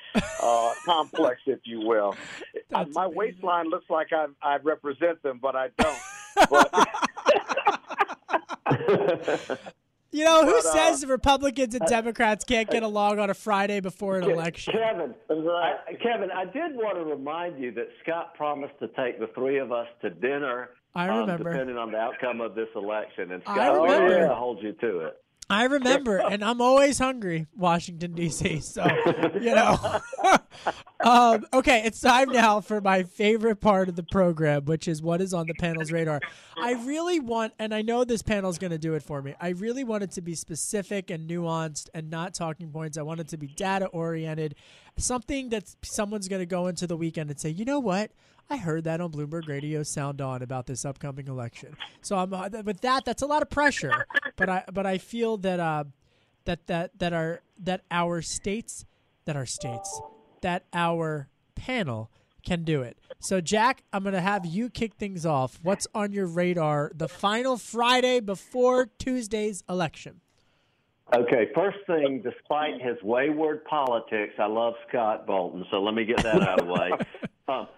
uh, 0.43 0.75
complex, 0.85 1.41
if 1.47 1.61
you 1.65 1.81
will. 1.81 2.15
Uh, 2.73 2.85
my 2.93 3.07
waistline 3.07 3.71
looks 3.71 3.89
like 3.89 4.13
I, 4.13 4.27
I 4.43 4.59
represent 4.59 5.23
them, 5.23 5.41
but 5.41 5.57
I 5.57 5.69
don't. 5.79 5.99
You 10.15 10.25
know, 10.25 10.45
who 10.45 10.53
But, 10.53 10.67
uh, 10.67 10.73
says 10.73 11.01
the 11.01 11.09
Republicans 11.09 11.75
and 11.75 11.85
Democrats 11.89 12.45
can't 12.45 12.71
get 12.71 12.85
along 12.85 13.19
on 13.19 13.31
a 13.31 13.35
Friday 13.35 13.81
before 13.81 14.17
an 14.19 14.31
election? 14.31 14.73
Kevin, 14.73 15.13
I, 15.29 15.95
Kevin, 16.01 16.31
I 16.31 16.45
did 16.45 16.77
want 16.77 16.99
to 16.99 17.05
remind 17.05 17.61
you 17.61 17.73
that 17.73 17.89
Scott 18.05 18.37
promised 18.37 18.79
to 18.79 18.87
take 18.89 19.19
the 19.19 19.27
three 19.35 19.59
of 19.59 19.73
us 19.73 19.89
to 20.03 20.11
dinner. 20.11 20.71
I 20.95 21.09
um, 21.09 21.27
depending 21.37 21.77
on 21.77 21.91
the 21.91 21.99
outcome 21.99 22.41
of 22.41 22.55
this 22.55 22.69
election, 22.77 23.33
and 23.33 23.43
I 23.45 23.55
Scott, 23.57 23.81
we're 23.81 24.09
going 24.09 24.29
to 24.29 24.35
hold 24.37 24.63
you 24.63 24.73
to 24.75 25.01
it. 25.01 25.24
I 25.51 25.65
remember, 25.65 26.19
and 26.19 26.43
I'm 26.43 26.61
always 26.61 26.99
hungry, 26.99 27.47
Washington 27.57 28.13
D.C. 28.13 28.61
So 28.61 28.87
you 29.35 29.55
know. 29.55 30.01
um, 31.05 31.45
okay, 31.53 31.83
it's 31.85 32.01
time 32.01 32.31
now 32.31 32.61
for 32.61 32.81
my 32.81 33.03
favorite 33.03 33.57
part 33.57 33.89
of 33.89 33.97
the 33.97 34.03
program, 34.03 34.65
which 34.65 34.89
is 34.89 35.03
what 35.03 35.21
is 35.21 35.35
on 35.35 35.47
the 35.47 35.55
panel's 35.55 35.93
radar. 35.93 36.21
I 36.59 36.73
really 36.73 37.21
want, 37.21 37.53
and 37.59 37.75
I 37.75 37.83
know 37.83 38.05
this 38.05 38.23
panel 38.23 38.51
is 38.51 38.59
going 38.59 38.71
to 38.71 38.79
do 38.79 38.95
it 38.95 39.03
for 39.03 39.21
me. 39.21 39.35
I 39.41 39.51
really 39.51 39.85
want 39.85 40.03
it 40.03 40.13
to 40.13 40.23
be 40.23 40.35
specific 40.35 41.11
and 41.11 41.29
nuanced, 41.29 41.89
and 41.95 42.11
not 42.11 42.35
talking 42.35 42.71
points. 42.71 42.97
I 42.97 43.03
want 43.03 43.21
it 43.21 43.29
to 43.29 43.37
be 43.37 43.49
data 43.49 43.87
oriented, 43.87 44.55
something 44.97 45.51
that 45.51 45.75
someone's 45.83 46.29
going 46.29 46.41
to 46.41 46.47
go 46.47 46.69
into 46.69 46.87
the 46.87 46.97
weekend 46.97 47.31
and 47.31 47.39
say, 47.39 47.51
you 47.51 47.65
know 47.65 47.81
what. 47.81 48.11
I 48.51 48.57
heard 48.57 48.85
that 48.85 49.01
on 49.01 49.11
Bloomberg 49.11 49.49
Radio 49.49 49.83
Sound 49.83 50.21
On 50.21 50.43
about 50.43 50.67
this 50.67 50.85
upcoming 50.85 51.29
election. 51.29 51.77
So 52.03 52.17
I'm 52.17 52.33
uh, 52.33 52.49
with 52.65 52.81
that. 52.83 53.05
That's 53.05 53.23
a 53.23 53.27
lot 53.27 53.43
of 53.43 53.51
pressure, 53.51 54.07
but 54.37 54.49
I 54.49 54.65
but 54.73 54.87
I 54.87 54.99
feel 54.99 55.37
that 55.39 55.61
uh, 55.61 55.85
that 56.45 56.67
that 56.67 56.99
that 56.99 57.13
our 57.13 57.43
that 57.59 57.83
our 57.91 58.21
states 58.23 58.85
that 59.25 59.37
our 59.37 59.47
states 59.47 60.01
that 60.43 60.65
our 60.73 61.29
panel 61.55 62.11
can 62.45 62.63
do 62.63 62.83
it. 62.83 62.99
So 63.19 63.41
Jack, 63.41 63.83
I'm 63.93 64.03
going 64.03 64.15
to 64.15 64.21
have 64.21 64.45
you 64.45 64.69
kick 64.69 64.95
things 64.95 65.25
off. 65.25 65.59
What's 65.63 65.87
on 65.95 66.13
your 66.13 66.27
radar 66.27 66.93
the 66.95 67.09
final 67.09 67.57
Friday 67.57 68.21
before 68.21 68.87
Tuesday's 68.99 69.65
election? 69.69 70.21
Okay, 71.15 71.49
first 71.55 71.79
thing, 71.87 72.23
despite 72.23 72.81
his 72.81 72.97
wayward 73.03 73.65
politics, 73.65 74.35
I 74.39 74.47
love 74.47 74.75
Scott 74.89 75.27
Bolden, 75.27 75.65
so 75.71 75.83
let 75.83 75.95
me 75.95 76.05
get 76.05 76.23
that 76.23 76.43
out 76.43 76.61
of 76.61 76.67
the 76.67 76.73
way. 76.73 76.91
Um, 77.47 77.69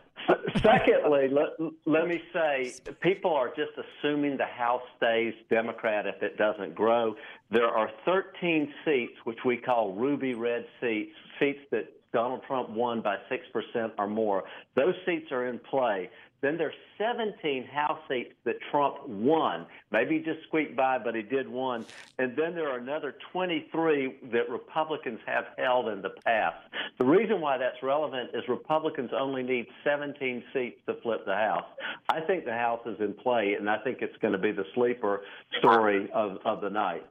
secondly, 0.62 1.28
let, 1.30 1.72
let 1.84 2.08
me 2.08 2.22
say 2.32 2.74
people 3.00 3.32
are 3.32 3.48
just 3.48 3.72
assuming 3.76 4.36
the 4.36 4.44
House 4.44 4.82
stays 4.96 5.34
Democrat 5.50 6.06
if 6.06 6.22
it 6.22 6.36
doesn't 6.36 6.74
grow. 6.74 7.14
There 7.50 7.68
are 7.68 7.90
13 8.04 8.72
seats, 8.84 9.14
which 9.24 9.38
we 9.44 9.56
call 9.56 9.92
ruby 9.92 10.34
red 10.34 10.66
seats, 10.80 11.12
seats 11.38 11.60
that 11.70 11.92
Donald 12.12 12.40
Trump 12.46 12.70
won 12.70 13.02
by 13.02 13.16
6% 13.30 13.90
or 13.98 14.06
more. 14.06 14.44
Those 14.74 14.94
seats 15.04 15.30
are 15.32 15.46
in 15.46 15.58
play. 15.58 16.08
Then 16.42 16.58
there's 16.58 16.74
17 16.98 17.66
House 17.66 17.98
seats 18.08 18.32
that 18.44 18.56
Trump 18.70 19.08
won. 19.08 19.66
Maybe 19.90 20.18
he 20.18 20.24
just 20.24 20.46
squeaked 20.46 20.76
by, 20.76 20.98
but 20.98 21.14
he 21.14 21.22
did 21.22 21.48
win. 21.48 21.84
And 22.18 22.36
then 22.36 22.54
there 22.54 22.68
are 22.68 22.78
another 22.78 23.14
23 23.32 24.16
that 24.32 24.48
Republicans 24.50 25.20
have 25.26 25.46
held 25.56 25.88
in 25.88 26.02
the 26.02 26.10
past. 26.24 26.56
The 26.98 27.04
reason 27.04 27.40
why 27.40 27.58
that's 27.58 27.82
relevant 27.82 28.30
is 28.34 28.42
Republicans 28.48 29.10
only 29.18 29.42
need 29.42 29.66
17 29.82 30.44
seats 30.52 30.78
to 30.86 30.94
flip 31.02 31.24
the 31.24 31.34
House. 31.34 31.64
I 32.08 32.20
think 32.20 32.44
the 32.44 32.52
House 32.52 32.80
is 32.86 33.00
in 33.00 33.14
play, 33.14 33.54
and 33.58 33.68
I 33.68 33.78
think 33.78 33.98
it's 34.02 34.16
going 34.18 34.32
to 34.32 34.38
be 34.38 34.52
the 34.52 34.64
sleeper 34.74 35.22
story 35.58 36.10
of, 36.12 36.38
of 36.44 36.60
the 36.60 36.70
night. 36.70 37.06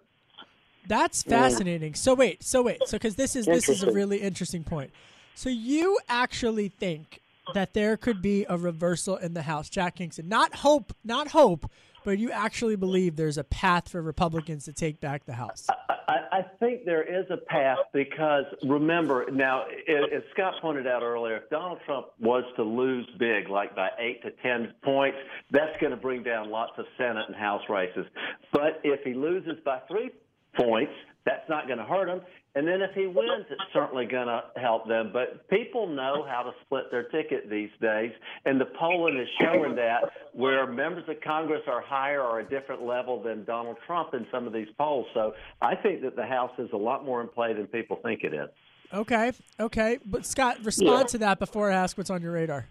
That's 0.88 1.24
fascinating. 1.24 1.96
So 1.96 2.14
wait, 2.14 2.44
so 2.44 2.62
wait, 2.62 2.80
so 2.86 2.98
because 2.98 3.16
this 3.16 3.36
is 3.36 3.48
this 3.48 3.70
is 3.70 3.82
a 3.82 3.92
really 3.92 4.18
interesting 4.18 4.64
point. 4.64 4.92
So 5.34 5.50
you 5.50 5.98
actually 6.08 6.70
think 6.70 7.22
that 7.54 7.74
there 7.74 7.98
could 7.98 8.22
be 8.22 8.46
a 8.50 8.58
reversal 8.58 9.18
in 9.18 9.34
the 9.34 9.44
House, 9.44 9.70
Jack 9.70 9.96
Kingston? 9.96 10.28
Not 10.28 10.56
hope, 10.56 10.94
not 11.04 11.30
hope, 11.30 11.70
but 12.04 12.20
you 12.20 12.32
actually 12.32 12.76
believe 12.76 13.16
there's 13.16 13.38
a 13.38 13.44
path 13.44 13.90
for 13.90 14.02
Republicans 14.02 14.66
to 14.66 14.74
take 14.74 15.00
back 15.00 15.26
the 15.26 15.34
House? 15.34 15.68
I, 16.08 16.18
I 16.32 16.42
think 16.60 16.86
there 16.86 17.04
is 17.04 17.26
a 17.32 17.38
path 17.38 17.78
because 17.94 18.46
remember 18.64 19.26
now, 19.32 19.64
as 19.66 20.22
Scott 20.34 20.54
pointed 20.62 20.88
out 20.88 21.02
earlier, 21.02 21.38
if 21.38 21.50
Donald 21.50 21.80
Trump 21.86 22.08
was 22.20 22.44
to 22.58 22.64
lose 22.64 23.10
big, 23.18 23.50
like 23.50 23.76
by 23.76 23.90
eight 24.00 24.22
to 24.24 24.32
ten 24.44 24.74
points, 24.84 25.18
that's 25.52 25.76
going 25.82 25.92
to 25.92 25.98
bring 25.98 26.24
down 26.24 26.50
lots 26.50 26.74
of 26.78 26.86
Senate 26.98 27.26
and 27.28 27.36
House 27.36 27.64
races. 27.70 28.06
But 28.52 28.82
if 28.84 29.02
he 29.04 29.14
loses 29.14 29.58
by 29.66 29.80
three 29.88 30.12
points, 30.56 30.94
that's 31.26 31.48
not 31.50 31.66
going 31.66 31.80
to 31.80 31.86
hurt 31.86 32.08
him. 32.08 32.22
And 32.56 32.66
then 32.66 32.82
if 32.82 32.92
he 32.96 33.06
wins, 33.06 33.46
it's 33.50 33.62
certainly 33.74 34.06
going 34.06 34.28
to 34.28 34.42
help 34.56 34.88
them. 34.88 35.12
But 35.12 35.50
people 35.50 35.88
know 35.88 36.26
how 36.26 36.42
to 36.44 36.52
split 36.66 36.86
their 36.90 37.04
ticket 37.04 37.50
these 37.50 37.70
days, 37.82 38.12
and 38.46 38.60
the 38.60 38.66
polling 38.80 39.20
is 39.20 39.28
showing 39.42 39.76
that 39.76 40.04
where 40.32 40.66
members 40.66 41.04
of 41.10 41.20
Congress 41.22 41.64
are 41.68 41.82
higher 41.82 42.22
or 42.22 42.40
a 42.40 42.50
different 42.50 42.82
level 42.82 43.22
than 43.22 43.44
Donald 43.44 43.76
Trump 43.86 44.14
in 44.14 44.26
some 44.32 44.48
of 44.48 44.54
these 44.54 44.70
polls. 44.78 45.06
So 45.14 45.34
I 45.62 45.76
think 45.76 46.02
that 46.04 46.16
the 46.16 46.26
House 46.26 46.54
is 46.58 46.70
a 46.72 46.78
lot 46.78 47.04
more 47.06 47.22
in 47.22 47.28
play 47.28 47.54
than 47.54 47.68
people 47.68 48.00
think 48.02 48.24
it 48.24 48.34
is. 48.34 48.50
Okay, 48.94 49.34
okay. 49.60 50.00
But 50.06 50.26
Scott, 50.26 50.64
respond 50.64 51.02
yeah. 51.02 51.08
to 51.08 51.18
that 51.20 51.40
before 51.40 51.72
I 51.72 51.76
ask 51.76 51.98
what's 51.98 52.10
on 52.10 52.22
your 52.22 52.32
radar. 52.32 52.68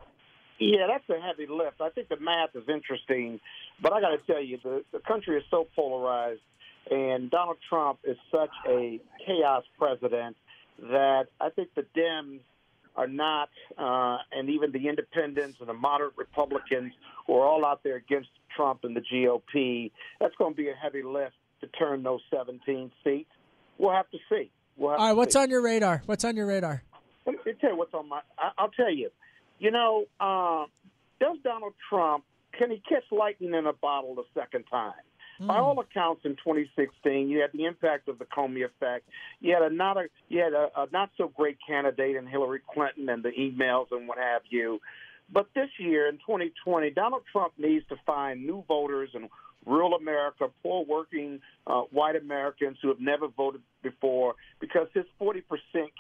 Yeah, 0.59 0.87
that's 0.87 1.09
a 1.11 1.21
heavy 1.21 1.47
lift. 1.47 1.81
I 1.83 1.91
think 1.91 2.09
the 2.09 2.19
math 2.19 2.51
is 2.55 2.63
interesting, 2.69 3.41
but 3.83 3.93
I 3.93 4.01
got 4.01 4.11
to 4.11 4.19
tell 4.27 4.43
you, 4.43 4.59
the, 4.63 4.85
the 4.93 5.01
country 5.01 5.37
is 5.37 5.43
so 5.51 5.67
polarized 5.77 6.41
and 6.91 7.31
Donald 7.31 7.59
Trump 7.69 8.01
is 8.05 8.17
such 8.31 8.51
a 8.69 9.01
chaos 9.25 9.65
president 9.79 10.37
that 10.79 11.27
I 11.41 11.51
think 11.51 11.71
the 11.75 11.87
Dems 11.97 12.41
are 12.97 13.07
not, 13.07 13.49
uh, 13.77 14.19
and 14.33 14.49
even 14.51 14.71
the 14.73 14.89
independents 14.89 15.59
and 15.61 15.69
the 15.69 15.75
moderate 15.75 16.15
Republicans 16.17 16.93
who 17.27 17.35
are 17.35 17.47
all 17.47 17.65
out 17.65 17.83
there 17.83 17.97
against 17.97 18.29
Trump 18.55 18.85
and 18.85 18.95
the 18.95 19.01
GOP, 19.01 19.91
that's 20.21 20.35
going 20.37 20.53
to 20.53 20.57
be 20.57 20.69
a 20.69 20.75
heavy 20.75 21.03
lift 21.03 21.35
to 21.61 21.67
turn 21.69 22.03
those 22.03 22.21
17 22.33 22.93
seats. 23.03 23.31
We'll 23.79 23.93
have 23.93 24.11
to 24.11 24.19
see. 24.29 24.51
We'll 24.77 24.93
have 24.93 25.01
all 25.01 25.07
right, 25.09 25.17
what's 25.17 25.35
see. 25.35 25.41
on 25.41 25.51
your 25.51 25.63
radar? 25.63 26.03
What's 26.07 26.25
on 26.25 26.37
your 26.37 26.47
radar? 26.47 26.83
Let 27.27 27.45
me 27.45 27.53
tell 27.61 27.71
you 27.71 27.77
what's 27.77 27.95
on 27.95 28.09
my. 28.09 28.21
I, 28.39 28.63
will 28.63 28.71
tell 28.71 28.93
you. 28.93 29.11
You 29.59 29.71
know, 29.71 30.05
uh, 30.21 30.67
does 31.21 31.39
Donald 31.43 31.73
Trump 31.89 32.25
can 32.59 32.71
he 32.71 32.83
catch 32.89 33.05
lightning 33.11 33.55
in 33.55 33.67
a 33.67 33.73
bottle 33.73 34.15
the 34.15 34.25
second 34.35 34.65
time? 34.71 34.93
Mm. 35.41 35.49
By 35.49 35.59
all 35.59 35.79
accounts, 35.81 36.23
in 36.25 36.33
2016, 36.33 37.29
you 37.29 37.41
had 37.41 37.51
the 37.53 37.65
impact 37.65 38.09
of 38.09 38.19
the 38.19 38.25
Comey 38.25 38.65
effect. 38.65 39.09
You 39.41 39.55
had 39.55 39.63
a 39.63 39.75
not 39.75 39.97
a 39.97 40.05
you 40.29 40.41
had 40.41 40.53
a, 40.53 40.69
a 40.77 40.87
not 40.93 41.11
so 41.17 41.29
great 41.29 41.59
candidate 41.67 42.17
in 42.17 42.27
Hillary 42.27 42.61
Clinton 42.73 43.09
and 43.09 43.23
the 43.23 43.31
emails 43.31 43.87
and 43.91 44.07
what 44.09 44.19
have 44.19 44.43
you. 44.49 44.81
But 45.33 45.49
this 45.55 45.71
year, 45.79 46.09
in 46.09 46.17
2020, 46.17 46.91
Donald 46.91 47.23
Trump 47.33 47.55
needs 47.59 47.87
to 47.89 47.97
find 48.05 48.47
new 48.47 48.63
voters 48.69 49.11
in 49.15 49.29
rural 49.67 49.95
America, 49.95 50.49
poor 50.63 50.85
working 50.85 51.41
uh, 51.67 51.83
white 51.91 52.17
Americans 52.17 52.77
who 52.83 52.89
have 52.89 53.01
never 53.01 53.29
voted 53.29 53.63
before, 53.83 54.35
because 54.61 54.89
his 54.93 55.05
40% 55.21 55.43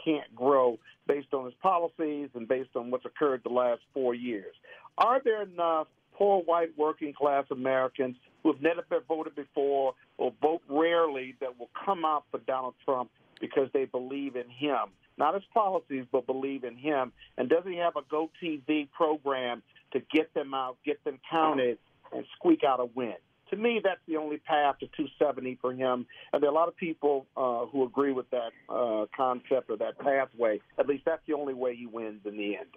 can't 0.05 0.35
grow 0.35 0.78
based 1.07 1.32
on 1.32 1.47
his 1.47 1.55
policies 1.62 2.28
and 2.35 2.47
based 2.47 2.70
on 2.76 2.91
what's 2.91 3.07
occurred 3.07 3.41
the 3.43 3.53
last 3.53 3.80
four 3.93 4.14
years. 4.14 4.55
Are 4.99 5.20
there 5.24 5.43
enough 5.43 5.89
poor 6.15 6.43
white 6.43 6.77
working 6.77 7.12
class 7.12 7.45
Americans 7.51 8.17
who 8.43 8.53
have 8.53 8.62
never 8.62 8.83
voted 9.07 9.35
before 9.35 9.95
or 10.19 10.33
vote 10.41 10.62
rarely 10.69 11.35
that 11.41 11.59
will 11.59 11.71
come 11.85 12.05
out 12.05 12.25
for 12.31 12.39
Donald 12.41 12.75
Trump 12.85 13.11
because 13.41 13.69
they 13.73 13.85
believe 13.85 14.37
in 14.37 14.49
him. 14.49 14.91
Not 15.17 15.35
his 15.35 15.45
policies, 15.53 16.05
but 16.11 16.27
believe 16.27 16.65
in 16.65 16.77
him. 16.77 17.12
And 17.39 17.49
does 17.49 17.65
he 17.67 17.77
have 17.77 17.97
a 17.97 18.03
Go 18.11 18.31
TV 18.43 18.91
program 18.91 19.62
to 19.93 20.01
get 20.12 20.33
them 20.35 20.55
out, 20.55 20.77
get 20.85 21.03
them 21.05 21.19
counted, 21.31 21.79
and 22.12 22.25
squeak 22.37 22.65
out 22.65 22.81
a 22.81 22.87
win? 22.87 23.15
To 23.51 23.57
me, 23.57 23.81
that's 23.83 24.01
the 24.09 24.17
only 24.17 24.39
path 24.39 24.79
to 24.81 24.87
270 24.87 25.59
for 25.61 25.73
him. 25.73 26.07
And 26.33 26.43
there 26.43 26.49
are 26.49 26.53
a 26.53 26.57
lot 26.57 26.69
of 26.69 26.77
people 26.77 27.27
uh, 27.37 27.67
who 27.67 27.85
agree 27.85 28.12
with 28.12 28.29
that 28.31 28.51
uh, 28.69 29.07
concept 29.17 29.71
or 29.71 29.77
that 29.77 29.99
pathway. 29.99 30.61
At 30.79 30.89
least 30.89 31.05
that's 31.05 31.23
the 31.27 31.35
only 31.35 31.55
way 31.55 31.77
he 31.77 31.87
wins 31.87 32.23
in 32.25 32.37
the 32.37 32.57
end 32.57 32.71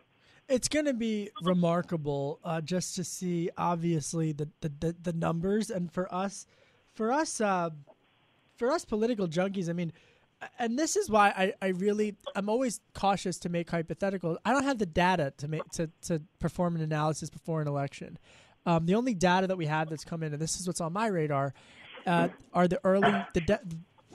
it's 0.49 0.67
going 0.67 0.85
to 0.85 0.93
be 0.93 1.29
remarkable 1.41 2.39
uh, 2.43 2.61
just 2.61 2.95
to 2.95 3.03
see 3.03 3.49
obviously 3.57 4.31
the, 4.31 4.49
the, 4.61 4.71
the, 4.79 4.95
the, 5.01 5.13
numbers. 5.13 5.69
And 5.69 5.91
for 5.91 6.13
us 6.13 6.47
for 6.93 7.11
us 7.11 7.41
uh, 7.41 7.69
for 8.57 8.71
us 8.71 8.83
political 8.85 9.27
junkies 9.27 9.69
i 9.69 9.73
mean 9.73 9.93
and 10.59 10.77
this 10.77 10.95
is 10.95 11.09
why 11.09 11.29
I, 11.29 11.53
I 11.61 11.67
really 11.69 12.15
i'm 12.35 12.49
always 12.49 12.79
cautious 12.93 13.37
to 13.39 13.49
make 13.49 13.69
hypotheticals. 13.69 14.37
I 14.45 14.51
don't 14.51 14.63
have 14.63 14.79
the 14.79 14.85
data 14.85 15.33
to 15.37 15.47
make 15.47 15.63
to, 15.73 15.89
to 16.03 16.21
perform 16.39 16.75
an 16.75 16.81
analysis 16.81 17.29
before 17.29 17.61
an 17.61 17.67
election. 17.67 18.17
Um, 18.65 18.85
the 18.85 18.95
only 18.95 19.13
data 19.13 19.47
that 19.47 19.57
we 19.57 19.65
have 19.67 19.89
that's 19.89 20.03
come 20.03 20.23
in 20.23 20.33
and 20.33 20.41
this 20.41 20.59
is 20.59 20.67
what's 20.67 20.81
on 20.81 20.93
my 20.93 21.07
radar 21.07 21.53
uh, 22.05 22.29
are 22.53 22.67
the 22.67 22.79
early 22.83 23.13
the 23.33 23.41
de- 23.41 23.61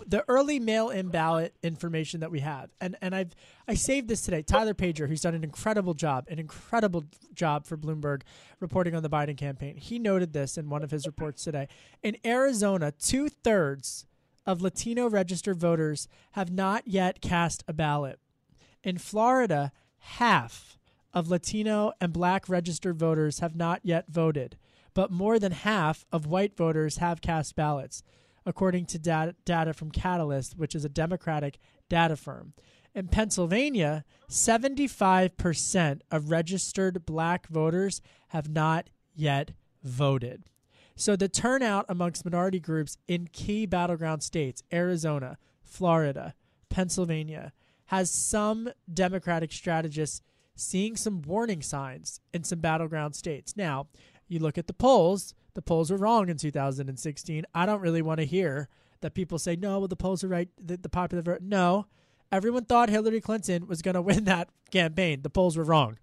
the 0.06 0.24
early 0.28 0.58
mail-in 0.58 1.08
ballot 1.08 1.54
information 1.62 2.20
that 2.20 2.30
we 2.30 2.40
have, 2.40 2.70
and 2.80 2.96
and 3.00 3.14
I've 3.14 3.34
I 3.66 3.74
saved 3.74 4.08
this 4.08 4.22
today. 4.22 4.42
Tyler 4.42 4.74
Pager, 4.74 5.08
who's 5.08 5.20
done 5.20 5.34
an 5.34 5.44
incredible 5.44 5.94
job, 5.94 6.26
an 6.28 6.38
incredible 6.38 7.04
job 7.34 7.66
for 7.66 7.76
Bloomberg 7.76 8.22
reporting 8.60 8.94
on 8.94 9.02
the 9.02 9.10
Biden 9.10 9.36
campaign. 9.36 9.76
He 9.76 9.98
noted 9.98 10.32
this 10.32 10.56
in 10.58 10.68
one 10.68 10.82
of 10.82 10.90
his 10.90 11.06
reports 11.06 11.44
today. 11.44 11.68
In 12.02 12.16
Arizona, 12.24 12.92
two 12.92 13.28
thirds 13.28 14.06
of 14.46 14.60
Latino 14.60 15.08
registered 15.08 15.58
voters 15.58 16.08
have 16.32 16.50
not 16.50 16.86
yet 16.86 17.20
cast 17.20 17.64
a 17.68 17.72
ballot. 17.72 18.18
In 18.82 18.98
Florida, 18.98 19.72
half 19.98 20.78
of 21.14 21.28
Latino 21.28 21.92
and 22.00 22.12
Black 22.12 22.48
registered 22.48 22.98
voters 22.98 23.38
have 23.38 23.54
not 23.54 23.80
yet 23.84 24.06
voted, 24.08 24.56
but 24.94 25.10
more 25.10 25.38
than 25.38 25.52
half 25.52 26.04
of 26.10 26.26
white 26.26 26.56
voters 26.56 26.98
have 26.98 27.20
cast 27.20 27.54
ballots 27.54 28.02
according 28.44 28.86
to 28.86 28.98
data, 28.98 29.34
data 29.44 29.72
from 29.72 29.90
Catalist, 29.90 30.56
which 30.56 30.74
is 30.74 30.84
a 30.84 30.88
Democratic 30.88 31.58
data 31.88 32.16
firm. 32.16 32.52
In 32.94 33.08
Pennsylvania, 33.08 34.04
75% 34.28 36.00
of 36.10 36.30
registered 36.30 37.06
black 37.06 37.46
voters 37.48 38.00
have 38.28 38.48
not 38.48 38.90
yet 39.14 39.52
voted. 39.82 40.44
So 40.94 41.16
the 41.16 41.28
turnout 41.28 41.86
amongst 41.88 42.24
minority 42.24 42.60
groups 42.60 42.98
in 43.08 43.28
key 43.32 43.64
battleground 43.66 44.22
states, 44.22 44.62
Arizona, 44.72 45.38
Florida, 45.62 46.34
Pennsylvania, 46.68 47.52
has 47.86 48.10
some 48.10 48.70
Democratic 48.92 49.52
strategists 49.52 50.22
seeing 50.54 50.96
some 50.96 51.22
warning 51.22 51.62
signs 51.62 52.20
in 52.32 52.44
some 52.44 52.60
battleground 52.60 53.14
states. 53.14 53.56
Now, 53.56 53.88
you 54.28 54.38
look 54.38 54.58
at 54.58 54.66
the 54.66 54.74
polls, 54.74 55.34
the 55.54 55.62
polls 55.62 55.90
were 55.90 55.96
wrong 55.96 56.28
in 56.28 56.36
2016. 56.36 57.44
I 57.54 57.66
don't 57.66 57.80
really 57.80 58.02
want 58.02 58.20
to 58.20 58.26
hear 58.26 58.68
that 59.00 59.14
people 59.14 59.38
say, 59.38 59.56
no, 59.56 59.80
well, 59.80 59.88
the 59.88 59.96
polls 59.96 60.24
are 60.24 60.28
right, 60.28 60.48
the, 60.60 60.76
the 60.76 60.88
popular 60.88 61.22
vote. 61.22 61.42
No, 61.42 61.86
everyone 62.30 62.64
thought 62.64 62.88
Hillary 62.88 63.20
Clinton 63.20 63.66
was 63.66 63.82
going 63.82 63.94
to 63.94 64.02
win 64.02 64.24
that 64.24 64.48
campaign. 64.70 65.22
The 65.22 65.30
polls 65.30 65.56
were 65.56 65.64
wrong. 65.64 65.98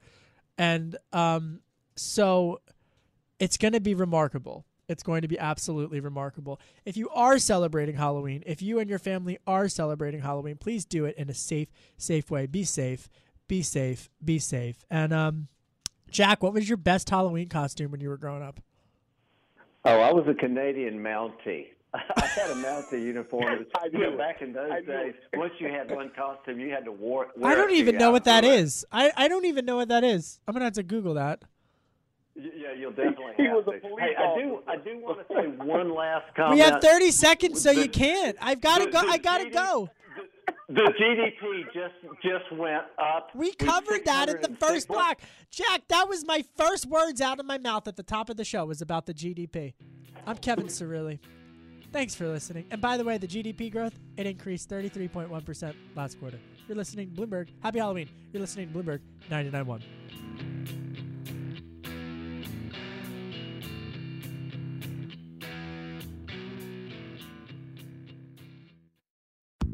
And 0.58 0.98
um, 1.14 1.62
so 1.96 2.62
it's 3.40 3.58
going 3.58 3.74
to 3.74 3.80
be 3.80 3.96
remarkable. 3.96 4.66
It's 4.88 5.04
going 5.04 5.22
to 5.22 5.28
be 5.28 5.38
absolutely 5.38 6.00
remarkable. 6.00 6.60
If 6.84 6.98
you 6.98 7.10
are 7.10 7.38
celebrating 7.38 7.96
Halloween, 7.96 8.44
if 8.46 8.62
you 8.62 8.80
and 8.80 8.90
your 8.90 9.00
family 9.00 9.38
are 9.46 9.70
celebrating 9.70 10.22
Halloween, 10.22 10.58
please 10.58 10.84
do 10.84 11.06
it 11.06 11.16
in 11.16 11.30
a 11.30 11.34
safe, 11.34 11.70
safe 11.98 12.32
way. 12.32 12.48
Be 12.48 12.64
safe, 12.64 13.08
be 13.48 13.62
safe, 13.62 14.10
be 14.24 14.40
safe. 14.40 14.78
And 14.90 15.14
um, 15.14 15.48
Jack, 16.10 16.42
what 16.42 16.54
was 16.54 16.68
your 16.68 16.78
best 16.78 17.10
Halloween 17.10 17.50
costume 17.50 17.92
when 17.92 18.02
you 18.02 18.10
were 18.10 18.18
growing 18.18 18.42
up? 18.42 18.60
Oh, 19.90 20.02
I 20.02 20.14
was 20.14 20.26
a 20.28 20.34
Canadian 20.36 21.00
Mountie. 21.00 21.68
I 21.94 22.26
had 22.26 22.52
a 22.52 22.56
Mountie 22.56 23.04
uniform. 23.04 23.66
you 23.92 24.00
know, 24.00 24.18
back 24.18 24.42
in 24.42 24.54
those 24.54 24.86
days, 24.86 25.16
once 25.34 25.54
you 25.60 25.68
had 25.68 25.90
one 25.90 26.12
costume, 26.16 26.60
you 26.60 26.70
had 26.70 26.86
to 26.86 26.92
wear. 26.92 27.28
wear 27.36 27.52
I 27.52 27.56
don't 27.56 27.72
even 27.72 27.98
know 27.98 28.12
what 28.12 28.26
that 28.26 28.44
is. 28.44 28.86
I, 28.92 29.12
I 29.18 29.28
don't 29.28 29.46
even 29.46 29.66
know 29.66 29.78
what 29.78 29.88
that 29.88 30.04
is. 30.04 30.40
I'm 30.48 30.54
gonna 30.54 30.66
have 30.66 30.74
to 30.74 30.84
Google 30.84 31.16
that. 31.16 31.42
Yeah, 32.36 32.74
you'll 32.78 32.92
definitely 32.92 33.34
He 33.36 33.44
have 33.46 33.66
was 33.66 33.66
a 33.68 33.80
police 33.82 34.00
Hey, 34.00 34.16
I 34.16 34.40
do. 34.40 34.60
I 34.68 34.78
do 34.78 35.00
want 35.00 35.28
to 35.28 35.34
say 35.34 35.48
one 35.66 35.94
last 35.94 36.34
comment. 36.36 36.54
we 36.56 36.60
have 36.62 36.82
30 36.82 37.12
seconds, 37.12 37.62
so 37.62 37.74
The- 37.74 37.82
you 37.82 37.90
can't. 37.90 38.38
I've 38.40 38.62
got 38.62 38.78
to 38.78 38.90
go. 38.90 39.00
I 39.00 39.18
got 39.18 39.40
to 39.40 39.50
go. 39.50 39.90
The 40.68 40.94
GDP 41.00 41.64
just 41.74 42.22
just 42.22 42.52
went 42.52 42.84
up. 42.98 43.30
We 43.34 43.54
covered 43.54 44.06
that 44.06 44.30
in 44.30 44.42
the 44.42 44.56
first 44.60 44.88
block. 44.88 45.22
Jack, 45.52 45.88
that 45.88 46.08
was 46.08 46.26
my 46.26 46.44
first 46.58 46.86
words 46.86 47.22
out 47.22 47.40
of 47.40 47.46
my 47.46 47.58
mouth 47.58 47.88
at 47.88 47.96
the 47.96 48.04
top 48.04 48.30
of 48.30 48.38
the 48.38 48.46
show 48.46 48.66
was 48.66 48.82
about 48.82 49.06
the 49.06 49.14
GDP. 49.14 49.74
I'm 50.28 50.38
Kevin 50.38 50.68
Cirilli. 50.68 51.20
Thanks 51.92 52.14
for 52.14 52.28
listening. 52.28 52.66
And 52.70 52.80
by 52.82 52.98
the 52.98 53.04
way, 53.04 53.18
the 53.18 53.28
GDP 53.28 53.72
growth, 53.72 53.98
it 54.16 54.28
increased 54.28 54.70
33.1% 54.70 55.74
last 55.96 56.20
quarter. 56.20 56.40
You're 56.68 56.78
listening 56.78 57.16
to 57.16 57.22
Bloomberg. 57.22 57.50
Happy 57.62 57.80
Halloween. 57.80 58.10
You're 58.32 58.42
listening 58.42 58.72
to 58.72 58.80
Bloomberg 58.80 59.00
99.1. 59.32 60.79